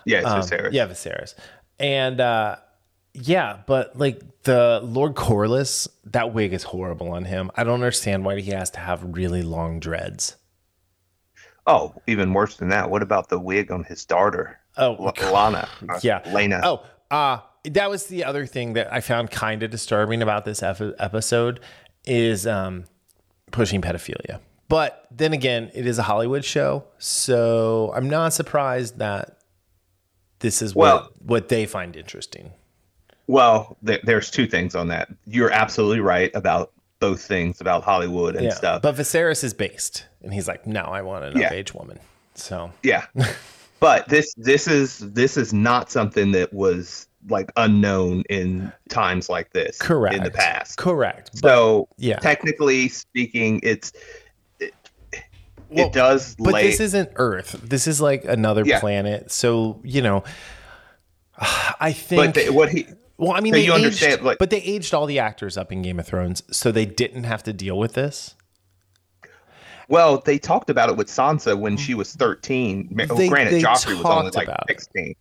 Yeah, 0.05 0.19
it's 0.21 0.29
Um, 0.29 0.41
Viserys. 0.43 0.73
Yeah, 0.73 0.87
Viserys. 0.87 1.35
And 1.79 2.21
uh 2.21 2.57
yeah, 3.13 3.59
but 3.67 3.99
like 3.99 4.21
the 4.45 4.81
Lord 4.85 5.15
Corlys, 5.15 5.89
that 6.05 6.33
wig 6.33 6.53
is 6.53 6.63
horrible 6.63 7.11
on 7.13 7.25
him. 7.25 7.51
I 7.57 7.65
don't 7.65 7.75
understand 7.75 8.25
why 8.25 8.39
he 8.41 8.51
has 8.53 8.71
to 8.71 8.81
have 8.81 9.03
really 9.03 9.43
long 9.43 9.81
dreads. 9.81 10.37
Oh, 11.67 11.95
even 12.07 12.33
worse 12.33 12.57
than 12.57 12.69
that. 12.69 12.89
What 12.91 13.03
about 13.03 13.29
the 13.29 13.39
wig 13.39 13.71
on 13.71 13.85
his 13.85 14.05
daughter, 14.05 14.59
Oh, 14.77 14.95
L- 14.97 15.33
Lana? 15.33 15.69
uh, 15.89 15.99
yeah. 16.03 16.21
Laena. 16.27 16.61
Oh, 16.63 16.85
uh 17.11 17.41
that 17.65 17.91
was 17.91 18.07
the 18.07 18.25
other 18.25 18.47
thing 18.47 18.73
that 18.75 18.93
I 18.93 19.01
found 19.01 19.31
kind 19.31 19.63
of 19.63 19.71
disturbing 19.71 20.23
about 20.23 20.45
this 20.45 20.63
ep- 20.63 20.95
episode 20.99 21.61
is 22.07 22.47
um 22.47 22.85
pushing 23.51 23.83
pedophilia. 23.83 24.41
But 24.69 25.07
then 25.11 25.33
again, 25.33 25.71
it 25.75 25.87
is 25.87 25.99
a 25.99 26.03
Hollywood 26.05 26.45
show, 26.45 26.85
so 26.99 27.93
I'm 27.95 28.09
not 28.09 28.33
surprised 28.33 28.99
that 28.99 29.39
this 30.39 30.63
is 30.63 30.75
Well- 30.75 30.97
what 30.97 31.23
what 31.23 31.49
they 31.49 31.67
find 31.67 31.97
interesting. 31.97 32.53
Well, 33.27 33.77
there, 33.81 34.01
there's 34.03 34.29
two 34.31 34.47
things 34.49 34.75
on 34.75 34.89
that. 34.89 35.09
You're 35.25 35.53
absolutely 35.53 36.01
right 36.01 36.35
about 36.35 36.73
both 36.99 37.23
things 37.23 37.61
about 37.61 37.85
Hollywood 37.85 38.35
and 38.35 38.47
Yeah, 38.47 38.55
stuff. 38.55 38.83
but 38.83 38.97
Viserys 38.97 39.45
is 39.45 39.55
based, 39.55 40.05
and 40.23 40.35
he's 40.35 40.49
like, 40.49 40.67
"No, 40.67 40.81
I 40.83 41.03
want 41.03 41.25
an 41.25 41.37
Yeah. 41.37 41.53
age 41.53 41.73
woman." 41.75 42.01
So 42.35 42.73
yeah, 42.83 43.07
but 43.81 44.09
this 44.09 44.33
this 44.37 44.67
is 44.67 44.99
this 44.99 45.37
is 45.37 45.53
not 45.53 45.91
something 45.91 46.33
that 46.33 46.53
was 46.53 47.07
like 47.29 47.51
unknown 47.57 48.23
in 48.31 48.73
times 48.89 49.29
like 49.29 49.53
this 49.53 49.79
correct 49.79 50.17
in 50.17 50.25
the 50.25 50.31
past. 50.31 50.79
Correct. 50.79 51.37
So 51.37 51.89
yeah. 51.99 52.17
technically 52.19 52.89
speaking, 52.89 53.61
it's 53.63 53.93
it, 54.59 54.73
Well, 55.69 55.87
it 55.89 55.93
does 55.93 56.35
but 56.39 56.55
lay. 56.55 56.63
this 56.67 56.81
isn't 56.81 57.11
Earth. 57.17 57.61
This 57.63 57.87
is 57.87 58.01
like 58.01 58.25
another 58.25 58.65
Yeah. 58.65 58.81
planet. 58.81 59.31
So 59.31 59.81
you 59.85 60.01
know, 60.03 60.25
I 61.81 61.93
think. 61.93 62.35
but 62.35 62.35
the, 62.47 62.51
what 62.53 62.71
he 62.71 62.87
well, 63.19 63.33
I 63.33 63.41
mean, 63.41 63.53
so 63.53 63.59
they 63.59 63.65
you 63.67 63.73
aged, 63.75 63.85
understand, 63.85 64.23
like- 64.23 64.39
but 64.39 64.49
they 64.49 64.63
aged 64.63 64.95
all 64.95 65.05
the 65.05 65.19
actors 65.19 65.59
up 65.59 65.71
in 65.71 65.83
Game 65.83 65.99
of 66.01 66.07
Thrones, 66.07 66.43
so 66.51 66.73
they 66.73 66.87
didn't 66.87 67.25
have 67.25 67.43
to 67.43 67.53
deal 67.53 67.79
with 67.79 67.93
this. 67.93 68.35
well 69.89 70.23
they 70.25 70.39
talked 70.39 70.71
about 70.71 70.89
it 70.89 70.97
with 70.97 71.09
Sansa 71.09 71.59
when 71.59 71.77
she 71.77 71.95
was 71.95 72.15
13. 72.15 72.89
Ma- 72.91 73.05
oh, 73.11 73.15
They- 73.17 73.29
Granted, 73.29 73.63
Joffrey 73.63 73.97
was 73.97 74.07
only 74.07 74.31
like 74.31 74.49
about 74.49 74.65
it. 74.71 74.81
16. 74.81 75.15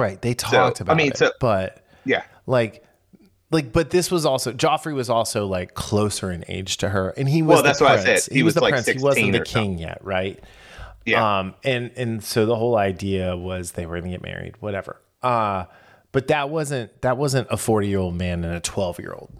Right? 0.00 0.20
They 0.20 0.34
talked 0.34 0.80
I 0.80 0.84
about 0.84 0.96
mean, 0.96 1.08
it, 1.12 1.16
so- 1.18 1.32
but 1.40 1.84
Yeah. 2.04 2.22
like. 2.46 2.84
Like, 3.50 3.72
but 3.72 3.88
this 3.88 4.10
was 4.10 4.26
also 4.26 4.52
Joffrey 4.52 4.92
was 4.94 5.08
also 5.08 5.46
like 5.46 5.72
closer 5.72 6.30
in 6.30 6.44
age 6.48 6.76
to 6.78 6.90
her, 6.90 7.14
and 7.16 7.26
he 7.26 7.40
was. 7.40 7.48
Well, 7.54 7.62
the 7.62 7.68
that's 7.70 7.80
what 7.80 7.92
I 7.92 7.96
said. 8.04 8.20
He, 8.30 8.40
He 8.40 8.42
was, 8.42 8.50
was, 8.50 8.54
the 8.56 8.60
like, 8.60 8.72
prince. 8.74 8.86
He 8.88 8.98
wasn't 9.02 9.32
the 9.32 9.40
king 9.40 9.78
yet, 9.78 10.04
right? 10.04 10.38
Yeah. 11.06 11.38
Um, 11.38 11.54
and 11.64 11.90
and 11.96 12.22
so 12.22 12.44
the 12.44 12.54
whole 12.56 12.76
idea 12.76 13.34
was 13.38 13.72
they 13.72 13.86
were 13.86 13.98
gonna 14.00 14.10
get 14.10 14.20
married, 14.22 14.56
whatever. 14.60 15.00
Uh, 15.22 15.64
but 16.12 16.28
that 16.28 16.50
wasn't 16.50 17.00
that 17.00 17.16
wasn't 17.16 17.48
a 17.50 17.56
forty 17.56 17.88
year 17.88 18.00
old 18.00 18.16
man 18.16 18.44
and 18.44 18.54
a 18.54 18.60
twelve 18.60 18.98
year 18.98 19.14
old. 19.14 19.32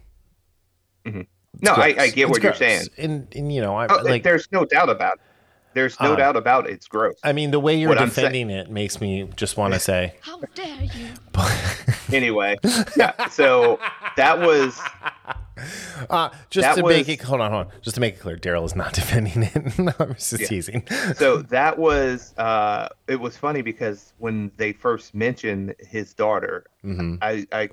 no, 1.05 1.73
I, 1.73 1.95
I 1.99 2.09
get 2.09 2.31
what 2.31 2.43
you're 2.43 2.55
saying. 2.55 2.87
and 2.97 3.29
and 3.37 3.53
you 3.55 3.61
know, 3.61 3.77
I 3.77 3.89
Oh, 3.89 4.01
like. 4.05 4.23
there's 4.23 4.49
no 4.53 4.65
doubt 4.65 4.89
about 4.89 5.17
it. 5.17 5.21
There's 5.75 5.99
no 6.01 6.14
Uh, 6.14 6.16
doubt 6.16 6.37
about 6.37 6.66
it. 6.66 6.73
It's 6.73 6.89
gross. 6.89 7.19
I 7.23 7.33
mean, 7.33 7.51
the 7.51 7.61
way 7.61 7.77
you're 7.77 7.91
what 7.91 7.99
defending 7.99 8.51
it 8.51 8.71
makes 8.71 9.01
me 9.01 9.29
just 9.37 9.57
want 9.57 9.75
to 9.75 9.81
say, 9.91 10.14
How 10.23 10.41
dare 10.55 10.83
you? 10.83 11.09
anyway, 12.12 12.57
yeah. 12.97 13.29
So 13.29 13.79
that 14.16 14.39
was 14.41 14.81
uh, 16.11 16.31
just 16.51 16.66
That 16.66 16.77
to 16.77 16.87
make 16.87 17.09
it 17.09 17.21
hold 17.23 17.41
on, 17.41 17.51
hold 17.53 17.66
on, 17.66 17.73
just 17.83 17.95
to 17.97 18.01
make 18.01 18.14
it 18.14 18.21
clear, 18.21 18.37
Darryl 18.37 18.64
is 18.64 18.75
not 18.77 18.93
defending 18.93 19.43
it. 19.45 19.79
no, 19.79 19.93
I'm 19.99 20.14
just 20.14 20.37
teasing. 20.47 20.85
so 21.16 21.39
that 21.43 21.79
was 21.79 22.35
uh 22.39 22.89
it 23.07 23.16
was 23.21 23.37
funny 23.37 23.62
because 23.62 24.12
when 24.19 24.51
they 24.57 24.73
first 24.73 25.14
mentioned 25.14 25.75
his 25.79 26.14
daughter, 26.14 26.64
Mm-hmm. 26.85 27.16
I 27.21 27.47
I 27.53 27.69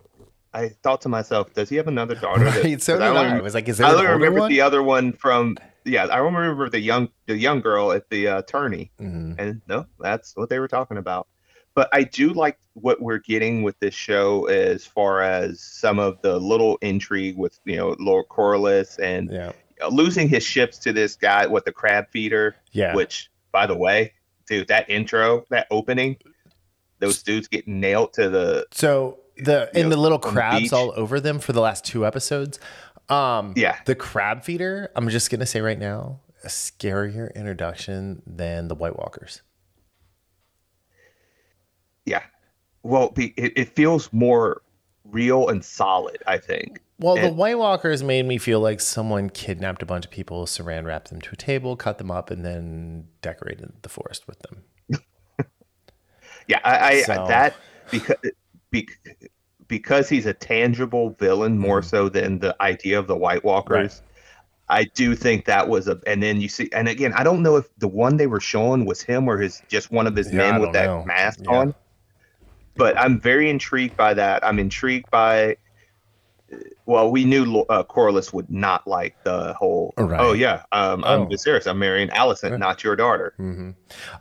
I 0.53 0.69
thought 0.83 1.01
to 1.01 1.09
myself, 1.09 1.53
does 1.53 1.69
he 1.69 1.75
have 1.75 1.87
another 1.87 2.15
daughter? 2.15 2.45
that- 2.45 2.63
Right, 2.63 2.81
so 2.81 2.93
'cause 2.93 3.01
did 3.01 3.01
I. 3.01 3.25
only 3.25 3.39
I 3.39 3.41
was 3.41 3.53
like, 3.53 3.67
is 3.69 3.77
there 3.77 3.87
I 3.87 3.91
an 3.91 3.95
only 3.97 4.07
remember 4.11 4.39
one? 4.41 4.49
the 4.49 4.61
other 4.61 4.81
one 4.83 5.11
from 5.13 5.57
yeah, 5.85 6.05
I 6.05 6.17
remember 6.17 6.69
the 6.69 6.79
young 6.79 7.09
the 7.27 7.37
young 7.37 7.61
girl 7.61 7.91
at 7.91 8.09
the 8.09 8.27
uh, 8.27 8.39
attorney, 8.39 8.91
Mhm. 8.99 9.35
and 9.39 9.61
no, 9.67 9.85
that's 9.99 10.35
what 10.35 10.49
they 10.49 10.59
were 10.59 10.67
talking 10.67 10.97
about. 10.97 11.27
But 11.75 11.89
I 11.93 12.03
do 12.03 12.31
like 12.33 12.57
what 12.73 13.01
we're 13.01 13.17
getting 13.19 13.61
with 13.63 13.77
this 13.79 13.93
show 13.93 14.45
as 14.45 14.85
far 14.85 15.21
as 15.21 15.59
some 15.61 15.99
of 15.99 16.21
the 16.21 16.39
little 16.39 16.77
intrigue 16.81 17.37
with 17.37 17.59
you 17.65 17.75
know 17.77 17.95
Lord 17.99 18.25
Corlys 18.29 18.97
and 18.99 19.31
Yeah, 19.31 19.51
losing 19.89 20.27
his 20.29 20.43
ships 20.43 20.77
to 20.79 20.93
this 20.93 21.15
guy, 21.15 21.45
what 21.47 21.65
the 21.65 21.71
crab 21.71 22.09
feeder, 22.09 22.55
yeah. 22.71 22.95
which 22.95 23.29
by 23.51 23.67
the 23.67 23.75
way, 23.75 24.13
dude, 24.47 24.67
that 24.69 24.89
intro, 24.89 25.45
that 25.49 25.67
opening, 25.69 26.17
those 26.99 27.21
dudes 27.23 27.47
getting 27.47 27.79
nailed 27.79 28.13
to 28.13 28.29
the 28.29 28.65
So 28.71 29.19
the 29.37 29.69
know, 29.73 29.89
the 29.89 29.97
little 29.97 30.19
crabs 30.19 30.71
all 30.71 30.93
over 30.95 31.19
them 31.19 31.39
for 31.39 31.51
the 31.51 31.59
last 31.61 31.83
two 31.85 32.05
episodes. 32.05 32.57
Um, 33.09 33.53
Yeah. 33.55 33.77
the 33.85 33.95
crab 33.95 34.43
feeder. 34.43 34.89
I'm 34.95 35.09
just 35.09 35.29
gonna 35.29 35.45
say 35.45 35.61
right 35.61 35.77
now, 35.79 36.21
a 36.43 36.47
scarier 36.47 37.33
introduction 37.35 38.21
than 38.25 38.67
the 38.67 38.75
White 38.75 38.97
Walkers. 38.97 39.41
yeah. 42.05 42.23
Well, 42.83 43.13
it, 43.17 43.33
it 43.37 43.75
feels 43.75 44.13
more 44.13 44.61
real 45.05 45.49
and 45.49 45.63
solid, 45.65 46.21
I 46.27 46.37
think. 46.37 46.81
Well, 46.99 47.15
the 47.15 47.31
White 47.31 47.57
Walkers 47.57 48.03
made 48.03 48.25
me 48.25 48.37
feel 48.37 48.59
like 48.61 48.79
someone 48.79 49.29
kidnapped 49.29 49.81
a 49.81 49.85
bunch 49.85 50.05
of 50.05 50.11
people, 50.11 50.45
saran 50.45 50.85
wrapped 50.85 51.09
them 51.09 51.19
to 51.21 51.31
a 51.33 51.35
table, 51.35 51.75
cut 51.75 51.97
them 51.97 52.09
up, 52.11 52.29
and 52.31 52.45
then 52.45 53.07
decorated 53.21 53.73
the 53.81 53.89
forest 53.89 54.27
with 54.27 54.39
them. 54.39 54.63
Yeah, 56.47 56.59
I, 56.63 56.77
I 56.89 57.01
So- 57.01 57.25
that 57.27 57.55
because 57.89 58.17
bec- 58.71 58.99
because 59.67 60.09
he's 60.09 60.25
a 60.25 60.33
tangible 60.33 61.11
villain 61.11 61.57
more 61.57 61.81
mm-hmm. 61.81 61.87
so 61.87 62.09
than 62.09 62.39
the 62.39 62.55
idea 62.61 62.99
of 62.99 63.07
the 63.07 63.15
White 63.15 63.43
Walkers. 63.43 64.01
I 64.67 64.85
do 64.85 65.15
think 65.15 65.45
that 65.45 65.69
was 65.69 65.87
a, 65.87 65.99
and 66.07 66.23
then 66.23 66.41
you 66.41 66.49
see, 66.49 66.69
and 66.73 66.87
again, 66.87 67.13
I 67.13 67.23
don't 67.23 67.43
know 67.43 67.55
if 67.55 67.67
the 67.77 67.87
one 67.87 68.17
they 68.17 68.27
were 68.27 68.39
showing 68.39 68.85
was 68.85 69.01
him 69.01 69.27
or 69.27 69.37
his 69.37 69.61
just 69.67 69.91
one 69.91 70.07
of 70.07 70.15
his 70.15 70.31
Yeah, 70.31 70.37
men 70.37 70.61
with 70.61 70.73
that 70.73 70.85
know. 70.85 71.03
mask 71.05 71.39
Yeah. 71.43 71.51
on. 71.51 71.75
But 72.75 72.99
I'm 72.99 73.19
very 73.19 73.49
intrigued 73.49 73.95
by 73.95 74.13
that. 74.15 74.43
I'm 74.45 74.59
intrigued 74.59 75.09
by. 75.11 75.57
Well, 76.85 77.09
we 77.11 77.25
knew 77.25 77.61
uh, 77.69 77.83
Corlys 77.83 78.31
would 78.31 78.49
not 78.51 78.87
like 78.87 79.15
the 79.23 79.53
whole. 79.55 79.93
Right. 79.97 80.19
Oh 80.21 80.33
yeah, 80.33 80.63
um, 80.71 81.03
Oh. 81.05 81.23
I'm 81.23 81.37
serious. 81.37 81.65
I'm 81.65 81.79
marrying 81.79 82.09
Alicent, 82.09 82.57
not 82.59 82.83
your 82.83 82.95
daughter. 82.95 83.33
hmm 83.37 83.71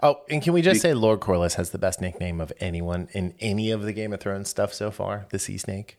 Oh, 0.02 0.22
and 0.30 0.42
can 0.42 0.52
we 0.54 0.62
just 0.62 0.80
say 0.80 0.94
Lord 0.94 1.20
Corlys 1.20 1.54
has 1.54 1.70
the 1.70 1.78
best 1.78 2.00
nickname 2.00 2.40
of 2.40 2.52
anyone 2.60 3.08
in 3.12 3.34
any 3.40 3.70
of 3.70 3.82
the 3.82 3.92
Game 3.92 4.12
of 4.14 4.20
Thrones 4.20 4.48
stuff 4.48 4.72
so 4.72 4.90
far? 4.90 5.26
The 5.30 5.38
Sea 5.38 5.58
Snake. 5.58 5.98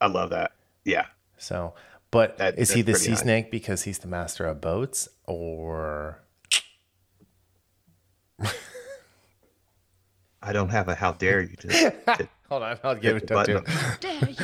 I 0.00 0.06
love 0.06 0.30
that. 0.30 0.52
Yeah. 0.84 1.06
So, 1.36 1.74
but 2.12 2.38
That- 2.38 2.56
is 2.58 2.70
he 2.72 2.82
the 2.82 2.94
Sea 2.94 3.10
nice. 3.10 3.20
Snake 3.20 3.50
because 3.50 3.82
he's 3.82 3.98
the 3.98 4.08
master 4.08 4.46
of 4.46 4.60
boats, 4.60 5.08
or 5.26 6.22
I 10.44 10.52
don't 10.52 10.70
have 10.70 10.88
a 10.88 10.94
how 10.94 11.12
dare 11.12 11.40
you 11.42 11.54
to, 11.56 11.68
to 11.68 12.28
hold 12.52 12.62
on, 12.64 12.78
I'll 12.84 12.94
give 12.94 13.16
it 13.16 13.26
to 13.28 13.44
him. 13.44 13.64
Dare 14.00 14.28
you? 14.28 14.36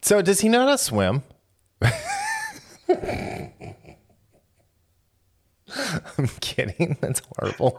So, 0.00 0.22
does 0.22 0.40
he 0.40 0.48
know 0.48 0.60
how 0.60 0.66
to 0.72 0.78
swim? 0.78 1.22
I'm 6.18 6.28
kidding. 6.40 6.96
That's 7.00 7.22
horrible. 7.36 7.78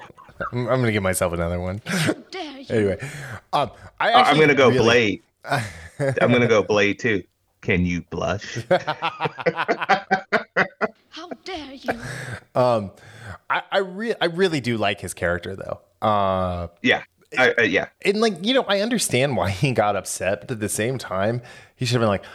I'm, 0.52 0.68
I'm 0.68 0.80
gonna 0.82 0.92
give 0.92 1.04
myself 1.04 1.32
another 1.34 1.60
one. 1.60 1.82
How 1.86 2.14
dare 2.32 2.60
you? 2.60 2.66
Anyway, 2.70 2.98
um, 3.54 3.70
I 4.00 4.12
Uh, 4.14 4.24
I'm 4.24 4.40
gonna 4.40 4.56
go 4.56 4.70
really- 4.70 4.80
Blade. 4.80 5.22
I'm 6.22 6.32
gonna 6.32 6.48
go 6.48 6.64
Blade 6.64 7.00
too. 7.00 7.24
Can 7.62 7.86
you 7.86 8.02
blush? 8.10 8.58
How 8.70 9.20
dare 11.46 11.74
you? 11.74 11.92
Um, 12.56 12.92
I 13.50 13.62
I, 13.72 13.78
re- 13.80 14.16
I 14.20 14.26
really 14.26 14.60
do 14.60 14.76
like 14.78 15.00
his 15.00 15.14
character 15.14 15.56
though. 15.56 15.80
Uh, 16.06 16.68
Yeah, 16.82 17.04
I, 17.38 17.52
uh, 17.54 17.62
yeah. 17.64 17.88
and 18.04 18.22
like 18.22 18.36
you 18.42 18.54
know, 18.54 18.64
I 18.68 18.82
understand 18.82 19.36
why 19.38 19.50
he 19.50 19.72
got 19.72 19.96
upset, 19.96 20.42
but 20.42 20.52
at 20.52 20.60
the 20.60 20.70
same 20.70 20.98
time, 20.98 21.42
he 21.76 21.86
should 21.86 22.02
have 22.02 22.02
been 22.02 22.10
like, 22.10 22.26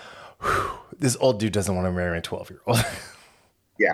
"This 0.99 1.17
old 1.21 1.41
dude 1.41 1.53
doesn't 1.53 1.75
want 1.75 1.87
to 1.87 1.93
marry 1.93 2.19
a 2.19 2.21
twelve 2.21 2.51
year 2.51 2.61
old." 2.67 2.85
Yeah. 3.79 3.93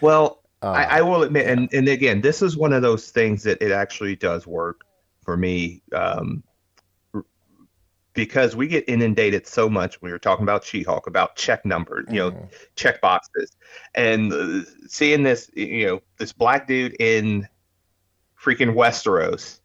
Well, 0.00 0.42
Uh, 0.62 0.70
I, 0.70 0.98
I 0.98 1.02
will 1.02 1.24
admit, 1.24 1.46
and, 1.48 1.68
and 1.72 1.88
again, 1.88 2.20
this 2.20 2.40
is 2.42 2.56
one 2.56 2.72
of 2.72 2.82
those 2.82 3.10
things 3.10 3.42
that 3.42 3.60
it 3.60 3.72
actually 3.72 4.14
does 4.14 4.46
work 4.46 4.84
for 5.24 5.36
me. 5.36 5.82
Um, 5.92 6.42
because 8.14 8.56
we 8.56 8.66
get 8.66 8.84
inundated 8.88 9.46
so 9.46 9.68
much. 9.68 10.02
We 10.02 10.10
were 10.10 10.18
talking 10.18 10.42
about 10.42 10.64
She-Hulk, 10.64 11.06
about 11.06 11.36
check 11.36 11.64
numbers, 11.64 12.06
you 12.10 12.18
know, 12.18 12.48
check 12.74 13.00
boxes, 13.00 13.56
and 13.94 14.32
uh, 14.32 14.68
seeing 14.88 15.22
this, 15.22 15.48
you 15.54 15.86
know, 15.86 16.02
this 16.18 16.32
black 16.32 16.66
dude 16.66 16.96
in 17.00 17.46
freaking 18.40 18.74
Westeros, 18.74 19.60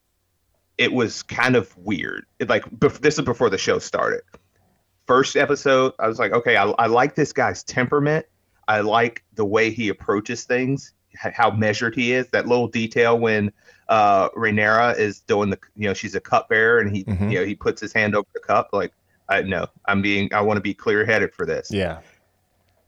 it 0.77 0.91
was 0.93 1.23
kind 1.23 1.55
of 1.55 1.75
weird. 1.77 2.25
It, 2.39 2.49
like 2.49 2.63
bef- 2.71 2.99
this 3.01 3.17
is 3.19 3.25
before 3.25 3.49
the 3.49 3.57
show 3.57 3.79
started. 3.79 4.21
First 5.05 5.35
episode, 5.35 5.93
I 5.99 6.07
was 6.07 6.17
like, 6.19 6.31
okay, 6.31 6.55
I, 6.55 6.63
I 6.79 6.85
like 6.87 7.15
this 7.15 7.33
guy's 7.33 7.63
temperament. 7.63 8.25
I 8.67 8.79
like 8.79 9.23
the 9.33 9.43
way 9.45 9.69
he 9.69 9.89
approaches 9.89 10.45
things, 10.45 10.93
how 11.15 11.51
measured 11.51 11.93
he 11.95 12.13
is. 12.13 12.27
That 12.29 12.47
little 12.47 12.67
detail 12.67 13.19
when 13.19 13.51
uh 13.89 14.29
Rhaenyra 14.29 14.97
is 14.97 15.19
doing 15.19 15.49
the, 15.49 15.59
you 15.75 15.87
know, 15.89 15.93
she's 15.93 16.15
a 16.15 16.21
cupbearer 16.21 16.79
and 16.79 16.95
he, 16.95 17.03
Mhm. 17.03 17.31
you 17.31 17.39
know, 17.39 17.45
he 17.45 17.53
puts 17.53 17.81
his 17.81 17.91
hand 17.91 18.15
over 18.15 18.27
the 18.33 18.39
cup. 18.39 18.69
Like, 18.71 18.93
I 19.27 19.41
no, 19.41 19.67
I'm 19.85 20.01
being, 20.01 20.33
I 20.33 20.39
want 20.41 20.57
to 20.57 20.61
be 20.61 20.73
clear 20.73 21.05
headed 21.05 21.33
for 21.33 21.45
this. 21.45 21.69
yeah, 21.69 21.99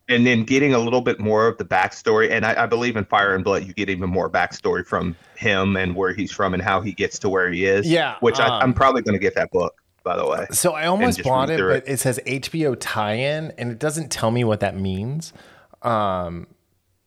And 0.08 0.28
then 0.28 0.43
getting 0.43 0.72
a 0.74 0.78
little 0.78 1.01
bit 1.01 1.20
more 1.20 1.47
of 1.47 1.58
the 1.58 1.66
backstory, 1.66 2.30
and 2.30 2.45
I, 2.45 2.64
I 2.64 2.66
believe 2.68 2.95
in 2.95 3.06
Fire 3.06 3.34
and 3.34 3.43
Blood, 3.43 3.64
you 3.64 3.74
get 3.74 3.89
even 3.89 4.08
more 4.10 4.30
backstory 4.30 4.86
from 4.86 5.16
him 5.36 5.76
and 5.76 5.95
where 5.95 6.14
he's 6.14 6.32
from 6.32 6.53
and 6.53 6.62
how 6.62 6.80
he 6.80 6.91
gets 6.91 7.18
to 7.20 7.30
where 7.30 7.49
he 7.51 7.66
is. 7.66 7.88
Yeah, 7.89 8.16
which 8.20 8.39
I, 8.39 8.45
um, 8.45 8.62
I'm 8.62 8.74
probably 8.76 9.01
going 9.01 9.16
to 9.16 9.20
get 9.20 9.34
that 9.34 9.49
book, 9.49 9.82
by 10.03 10.16
the 10.16 10.28
way. 10.28 10.45
So 10.51 10.74
I 10.74 10.86
almost 10.86 11.24
bought 11.24 11.49
it, 11.49 11.60
but 11.60 11.88
it 11.91 11.99
says 11.99 12.20
HBO 12.28 12.78
tie-in, 12.80 13.51
and 13.58 13.72
it 13.72 13.80
doesn't 13.80 14.12
tell 14.12 14.30
me 14.30 14.43
what 14.43 14.60
that 14.60 14.78
means. 14.78 15.34
Um, 15.82 16.45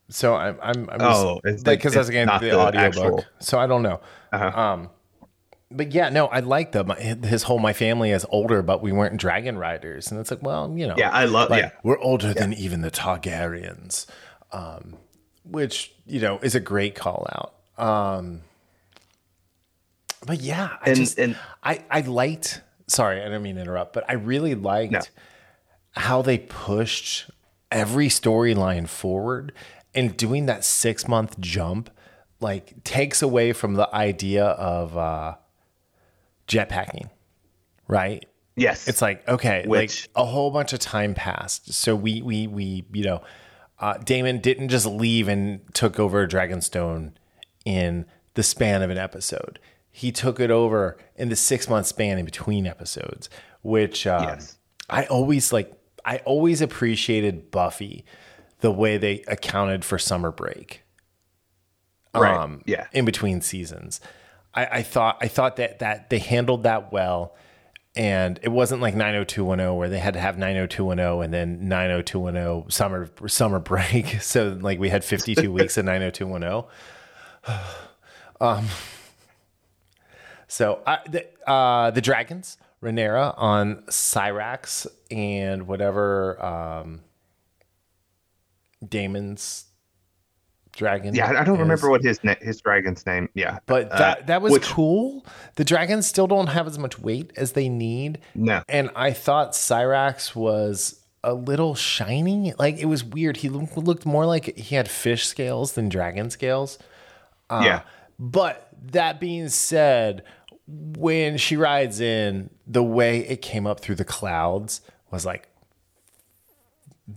so 0.08 0.34
I'm 0.34 0.58
I'm, 0.60 0.90
I'm 0.90 0.98
just, 0.98 1.24
Oh, 1.24 1.40
like 1.44 1.64
because 1.64 1.96
I 1.96 2.12
getting 2.12 2.26
not 2.26 2.40
the, 2.40 2.50
the 2.50 2.58
audiobook, 2.58 2.96
actual- 2.96 3.24
so 3.38 3.60
I 3.60 3.68
don't 3.68 3.82
know. 3.84 4.00
Uh-huh. 4.32 4.60
Um, 4.60 4.90
but 5.70 5.92
yeah, 5.92 6.08
no, 6.08 6.26
I 6.26 6.40
like 6.40 6.72
the 6.72 6.84
my, 6.84 6.94
his 6.96 7.42
whole 7.42 7.58
my 7.58 7.72
family 7.72 8.10
is 8.10 8.24
older, 8.30 8.62
but 8.62 8.82
we 8.82 8.92
weren't 8.92 9.16
dragon 9.18 9.58
riders, 9.58 10.10
and 10.10 10.18
it's 10.20 10.30
like, 10.30 10.42
well, 10.42 10.72
you 10.76 10.86
know, 10.86 10.94
Yeah, 10.96 11.10
I 11.10 11.24
love. 11.26 11.50
like 11.50 11.62
yeah, 11.62 11.70
we're 11.82 11.98
older 11.98 12.32
than 12.34 12.52
even 12.54 12.80
the 12.80 12.90
Targaryens, 12.90 14.06
um, 14.52 14.96
which 15.44 15.92
you 16.06 16.20
know 16.20 16.38
is 16.38 16.54
a 16.54 16.60
great 16.60 16.94
call 16.94 17.26
out. 17.32 17.54
Um, 17.84 18.40
but 20.26 20.40
yeah, 20.40 20.76
I 20.80 20.88
And- 20.90 20.96
just 20.96 21.18
and- 21.18 21.36
I 21.62 21.84
I 21.90 22.00
liked. 22.00 22.62
Sorry, 22.86 23.20
I 23.20 23.24
didn't 23.24 23.42
mean 23.42 23.56
to 23.56 23.60
interrupt, 23.60 23.92
but 23.92 24.04
I 24.08 24.14
really 24.14 24.54
liked 24.54 24.92
No. 24.92 25.00
how 25.92 26.22
they 26.22 26.38
pushed 26.38 27.30
every 27.70 28.08
storyline 28.08 28.88
forward 28.88 29.52
and 29.94 30.16
doing 30.16 30.46
that 30.46 30.64
six 30.64 31.06
month 31.06 31.38
jump 31.38 31.90
like 32.40 32.82
takes 32.84 33.20
away 33.20 33.52
from 33.52 33.74
the 33.74 33.94
idea 33.94 34.44
of 34.46 34.96
uh 34.96 35.34
jetpacking 36.48 37.08
right 37.86 38.24
yes, 38.56 38.88
it's 38.88 39.00
like 39.00 39.26
okay 39.28 39.64
Which- 39.66 40.08
like 40.16 40.22
a 40.22 40.26
whole 40.26 40.50
bunch 40.50 40.72
of 40.72 40.80
time 40.80 41.14
passed 41.14 41.72
so 41.72 41.94
we 41.94 42.22
we 42.22 42.46
we 42.46 42.84
you 42.92 43.04
know 43.04 43.22
uh 43.78 43.98
daemon 43.98 44.40
didn't 44.40 44.68
just 44.70 44.86
leave 44.86 45.28
and 45.28 45.60
took 45.74 46.00
over 46.00 46.26
dragonstone 46.26 47.12
in 47.64 48.06
the 48.34 48.42
span 48.42 48.82
of 48.82 48.90
an 48.90 48.98
episode 48.98 49.58
he 49.90 50.10
took 50.12 50.40
it 50.40 50.50
over 50.50 50.96
in 51.16 51.28
the 51.28 51.36
six 51.36 51.68
month 51.68 51.86
span 51.86 52.18
in 52.18 52.24
between 52.24 52.66
episodes 52.66 53.28
which 53.62 54.06
um, 54.06 54.22
Yes. 54.24 54.58
i 54.90 55.04
always 55.06 55.52
like 55.52 55.72
i 56.04 56.18
always 56.18 56.60
appreciated 56.60 57.50
buffy 57.50 58.04
the 58.60 58.70
way 58.72 58.96
they 58.96 59.22
accounted 59.28 59.84
for 59.84 59.98
summer 59.98 60.32
break 60.32 60.82
right. 62.14 62.58
yeah, 62.66 62.86
in 62.92 63.04
between 63.04 63.40
seasons. 63.40 64.00
I, 64.54 64.66
I 64.66 64.82
thought 64.82 65.18
I 65.20 65.28
thought 65.28 65.56
that 65.56 65.78
that 65.80 66.10
they 66.10 66.18
handled 66.18 66.64
that 66.64 66.92
well, 66.92 67.36
and 67.94 68.38
it 68.42 68.48
wasn't 68.48 68.80
like 68.80 68.94
90210 68.94 69.76
where 69.76 69.88
they 69.88 69.98
had 69.98 70.14
to 70.14 70.20
have 70.20 70.38
90210 70.38 71.24
and 71.24 71.34
then 71.34 71.68
90210 71.68 72.70
summer 72.70 73.10
summer 73.26 73.58
break. 73.60 74.20
So 74.20 74.58
like 74.60 74.78
we 74.78 74.88
had 74.88 75.04
52 75.04 75.52
weeks 75.52 75.76
of 75.76 75.84
90210. 75.84 76.64
Um, 78.40 78.68
so 80.46 80.80
I, 80.86 81.00
the 81.08 81.26
uh, 81.50 81.90
the 81.90 82.00
dragons, 82.00 82.56
Rhaenyra 82.82 83.34
on 83.36 83.82
Syrax 83.88 84.86
and 85.10 85.66
whatever 85.66 86.40
um, 86.44 87.00
Daemon's 88.86 89.64
dragon. 90.78 91.14
yeah. 91.14 91.28
I- 91.38 91.44
don't 91.44 91.56
is. 91.56 91.60
remember 91.60 91.90
what 91.90 92.02
his 92.02 92.24
na- 92.24 92.34
his 92.40 92.60
dragon's 92.62 93.04
name. 93.04 93.28
Yeah, 93.34 93.58
But 93.66 93.92
uh, 93.92 93.98
that 93.98 94.26
that 94.28 94.40
was 94.40 94.52
which- 94.54 94.62
cool. 94.64 95.26
The 95.56 95.64
dragons 95.64 96.06
still 96.06 96.26
don't 96.26 96.46
have 96.46 96.66
as 96.66 96.78
much 96.78 96.98
weight 96.98 97.32
as 97.36 97.52
they 97.52 97.68
need. 97.68 98.20
No. 98.34 98.62
And 98.68 98.90
I 98.96 99.12
thought 99.12 99.52
Syrax 99.52 100.34
was 100.34 101.00
a 101.22 101.34
little 101.34 101.74
shiny. 101.74 102.54
Like 102.58 102.78
it 102.78 102.86
was 102.86 103.04
weird. 103.04 103.38
He 103.38 103.48
lo- 103.50 103.68
looked 103.76 104.06
more 104.06 104.24
like 104.24 104.56
he 104.56 104.76
had 104.76 104.88
fish 104.88 105.26
scales 105.26 105.72
than 105.72 105.88
dragon 105.90 106.30
scales. 106.30 106.78
Uh, 107.50 107.62
yeah, 107.64 107.80
But 108.18 108.68
that 108.92 109.18
being 109.20 109.48
said, 109.48 110.22
when 110.66 111.38
she 111.38 111.56
rides 111.56 111.98
in, 112.00 112.50
the 112.66 112.82
way 112.84 113.20
it 113.20 113.42
came 113.42 113.66
up 113.66 113.80
through 113.80 113.94
the 113.96 114.04
clouds 114.04 114.80
was 115.10 115.24
like 115.24 115.47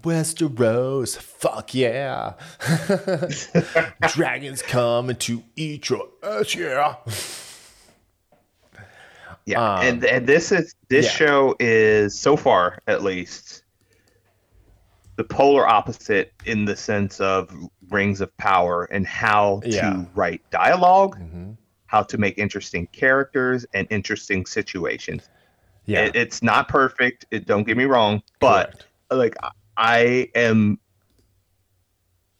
Westeros, 0.04 1.18
fuck 1.18 1.74
yeah. 1.74 2.34
Dragons 4.14 4.62
coming 4.62 5.18
to 5.18 5.44
eat 5.56 5.90
your 5.90 6.08
ass, 6.24 6.56
yeah. 6.56 6.96
yeah. 9.46 9.60
um, 9.76 9.86
and 9.86 10.06
and 10.06 10.28
this 10.28 10.52
is 10.52 10.74
this 10.90 11.06
yeah. 11.08 11.12
show 11.12 11.56
is 11.60 12.18
so 12.18 12.38
far 12.38 12.80
at 12.88 13.04
least 13.04 13.64
the 15.18 15.24
polar 15.26 15.68
opposite 15.68 16.32
in 16.46 16.64
the 16.66 16.76
sense 16.76 17.20
of 17.20 17.54
Rings 17.90 18.22
of 18.22 18.36
Power 18.38 18.86
and 18.86 19.06
how 19.06 19.62
Yeah. 19.66 19.82
to 19.92 20.08
write 20.16 20.42
dialog 20.52 21.18
Mhm. 21.18 21.58
how 21.88 22.02
to 22.04 22.18
make 22.18 22.38
interesting 22.38 22.88
characters 22.88 23.66
and 23.74 23.86
interesting 23.90 24.46
situations. 24.46 25.30
Yeah. 25.86 26.06
It, 26.06 26.16
it's 26.16 26.42
not 26.42 26.70
perfect. 26.70 27.26
It, 27.32 27.46
don't 27.46 27.64
get 27.64 27.76
me 27.76 27.84
wrong, 27.84 28.24
but 28.40 28.68
Correct. 28.68 28.86
like 29.12 29.36
I 29.78 30.30
am. 30.36 30.80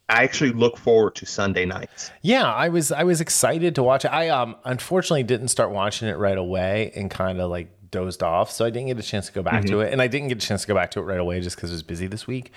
I 0.08 0.24
actually 0.24 0.52
look 0.52 0.76
forward 0.76 1.14
to 1.16 1.26
Sunday 1.26 1.64
nights. 1.64 2.10
Yeah, 2.20 2.44
I 2.44 2.68
was 2.68 2.92
I 2.92 3.04
was 3.04 3.20
excited 3.20 3.74
to 3.76 3.82
watch 3.82 4.04
it. 4.04 4.08
I 4.08 4.28
um 4.28 4.56
unfortunately 4.64 5.22
didn't 5.22 5.48
start 5.48 5.70
watching 5.70 6.08
it 6.08 6.18
right 6.18 6.36
away 6.36 6.92
and 6.94 7.10
kind 7.10 7.40
of 7.40 7.50
like 7.50 7.70
dozed 7.90 8.22
off, 8.22 8.50
so 8.50 8.64
I 8.64 8.70
didn't 8.70 8.88
get 8.88 8.98
a 8.98 9.02
chance 9.02 9.26
to 9.26 9.32
go 9.32 9.42
back 9.42 9.64
to 9.66 9.80
it, 9.80 9.92
and 9.92 10.02
I 10.02 10.08
didn't 10.08 10.28
get 10.28 10.42
a 10.42 10.46
chance 10.46 10.62
to 10.62 10.68
go 10.68 10.74
back 10.74 10.90
to 10.92 11.00
it 11.00 11.04
right 11.04 11.20
away 11.20 11.40
just 11.40 11.56
because 11.56 11.70
I 11.70 11.74
was 11.74 11.82
busy 11.82 12.06
this 12.06 12.26
week. 12.26 12.52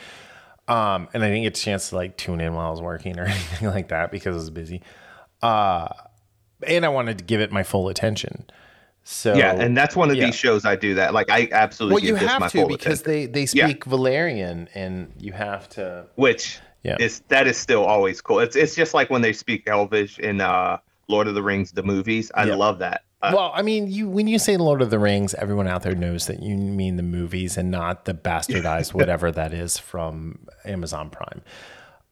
Um, 0.68 1.08
and 1.14 1.24
I 1.24 1.28
didn't 1.28 1.44
get 1.44 1.58
a 1.58 1.62
chance 1.62 1.90
to 1.90 1.96
like 1.96 2.18
tune 2.18 2.42
in 2.42 2.54
while 2.56 2.68
I 2.68 2.72
was 2.72 2.82
working 2.82 3.20
or 3.20 3.26
anything 3.26 3.70
like 3.70 3.90
that 3.90 4.12
because 4.12 4.36
I 4.36 4.40
was 4.40 4.50
busy. 4.50 4.82
Uh, 5.42 5.90
and 6.66 6.86
I 6.86 6.90
wanted 6.90 7.20
to 7.20 7.24
give 7.24 7.40
it 7.42 7.52
my 7.52 7.64
full 7.64 7.90
attention. 7.90 8.46
So 9.08 9.36
yeah, 9.36 9.52
and 9.54 9.78
that's 9.78 9.96
one 9.96 10.10
of 10.10 10.16
yeah. 10.16 10.26
these 10.26 10.36
shows 10.36 10.66
I 10.66 10.76
do 10.76 10.96
that. 10.96 11.14
Like 11.14 11.30
I 11.30 11.48
absolutely 11.52 12.12
well, 12.12 12.20
you 12.22 12.28
have 12.28 12.52
to 12.52 12.68
because 12.68 13.04
they 13.04 13.28
they 13.28 13.42
Yeah. 13.54 13.68
speak 13.68 13.86
Valyrian, 13.86 14.68
and 14.74 15.14
you 15.20 15.32
have 15.32 15.70
to. 15.70 16.08
which 16.16 16.58
Yeah. 16.82 16.98
is 17.00 17.22
that 17.28 17.46
is 17.46 17.56
still 17.56 17.86
always 17.86 18.20
cool. 18.20 18.40
It's 18.40 18.56
it's 18.56 18.74
just 18.76 18.96
like 18.96 19.12
when 19.12 19.22
they 19.22 19.32
speak 19.32 19.68
Elvish 19.68 20.18
in 20.18 20.42
uh, 20.42 20.78
Lord 21.08 21.28
of 21.28 21.36
the 21.36 21.44
Rings, 21.44 21.72
the 21.72 21.84
movies. 21.84 22.32
I 22.34 22.46
Yeah. 22.46 22.56
love 22.56 22.80
that. 22.80 23.04
Uh, 23.22 23.32
Well, 23.36 23.52
I 23.54 23.62
mean, 23.62 23.92
you 23.92 24.10
when 24.10 24.28
you 24.28 24.40
say 24.40 24.58
Lord 24.58 24.82
of 24.82 24.90
the 24.90 24.98
Rings, 24.98 25.36
everyone 25.36 25.68
out 25.68 25.84
there 25.84 25.94
knows 25.94 26.26
that 26.26 26.42
you 26.42 26.56
mean 26.58 26.96
the 26.98 27.04
movies 27.04 27.58
and 27.58 27.70
not 27.70 28.06
the 28.06 28.16
bastardized 28.16 28.94
whatever 29.00 29.32
that 29.32 29.54
is 29.54 29.78
from 29.78 30.40
Amazon 30.66 31.12
Prime. 31.12 31.42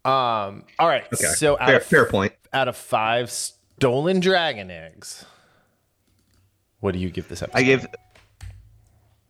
Um, 0.05 0.65
all 0.77 0.87
right, 0.87 1.05
okay, 1.13 1.25
so 1.25 1.53
out 1.59 1.67
fair, 1.69 1.77
of, 1.77 1.83
fair 1.85 2.05
point. 2.05 2.33
out 2.51 2.67
of 2.67 2.75
five 2.75 3.31
stolen 3.31 4.19
dragon 4.19 4.69
eggs, 4.69 5.25
what 6.83 6.93
do 6.93 6.99
you 6.99 7.09
give 7.09 7.29
this 7.29 7.41
episode? 7.41 7.57
I 7.57 7.63
give 7.63 7.87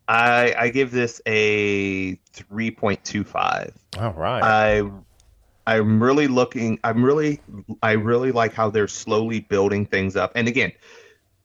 I 0.07 0.55
I 0.57 0.69
give 0.69 0.89
this 0.89 1.21
a 1.27 2.15
three 2.33 2.71
point 2.71 3.03
two 3.05 3.23
five. 3.23 3.77
all 3.99 4.13
right. 4.13 4.43
I 4.43 4.89
I'm 5.67 6.01
really 6.01 6.27
looking 6.27 6.79
I'm 6.83 7.05
really 7.05 7.39
I 7.83 7.91
really 7.91 8.31
like 8.31 8.53
how 8.53 8.71
they're 8.71 8.87
slowly 8.87 9.41
building 9.41 9.85
things 9.85 10.15
up. 10.15 10.31
And 10.33 10.47
again, 10.47 10.71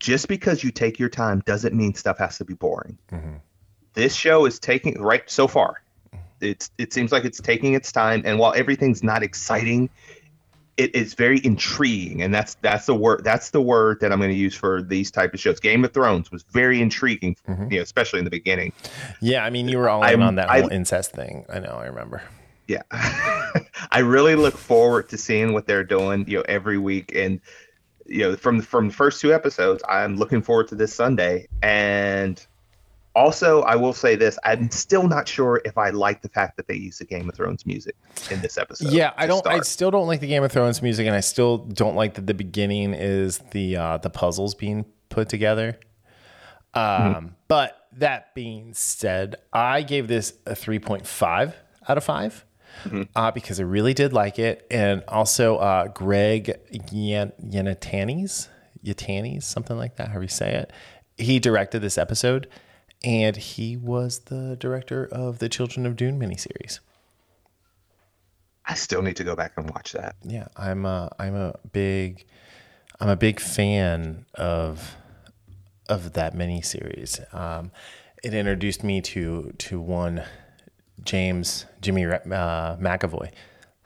just 0.01 0.29
because 0.29 0.65
you 0.65 0.71
take 0.71 0.99
your 0.99 1.11
time 1.11 1.43
doesn't 1.45 1.75
mean 1.75 1.93
stuff 1.95 2.17
has 2.19 2.39
to 2.39 2.45
be 2.47 2.55
boring. 2.55 2.97
Mm-hmm. 3.13 3.35
This 3.93 4.15
show 4.15 4.47
is 4.47 4.59
taking 4.59 4.99
right 5.01 5.29
so 5.29 5.47
far. 5.47 5.83
Mm-hmm. 6.15 6.23
It's 6.41 6.71
it 6.79 6.95
seems 6.95 7.13
like 7.13 7.27
it's 7.27 7.41
taking 7.41 7.75
its 7.75 7.93
time 7.93 8.23
and 8.25 8.39
while 8.39 8.55
everything's 8.55 9.03
not 9.03 9.23
exciting, 9.23 9.91
it 10.79 10.95
is 10.95 11.15
very 11.15 11.45
intriguing 11.45 12.23
and 12.23 12.33
that's 12.33 12.55
that's 12.63 12.87
the 12.87 12.95
word 12.95 13.23
that's 13.25 13.51
the 13.51 13.61
word 13.61 13.99
that 14.01 14.13
I'm 14.13 14.19
going 14.19 14.31
to 14.31 14.37
use 14.37 14.55
for 14.55 14.81
these 14.81 15.11
type 15.11 15.35
of 15.35 15.41
shows. 15.41 15.61
Game 15.61 15.85
of 15.85 15.93
Thrones 15.93 16.31
was 16.31 16.45
very 16.45 16.81
intriguing, 16.81 17.37
mm-hmm. 17.47 17.71
you 17.71 17.79
know, 17.79 17.83
especially 17.83 18.21
in 18.21 18.25
the 18.25 18.31
beginning. 18.31 18.73
yeah, 19.21 19.45
I 19.45 19.51
mean, 19.51 19.69
you 19.69 19.79
were 19.79 19.89
all 19.89 20.03
in 20.03 20.09
I'm- 20.09 20.23
on 20.23 20.37
that 20.37 20.49
I- 20.49 20.61
whole 20.61 20.71
incest 20.71 21.13
thing. 21.13 21.45
I 21.53 21.59
know, 21.59 21.73
I 21.73 21.87
remember. 21.87 22.23
Yeah. 22.69 22.83
I 22.93 24.01
really 24.01 24.35
look 24.35 24.57
forward 24.57 25.09
to 25.09 25.17
seeing 25.17 25.55
what 25.55 25.67
they're 25.67 25.85
doing, 25.85 26.27
you 26.29 26.37
know, 26.39 26.45
every 26.49 26.77
week. 26.77 27.13
And, 27.15 27.41
you 28.07 28.21
know, 28.21 28.37
from 28.37 28.61
from 28.61 28.89
the 28.89 28.95
first 28.95 29.23
two 29.23 29.33
episodes, 29.33 29.83
I'm 29.89 30.17
looking 30.17 30.43
forward 30.43 30.69
to 30.69 30.75
this 30.75 30.93
Sunday. 30.95 31.49
And 31.63 32.47
also, 33.19 33.63
I 33.63 33.77
will 33.77 33.93
say 33.93 34.17
this: 34.17 34.39
I'm 34.45 34.71
still 34.71 35.07
not 35.09 35.27
sure 35.29 35.61
if 35.65 35.77
I 35.77 35.91
like 35.91 36.23
the 36.23 36.29
fact 36.29 36.57
that 36.57 36.67
they 36.69 36.75
use 36.75 36.99
the 36.99 37.05
Game 37.05 37.29
of 37.29 37.35
Thrones 37.35 37.67
music 37.67 37.97
in 38.31 38.41
this 38.41 38.57
episode. 38.57 38.91
yeah, 38.93 39.13
I 39.17 39.27
don't. 39.27 39.47
I 39.47 39.61
still 39.61 39.91
don't 39.91 40.07
like 40.07 40.21
the 40.21 40.27
Game 40.29 40.45
of 40.45 40.53
Thrones 40.53 40.81
music, 40.83 41.07
and 41.07 41.15
I 41.17 41.21
still 41.21 41.59
don't 41.59 41.97
like 41.97 42.15
that 42.15 42.27
the 42.27 42.35
beginning 42.35 42.95
is 42.95 43.39
the 43.51 43.77
uh, 43.77 43.99
the 43.99 44.11
puzzles 44.11 44.55
being 44.55 44.85
put 45.11 45.29
together. 45.29 45.79
Um, 46.75 47.35
But 47.49 47.89
that 47.93 48.35
being 48.35 48.75
said, 48.75 49.37
I 49.53 49.83
gave 49.83 50.07
this 50.09 50.35
a 50.47 50.55
three 50.55 50.79
point 50.79 51.07
five 51.07 51.55
out 51.89 51.97
of 51.97 52.05
5 52.05 52.45
uh, 53.17 53.31
because 53.31 53.59
I 53.59 53.63
really 53.65 53.95
did 53.95 54.13
like 54.13 54.39
it, 54.39 54.67
and 54.71 55.03
also 55.09 55.57
uh, 55.57 55.89
Greg 55.89 56.55
Yan- 56.93 57.33
Yanatanis, 57.43 58.49
Yatanis, 58.85 59.45
something 59.45 59.77
like 59.77 59.97
that, 59.97 60.09
however 60.09 60.25
you 60.25 60.29
say 60.29 60.55
it. 60.55 60.73
He 61.17 61.41
directed 61.41 61.81
this 61.81 61.97
episode, 61.99 62.47
and 63.05 63.37
he 63.37 63.77
was 63.77 64.21
the 64.21 64.57
director 64.59 65.07
of 65.07 65.39
the 65.39 65.49
Children 65.49 65.87
of 65.87 65.97
Dune 65.97 66.19
miniseries. 66.19 66.81
I 68.67 68.75
still 68.75 69.01
need 69.03 69.17
to 69.17 69.25
go 69.25 69.35
back 69.35 69.53
and 69.57 69.69
watch 69.71 69.93
that. 69.93 70.17
yeah 70.23 70.49
i'm 70.57 70.85
a 70.85 71.11
i'm 71.19 71.35
a 71.35 71.55
big 71.73 72.27
i'm 73.01 73.09
a 73.09 73.17
big 73.17 73.41
fan 73.41 74.27
of 74.35 74.95
of 75.89 76.13
that 76.13 76.35
miniseries 76.35 77.33
um 77.35 77.71
it 78.23 78.35
introduced 78.35 78.85
me 78.85 79.01
to 79.01 79.55
to 79.57 79.81
one 79.81 80.23
james 81.03 81.65
jimmy 81.81 82.05
uh, 82.05 82.19
mcavoy 82.77 83.31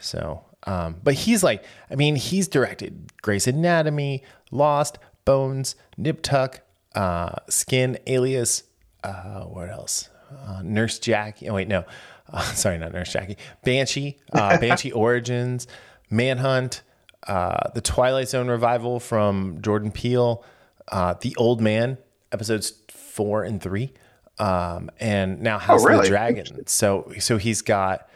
so 0.00 0.44
um 0.64 0.96
but 1.04 1.14
he's 1.14 1.44
like 1.44 1.62
i 1.88 1.94
mean 1.94 2.16
he's 2.16 2.48
directed 2.48 3.12
grey's 3.22 3.46
anatomy 3.46 4.20
lost 4.50 4.98
bones 5.24 5.76
nip 5.96 6.22
tuck 6.22 6.60
uh 6.96 7.36
skin 7.48 7.96
alias 8.08 8.64
uh 9.04 9.42
what 9.44 9.68
else? 9.70 10.08
Uh, 10.46 10.60
nurse 10.62 10.98
jackie 10.98 11.48
oh 11.48 11.54
wait 11.54 11.68
no. 11.68 11.84
Uh, 12.32 12.40
sorry 12.54 12.78
not 12.78 12.92
nurse 12.92 13.12
jackie. 13.12 13.36
Banshee 13.64 14.18
uh 14.32 14.58
banshee 14.60 14.92
origins 14.92 15.66
manhunt 16.10 16.82
uh 17.26 17.70
the 17.74 17.80
twilight 17.80 18.28
zone 18.28 18.48
revival 18.48 18.98
from 18.98 19.60
jordan 19.62 19.92
peele 19.92 20.44
uh 20.88 21.14
the 21.20 21.34
old 21.38 21.60
man 21.60 21.96
episodes 22.32 22.72
four 22.88 23.44
and 23.44 23.62
three 23.62 23.92
um 24.38 24.90
and 24.98 25.40
now 25.40 25.58
house 25.58 25.82
of 25.82 25.88
really? 25.88 26.02
the 26.02 26.08
dragon 26.08 26.66
so 26.66 27.12
so 27.18 27.36
he's 27.38 27.62
got 27.62 28.08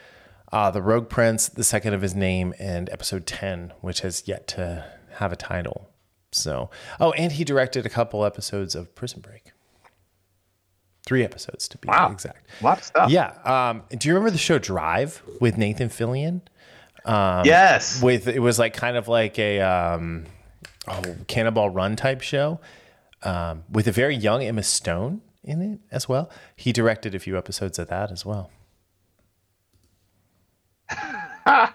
uh 0.53 0.71
the 0.71 0.83
rogue 0.83 1.09
prince 1.09 1.49
the 1.49 1.63
second 1.63 1.95
of 1.95 2.03
his 2.03 2.15
name 2.15 2.53
and 2.59 2.91
episode 2.91 3.27
10 3.27 3.73
which 3.81 4.01
has 4.01 4.27
yet 4.27 4.47
to 4.49 4.85
have 5.17 5.33
a 5.33 5.37
title. 5.37 5.89
So 6.33 6.71
oh 7.01 7.13
and 7.13 7.33
he 7.33 7.45
directed 7.45 7.87
a 7.87 7.89
couple 7.89 8.25
episodes 8.25 8.75
of 8.75 8.95
prison 8.95 9.21
break 9.21 9.53
three 11.07 11.25
episodes 11.25 11.69
to 11.69 11.79
be 11.79 11.89
Wow. 11.89 12.11
exact 12.13 12.47
A 12.61 12.65
lot 12.65 12.79
of 12.79 12.85
stuff. 12.85 13.11
yeah. 13.11 13.33
Um, 13.45 13.85
do 13.97 14.09
you 14.09 14.15
remember 14.15 14.31
the 14.33 14.39
show 14.39 14.59
Drive 14.59 15.23
with 15.41 15.57
Nathan 15.57 15.89
Fillion? 15.89 16.43
yes. 17.07 18.03
With 18.03 18.27
it 18.29 18.41
was 18.41 18.59
like 18.59 18.75
kind 18.75 18.97
of 18.97 19.07
like 19.09 19.39
a 19.39 19.61
um, 19.61 20.27
oh, 20.89 21.03
Cannonball 21.29 21.71
Run 21.71 21.95
type 21.97 22.21
show 22.21 22.61
um, 23.23 23.63
with 23.71 23.87
a 23.87 23.93
very 23.93 24.17
young 24.17 24.43
Emma 24.43 24.63
Stone 24.65 25.23
in 25.45 25.63
it 25.63 25.81
as 25.93 26.09
well. 26.09 26.29
He 26.57 26.73
directed 26.73 27.15
a 27.15 27.19
few 27.21 27.39
episodes 27.39 27.79
of 27.79 27.87
that 27.89 28.11
as 28.11 28.27
well. 28.27 28.51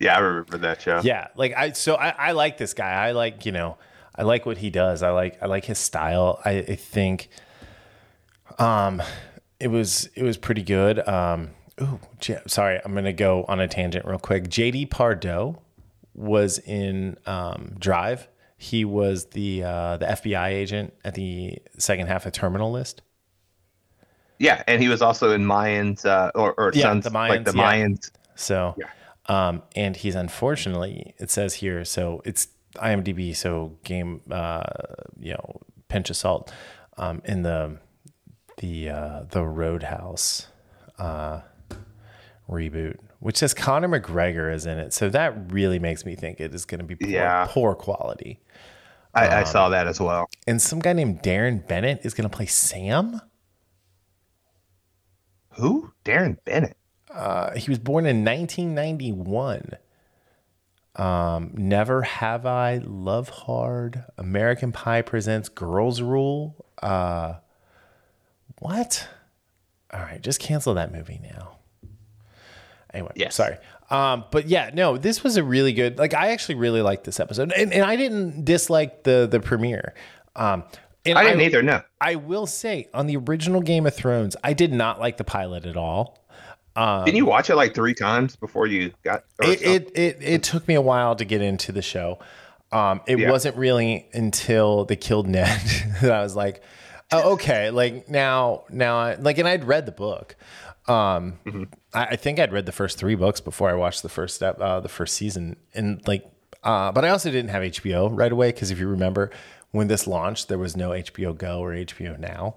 Yeah, 0.00 0.14
I 0.16 0.20
remember 0.20 0.58
that 0.58 0.80
show. 0.80 1.00
Yeah, 1.02 1.26
like 1.34 1.54
I 1.56 1.72
so 1.72 1.96
I, 1.96 2.10
I 2.10 2.30
like 2.30 2.56
this 2.56 2.72
guy. 2.72 2.92
I 2.92 3.10
like 3.10 3.44
you 3.44 3.50
know 3.50 3.78
I 4.14 4.22
like 4.22 4.46
what 4.46 4.56
he 4.58 4.70
does. 4.70 5.02
I 5.02 5.10
like 5.10 5.42
I 5.42 5.46
like 5.46 5.64
his 5.64 5.78
style. 5.80 6.40
I, 6.44 6.50
I 6.58 6.76
think 6.76 7.28
um 8.58 9.02
it 9.60 9.68
was 9.68 10.08
it 10.14 10.22
was 10.22 10.36
pretty 10.36 10.62
good. 10.62 11.06
Um 11.08 11.50
ooh, 11.80 12.00
J- 12.20 12.40
sorry, 12.46 12.80
I'm 12.84 12.94
gonna 12.94 13.12
go 13.12 13.44
on 13.48 13.60
a 13.60 13.68
tangent 13.68 14.04
real 14.04 14.18
quick. 14.18 14.44
JD 14.44 14.90
Pardo 14.90 15.62
was 16.14 16.58
in 16.58 17.16
um, 17.26 17.76
Drive. 17.78 18.28
He 18.56 18.84
was 18.84 19.26
the 19.26 19.62
uh, 19.62 19.96
the 19.98 20.06
FBI 20.06 20.48
agent 20.48 20.92
at 21.04 21.14
the 21.14 21.58
second 21.78 22.08
half 22.08 22.26
of 22.26 22.32
Terminal 22.32 22.72
List. 22.72 23.02
Yeah, 24.40 24.62
and 24.66 24.82
he 24.82 24.88
was 24.88 25.00
also 25.00 25.30
in 25.32 25.44
Mayans 25.44 26.04
uh, 26.04 26.30
or, 26.34 26.54
or 26.54 26.72
Yeah, 26.74 26.82
Sons, 26.82 27.04
the 27.04 27.10
like 27.10 27.44
the 27.44 27.52
Mayans, 27.52 27.56
yeah. 27.56 27.72
Mayans. 27.72 28.10
So, 28.36 28.74
Yeah. 28.78 28.86
um, 29.26 29.62
and 29.76 29.96
he's 29.96 30.14
unfortunately, 30.14 31.14
it 31.18 31.30
says 31.30 31.54
here, 31.54 31.84
so 31.84 32.20
it's 32.24 32.48
IMDb, 32.76 33.34
so 33.34 33.76
game, 33.84 34.20
uh, 34.30 34.62
you 35.18 35.32
know, 35.32 35.60
pinch 35.88 36.10
of 36.10 36.16
salt, 36.16 36.52
um, 36.96 37.20
in 37.24 37.42
the, 37.42 37.78
the, 38.58 38.90
uh, 38.90 39.22
the 39.30 39.44
Roadhouse, 39.44 40.46
uh, 40.98 41.40
reboot, 42.48 42.96
which 43.20 43.36
says 43.38 43.54
Conor 43.54 43.88
McGregor 43.88 44.52
is 44.54 44.66
in 44.66 44.78
it. 44.78 44.92
So 44.92 45.08
that 45.10 45.52
really 45.52 45.78
makes 45.78 46.04
me 46.06 46.14
think 46.14 46.40
it 46.40 46.54
is 46.54 46.64
going 46.64 46.78
to 46.80 46.84
be 46.86 46.94
poor, 46.94 47.08
Yeah. 47.08 47.46
poor 47.50 47.74
quality. 47.74 48.40
I, 49.14 49.26
Um, 49.26 49.32
I 49.34 49.44
saw 49.44 49.68
that 49.70 49.86
as 49.86 50.00
well. 50.00 50.28
And 50.46 50.60
some 50.60 50.78
guy 50.78 50.92
named 50.92 51.22
Darren 51.22 51.66
Barnet 51.66 52.00
is 52.04 52.14
going 52.14 52.28
to 52.28 52.34
play 52.36 52.46
Sam. 52.46 53.20
Who? 55.54 55.92
Darren 56.04 56.36
Barnet. 56.44 56.76
Uh, 57.10 57.54
he 57.56 57.70
was 57.70 57.78
born 57.78 58.06
in 58.06 58.24
1991. 58.24 59.72
Um, 60.96 61.52
Never 61.54 62.02
Have 62.02 62.44
I, 62.44 62.78
Love 62.84 63.28
Hard, 63.28 64.04
American 64.16 64.72
Pie 64.72 65.02
presents 65.02 65.48
Girls 65.48 66.02
Rule. 66.02 66.66
Uh, 66.82 67.34
what? 68.60 69.08
All 69.92 70.00
right, 70.00 70.20
just 70.20 70.40
cancel 70.40 70.74
that 70.74 70.92
movie 70.92 71.20
now. 71.22 71.56
Anyway, 72.92 73.12
Yes. 73.14 73.34
sorry. 73.34 73.56
Um, 73.90 74.24
but 74.30 74.48
yeah, 74.48 74.70
no, 74.74 74.96
this 74.98 75.22
was 75.24 75.36
a 75.36 75.42
really 75.44 75.72
good. 75.72 75.98
Like, 75.98 76.12
I 76.14 76.32
actually 76.32 76.56
really 76.56 76.82
liked 76.82 77.04
this 77.04 77.20
episode, 77.20 77.52
and, 77.52 77.72
and 77.72 77.84
I 77.84 77.96
didn't 77.96 78.44
dislike 78.44 79.04
the 79.04 79.26
the 79.30 79.40
premiere. 79.40 79.94
Um, 80.36 80.64
And 81.06 81.16
I 81.18 81.24
didn't 81.24 81.40
either. 81.40 81.62
No. 81.62 81.82
I 82.00 82.16
will 82.16 82.46
say 82.46 82.88
on 82.92 83.06
the 83.06 83.16
original 83.16 83.60
Game 83.62 83.86
of 83.86 83.94
Thrones, 83.94 84.36
I 84.44 84.52
did 84.52 84.72
not 84.72 85.00
like 85.00 85.16
the 85.16 85.24
pilot 85.24 85.64
at 85.64 85.76
all. 85.76 86.18
Um, 86.76 87.04
Didn't 87.06 87.16
you 87.16 87.24
watch 87.26 87.48
it 87.50 87.56
like 87.56 87.74
three 87.74 87.94
times 87.94 88.36
before 88.36 88.66
you 88.66 88.92
got? 89.02 89.24
it, 89.40 89.62
it 89.62 89.90
it 89.98 90.18
it 90.20 90.42
took 90.42 90.68
me 90.68 90.74
a 90.74 90.82
while 90.82 91.16
to 91.16 91.24
get 91.24 91.40
into 91.42 91.72
the 91.72 91.82
show. 91.82 92.18
Um, 92.70 93.00
it 93.06 93.18
Yeah. 93.18 93.30
wasn't 93.30 93.56
really 93.56 94.06
until 94.12 94.84
they 94.84 94.96
killed 94.96 95.26
Ned 95.28 95.60
that 96.02 96.12
I 96.12 96.22
was 96.22 96.36
like, 96.36 96.62
oh, 97.12 97.32
okay, 97.32 97.70
like 97.70 98.08
now 98.08 98.64
now 98.70 98.98
I 98.98 99.14
like, 99.14 99.38
and 99.38 99.48
I'd 99.48 99.64
read 99.64 99.86
the 99.86 99.92
book. 99.92 100.36
Um, 100.86 101.38
I, 101.94 102.06
I 102.06 102.16
think 102.16 102.38
I'd 102.38 102.52
read 102.52 102.66
the 102.66 102.72
first 102.72 102.98
three 102.98 103.14
books 103.14 103.40
before 103.40 103.70
I 103.70 103.74
watched 103.74 104.02
the 104.02 104.08
first 104.08 104.34
step, 104.34 104.60
uh, 104.60 104.80
the 104.80 104.88
first 104.88 105.14
season, 105.14 105.56
and 105.74 106.06
like, 106.06 106.30
uh, 106.62 106.92
but 106.92 107.04
I 107.04 107.10
also 107.10 107.30
didn't 107.30 107.50
have 107.50 107.62
HBO 107.62 108.10
right 108.12 108.32
away 108.32 108.52
because 108.52 108.70
if 108.70 108.78
you 108.78 108.88
remember 108.88 109.30
when 109.70 109.88
this 109.88 110.06
launched, 110.06 110.48
there 110.48 110.58
was 110.58 110.76
no 110.76 110.90
HBO 110.90 111.36
Go 111.36 111.60
or 111.60 111.72
HBO 111.72 112.18
Now 112.18 112.56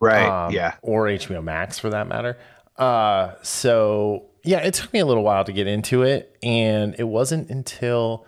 right. 0.00 0.46
um, 0.46 0.52
yeah. 0.52 0.74
or 0.82 1.06
HBO 1.06 1.42
Max 1.42 1.78
for 1.78 1.90
that 1.90 2.08
matter. 2.08 2.38
Uh, 2.76 3.34
so 3.42 4.26
yeah, 4.44 4.58
it 4.58 4.74
took 4.74 4.92
me 4.92 5.00
a 5.00 5.06
little 5.06 5.22
while 5.22 5.44
to 5.44 5.52
get 5.52 5.66
into 5.66 6.02
it, 6.02 6.36
and 6.42 6.94
it 6.98 7.04
wasn't 7.04 7.50
until 7.50 8.26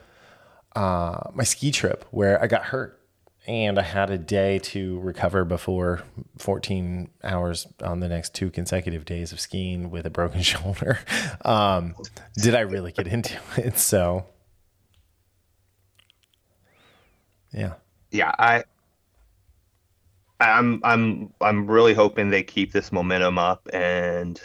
uh, 0.75 1.31
my 1.33 1.45
ski 1.45 1.71
trip 1.71 2.05
where 2.11 2.43
I 2.43 2.47
got 2.47 2.65
hurt, 2.65 3.00
and 3.47 3.79
I 3.79 3.83
had 3.83 4.11
a 4.11 4.19
day 4.19 4.59
to 4.59 5.01
recover 5.01 5.45
before 5.45 6.03
14 6.39 7.11
hours 7.25 7.67
on 7.83 8.01
the 8.01 8.09
next 8.09 8.35
two 8.35 8.51
consecutive 8.51 9.05
days 9.05 9.33
of 9.33 9.41
skiing 9.41 9.91
with 9.91 10.07
a 10.07 10.11
broken 10.11 10.43
shoulder. 10.43 11.01
Um, 11.45 11.95
did 12.37 12.55
I 12.55 12.61
really 12.61 12.93
get 12.93 13.07
into 13.07 13.39
it? 13.57 13.79
So 13.79 14.27
yeah. 17.53 17.75
yeah 18.11 18.35
i 18.39 18.63
i'm 20.39 20.81
i'm 20.85 21.33
i'm 21.41 21.67
really 21.67 21.95
hoping 21.95 22.31
they 22.31 22.43
keep 22.43 22.73
this 22.73 22.93
momentum 22.93 23.39
up 23.39 23.69
and 23.73 24.41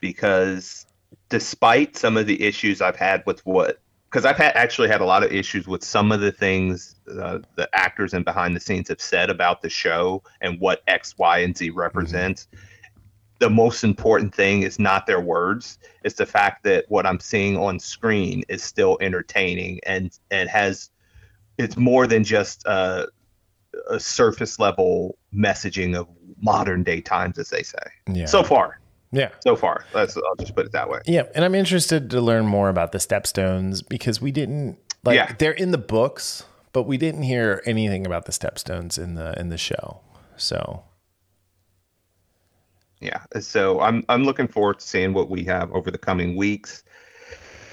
because 0.00 0.86
despite 1.28 1.96
some 1.96 2.16
of 2.16 2.26
the 2.26 2.42
issues 2.42 2.80
i've 2.80 2.96
had 2.96 3.22
with 3.26 3.44
what 3.46 3.80
because 4.14 4.24
i've 4.24 4.36
had 4.36 4.54
actually 4.54 4.86
had 4.86 5.00
a 5.00 5.04
lot 5.04 5.24
of 5.24 5.32
issues 5.32 5.66
with 5.66 5.82
some 5.82 6.12
of 6.12 6.20
the 6.20 6.30
things 6.30 6.94
uh, 7.20 7.40
the 7.56 7.68
actors 7.74 8.14
and 8.14 8.24
behind 8.24 8.54
the 8.54 8.60
scenes 8.60 8.88
have 8.88 9.00
said 9.00 9.28
about 9.28 9.60
the 9.60 9.68
show 9.68 10.22
and 10.40 10.60
what 10.60 10.82
x 10.86 11.18
y 11.18 11.38
and 11.38 11.56
z 11.56 11.70
represents 11.70 12.46
the 13.40 13.50
most 13.50 13.82
important 13.82 14.32
thing 14.32 14.62
is 14.62 14.78
not 14.78 15.04
their 15.06 15.20
words 15.20 15.78
it's 16.04 16.14
the 16.14 16.26
fact 16.26 16.62
that 16.62 16.84
what 16.88 17.04
i'm 17.04 17.18
seeing 17.18 17.56
on 17.56 17.80
screen 17.80 18.44
is 18.48 18.62
still 18.62 18.96
entertaining 19.00 19.80
and 19.84 20.18
and 20.30 20.48
has 20.48 20.90
it's 21.58 21.76
more 21.76 22.06
than 22.06 22.22
just 22.22 22.64
uh, 22.66 23.06
a 23.88 23.98
surface 23.98 24.58
level 24.58 25.18
messaging 25.34 25.96
of 25.96 26.08
modern 26.40 26.82
day 26.82 27.00
times, 27.00 27.38
as 27.38 27.50
they 27.50 27.62
say. 27.62 27.78
Yeah. 28.12 28.26
So 28.26 28.42
far, 28.42 28.80
Yeah. 29.14 29.30
so 29.40 29.54
far. 29.56 29.84
Let's, 29.94 30.16
I'll 30.16 30.34
just 30.36 30.54
put 30.54 30.66
it 30.66 30.72
that 30.72 30.88
way. 30.90 31.00
Yeah, 31.06 31.22
and 31.34 31.44
I'm 31.44 31.54
interested 31.54 32.10
to 32.10 32.20
learn 32.20 32.46
more 32.46 32.68
about 32.68 32.92
the 32.92 32.98
stepstones 32.98 33.82
because 33.88 34.20
we 34.20 34.32
didn't 34.32 34.76
like 35.04 35.16
Yeah. 35.16 35.34
they're 35.38 35.52
in 35.52 35.70
the 35.70 35.78
books, 35.78 36.44
but 36.72 36.82
we 36.82 36.96
didn't 36.96 37.22
hear 37.22 37.62
anything 37.64 38.04
about 38.06 38.24
the 38.26 38.32
stepstones 38.32 38.98
in 39.02 39.14
the 39.14 39.38
in 39.38 39.48
the 39.50 39.58
show. 39.58 40.00
So 40.36 40.82
Yeah. 43.00 43.22
So 43.40 43.80
I'm 43.80 44.04
I'm 44.08 44.24
looking 44.24 44.48
forward 44.48 44.80
to 44.80 44.86
seeing 44.86 45.12
what 45.12 45.30
we 45.30 45.44
have 45.44 45.70
over 45.72 45.90
the 45.90 45.98
coming 45.98 46.36
weeks, 46.36 46.82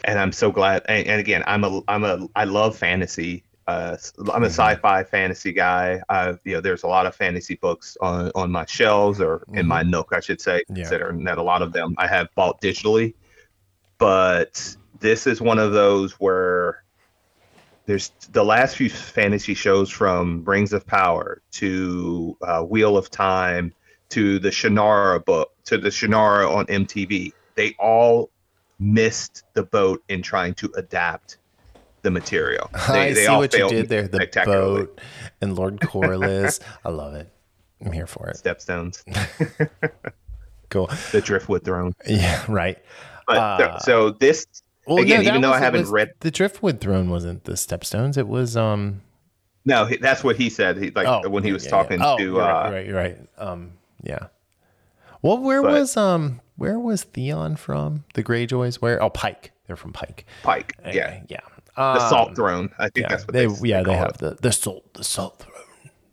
and 0.04 0.20
I'm 0.20 0.32
so 0.32 0.52
glad. 0.52 0.84
And, 0.88 1.08
and 1.08 1.20
again, 1.20 1.44
I'm 1.48 1.64
a 1.64 1.82
I'm 1.88 2.04
a 2.04 2.28
I 2.36 2.44
love 2.44 2.78
fantasy. 2.78 3.44
Uh, 3.72 3.98
I'm 4.34 4.44
a 4.44 4.48
sci-fi 4.48 5.04
fantasy 5.04 5.54
guy. 5.54 6.02
Uh, 6.10 6.34
you 6.44 6.54
know, 6.54 6.62
there's 6.62 6.84
a 6.84 6.88
lot 6.88 7.06
of 7.06 7.16
fantasy 7.16 7.56
books 7.56 7.98
on 8.02 8.32
on 8.36 8.52
my 8.52 8.66
shelves 8.66 9.22
or 9.22 9.44
in 9.54 9.66
my 9.66 9.82
nook, 9.84 10.10
I 10.12 10.20
should 10.20 10.42
say. 10.42 10.64
Yeah. 10.68 10.76
Considering 10.76 11.24
that 11.26 11.38
a 11.38 11.44
lot 11.44 11.62
of 11.62 11.72
them 11.72 11.96
I 11.98 12.08
have 12.08 12.28
bought 12.36 12.62
digitally, 12.62 13.14
but 13.98 14.76
this 15.00 15.26
is 15.26 15.40
one 15.42 15.58
of 15.58 15.72
those 15.72 16.14
where 16.14 16.84
there's 17.86 18.12
the 18.32 18.44
last 18.44 18.76
few 18.76 18.90
fantasy 18.90 19.54
shows 19.54 19.90
from 19.90 20.44
Rings 20.44 20.74
of 20.74 20.86
Power 20.86 21.42
to 21.54 22.38
uh, 22.42 22.64
Wheel 22.64 22.98
of 22.98 23.10
Time 23.10 23.74
to 24.10 24.40
the 24.40 24.50
Shannara 24.50 25.24
book 25.24 25.52
to 25.66 25.78
the 25.78 25.90
Shannara 25.90 26.54
on 26.54 26.66
MTV. 26.66 27.32
They 27.56 27.76
all 27.80 28.30
missed 28.80 29.44
the 29.54 29.64
boat 29.64 30.04
in 30.10 30.22
trying 30.22 30.56
to 30.56 30.72
adapt 30.76 31.38
the 32.04 32.12
material. 32.12 32.70
They, 32.74 32.80
I 33.10 33.14
they 33.14 33.26
see 33.26 33.32
what 33.32 33.54
you 33.54 33.70
did 33.70 33.90
there. 33.90 34.08
The 34.08 34.28
boat 34.46 35.00
and 35.42 35.56
Lord 35.56 35.80
Corlys. 35.80 36.60
I 36.86 36.90
love 36.90 37.14
it. 37.16 37.30
I'm 37.84 37.92
here 37.92 38.08
for 38.08 38.28
it. 38.30 38.38
Stepstones, 38.38 39.04
Cool. 40.70 40.90
the 41.12 41.22
Driftwood 41.22 41.64
Throne. 41.66 41.94
Yeah, 42.08 42.44
right. 42.48 42.78
But 43.28 43.38
Uh, 43.38 43.80
so 43.80 44.12
this 44.12 44.46
Well, 44.88 45.00
again, 45.00 45.24
no, 45.24 45.30
even 45.30 45.42
though 45.42 45.52
I 45.52 45.60
haven't 45.60 45.82
was- 45.82 45.90
read, 45.90 46.12
the 46.22 46.32
Driftwood 46.32 46.80
Throne 46.80 47.10
wasn't 47.10 47.44
the 47.44 47.54
stepstones. 47.54 48.18
It 48.18 48.28
was 48.28 48.56
um 48.56 49.02
no, 49.66 49.88
that's 50.00 50.24
what 50.24 50.38
he 50.38 50.50
said. 50.50 50.78
He 50.78 50.92
like 50.92 51.08
oh, 51.08 51.30
when 51.30 51.44
he 51.44 51.52
was 51.54 51.66
yeah, 51.66 51.70
talking 51.72 52.00
yeah. 52.00 52.14
Oh, 52.14 52.18
to 52.18 52.24
you're 52.24 52.42
uh, 52.42 52.46
right, 52.46 52.64
you're 52.64 52.72
right, 52.74 52.86
you're 52.88 52.96
right. 52.98 53.18
Um 53.38 53.74
yeah. 54.04 54.28
Well, 55.22 55.38
where 55.40 55.62
But- 55.62 55.72
was 55.72 55.98
um 55.98 56.40
where 56.56 56.80
was 56.80 57.04
Theon 57.04 57.56
from? 57.56 58.04
The 58.14 58.24
Greyjoys? 58.24 58.76
Where? 58.76 59.02
Oh, 59.02 59.10
Pike. 59.10 59.52
They're 59.68 59.76
from 59.76 59.94
Pike. 59.94 60.26
Pike. 60.44 60.76
Yeah, 60.80 60.90
Anyway, 60.90 61.24
yeah. 61.30 61.40
Um, 61.78 62.00
Salt 62.00 62.36
Throne. 62.36 62.70
I 62.78 62.90
think 62.90 63.06
yeah, 63.06 63.10
that's 63.10 63.26
what 63.28 63.34
they, 63.34 63.46
they, 63.46 63.70
yeah 63.70 63.78
they 63.80 63.86
call 63.86 63.96
have 63.96 64.12
it. 64.12 64.18
the 64.20 64.38
the 64.42 64.52
salt 64.52 64.94
the 64.94 65.04
salt 65.04 65.40
throne 65.40 65.56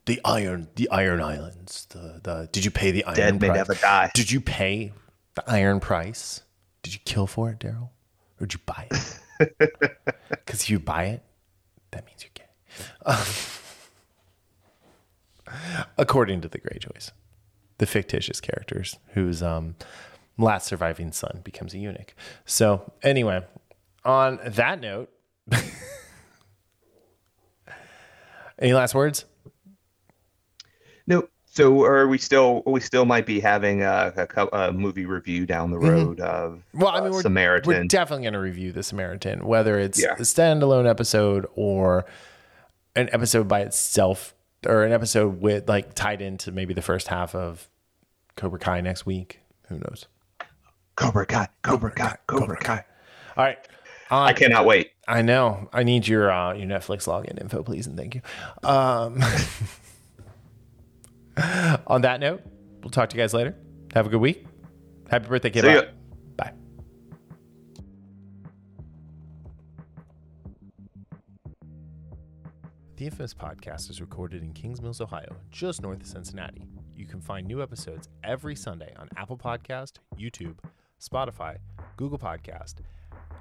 the 0.06 0.20
iron 0.24 0.68
the 0.76 0.88
iron 0.90 1.20
islands 1.20 1.86
the 1.90 2.20
the 2.22 2.48
did 2.52 2.64
you 2.64 2.70
pay 2.70 2.90
the 2.92 3.04
iron 3.04 3.16
Dead 3.16 3.40
may 3.40 3.48
price? 3.48 3.56
never 3.58 3.74
die. 3.74 4.10
did 4.14 4.30
you 4.30 4.40
pay 4.40 4.92
the 5.34 5.50
iron 5.50 5.80
price 5.80 6.42
did 6.82 6.94
you 6.94 7.00
kill 7.04 7.26
for 7.26 7.50
it 7.50 7.58
darryl 7.58 7.90
or 8.40 8.46
did 8.46 8.54
you 8.54 8.60
buy 8.64 8.86
it 8.90 9.58
because 10.30 10.62
if 10.62 10.70
you 10.70 10.78
buy 10.78 11.06
it 11.06 11.22
that 11.90 12.06
means 12.06 12.22
you're 12.24 12.30
gay 12.34 12.44
according 15.98 16.40
to 16.40 16.48
the 16.48 16.58
greyjoys 16.58 17.10
the 17.78 17.86
fictitious 17.86 18.40
characters 18.40 18.98
whose 19.08 19.42
um 19.42 19.74
last 20.36 20.66
surviving 20.66 21.12
son 21.12 21.40
becomes 21.44 21.74
a 21.74 21.78
eunuch 21.78 22.14
so 22.44 22.92
anyway 23.02 23.42
on 24.04 24.38
that 24.44 24.80
note 24.80 25.10
any 28.58 28.72
last 28.72 28.94
words 28.94 29.24
No. 31.06 31.28
So 31.50 31.82
are 31.84 32.06
we 32.06 32.18
still? 32.18 32.62
We 32.66 32.78
still 32.80 33.04
might 33.04 33.26
be 33.26 33.40
having 33.40 33.82
a, 33.82 34.12
a, 34.36 34.46
a 34.68 34.72
movie 34.72 35.06
review 35.06 35.44
down 35.46 35.70
the 35.72 35.78
road 35.78 36.20
of 36.20 36.52
Mm-hmm. 36.52 36.78
Well, 36.80 36.90
I 36.94 37.00
mean, 37.00 37.08
uh, 37.08 37.12
we're, 37.14 37.22
Samaritan. 37.22 37.66
we're 37.72 37.84
definitely 37.84 38.24
going 38.24 38.34
to 38.34 38.38
review 38.40 38.70
the 38.70 38.82
Samaritan, 38.84 39.44
whether 39.44 39.76
it's 39.78 40.00
Yeah. 40.00 40.12
a 40.12 40.20
standalone 40.22 40.88
episode 40.88 41.46
or 41.56 42.04
an 42.94 43.08
episode 43.12 43.48
by 43.48 43.60
itself, 43.62 44.34
or 44.66 44.84
an 44.84 44.92
episode 44.92 45.40
with 45.40 45.68
like 45.68 45.94
tied 45.94 46.20
into 46.22 46.52
maybe 46.52 46.74
the 46.74 46.82
first 46.82 47.08
half 47.08 47.34
of 47.34 47.68
Cobra 48.36 48.58
Kai 48.60 48.80
next 48.82 49.04
week. 49.06 49.40
Who 49.68 49.76
knows? 49.78 50.06
Cobra 50.94 51.26
Kai, 51.26 51.48
Cobra 51.62 51.90
Kai, 51.90 52.18
Cobra 52.28 52.56
Kai. 52.58 52.84
All 53.36 53.44
right. 53.44 53.58
I 54.10 54.32
cannot 54.32 54.64
wait. 54.66 54.92
I 55.06 55.22
know. 55.22 55.68
I 55.72 55.82
need 55.82 56.06
your 56.06 56.30
uh, 56.30 56.54
your 56.54 56.66
Netflix 56.66 57.06
login 57.06 57.40
info, 57.40 57.62
please, 57.62 57.86
and 57.86 57.96
thank 57.96 58.14
you. 58.14 58.22
Um, 58.62 59.22
on 61.86 62.02
that 62.02 62.20
note, 62.20 62.42
we'll 62.82 62.90
talk 62.90 63.10
to 63.10 63.16
you 63.16 63.22
guys 63.22 63.34
later. 63.34 63.54
Have 63.94 64.06
a 64.06 64.10
good 64.10 64.20
week. 64.20 64.46
Happy 65.08 65.28
birthday, 65.28 65.50
kid. 65.50 65.64
See 65.64 65.72
ya. 65.72 65.82
Bye. 66.36 66.52
The 72.96 73.04
Infamous 73.06 73.34
Podcast 73.34 73.90
is 73.90 74.00
recorded 74.00 74.42
in 74.42 74.52
Kings 74.52 74.82
Mills, 74.82 75.00
Ohio, 75.00 75.36
just 75.50 75.82
north 75.82 76.00
of 76.00 76.06
Cincinnati. 76.06 76.64
You 76.96 77.06
can 77.06 77.20
find 77.20 77.46
new 77.46 77.62
episodes 77.62 78.08
every 78.24 78.56
Sunday 78.56 78.92
on 78.98 79.08
Apple 79.16 79.38
Podcast, 79.38 79.98
YouTube, 80.18 80.58
Spotify, 81.00 81.58
Google 81.96 82.18
Podcast, 82.18 82.80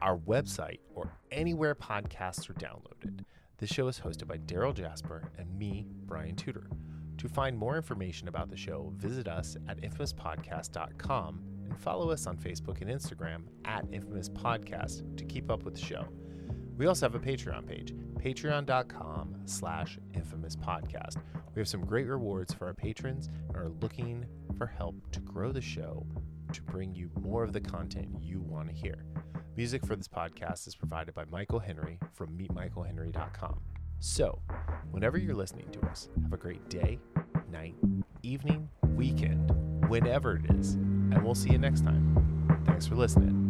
our 0.02 0.18
website, 0.18 0.80
or 0.94 1.12
anywhere 1.32 1.76
podcasts 1.76 2.50
are 2.50 2.54
downloaded. 2.54 3.22
This 3.58 3.70
show 3.70 3.88
is 3.88 4.00
hosted 4.00 4.28
by 4.28 4.38
Darryl 4.38 4.74
Jasper 4.74 5.32
and 5.38 5.58
me, 5.58 5.88
Brian 6.06 6.36
Tudor. 6.36 6.70
To 7.18 7.28
find 7.28 7.58
more 7.58 7.76
information 7.76 8.28
about 8.28 8.50
the 8.50 8.58
show, 8.58 8.94
visit 8.96 9.28
us 9.28 9.58
at 9.68 9.82
infamouspodcast.com 9.82 11.42
and 11.64 11.80
follow 11.80 12.12
us 12.12 12.28
on 12.28 12.38
Facebook 12.38 12.82
and 12.82 12.90
Instagram 12.90 13.44
at 13.66 13.86
Infamous 13.92 14.30
Podcast 14.30 15.18
to 15.18 15.26
keep 15.26 15.50
up 15.50 15.64
with 15.64 15.74
the 15.74 15.82
show. 15.82 16.08
We 16.78 16.86
also 16.86 17.08
have 17.08 17.16
a 17.16 17.20
Patreon 17.20 17.66
page, 17.66 17.96
patreon.com 18.20 19.36
slash 19.46 19.98
infamous 20.14 20.56
podcast. 20.56 21.18
We 21.56 21.60
have 21.60 21.68
some 21.68 21.84
great 21.84 22.06
rewards 22.06 22.54
for 22.54 22.68
our 22.68 22.74
patrons 22.76 23.30
and 23.48 23.58
are 23.58 23.70
looking 23.82 24.26
for 24.58 24.68
help 24.68 24.96
to 25.12 25.20
grow 25.22 25.52
the 25.52 25.62
show 25.62 26.06
to 26.54 26.62
bring 26.62 26.94
you 26.94 27.10
more 27.20 27.44
of 27.44 27.54
the 27.54 27.62
content 27.62 28.10
you 28.22 28.40
want 28.42 28.70
to 28.70 28.76
hear. 28.76 29.06
Music 29.58 29.84
for 29.84 29.96
this 29.96 30.08
podcast 30.08 30.68
is 30.68 30.76
provided 30.76 31.16
by 31.16 31.26
Michael 31.32 31.58
Henry 31.58 31.98
from 32.14 32.38
meetmichaelhenry.com. 32.38 33.60
So, 34.00 34.40
whenever 34.92 35.18
you're 35.18 35.34
listening 35.34 35.66
to 35.72 35.82
us, 35.88 36.10
have 36.22 36.32
a 36.32 36.38
great 36.38 36.70
day, 36.70 37.00
night, 37.52 37.74
evening, 38.22 38.70
weekend, 38.96 39.52
whenever 39.90 40.36
it 40.36 40.52
is, 40.52 40.76
and 40.76 41.24
we'll 41.24 41.34
see 41.34 41.50
you 41.50 41.58
next 41.58 41.82
time. 41.82 42.62
Thanks 42.68 42.86
for 42.86 42.94
listening. 42.94 43.47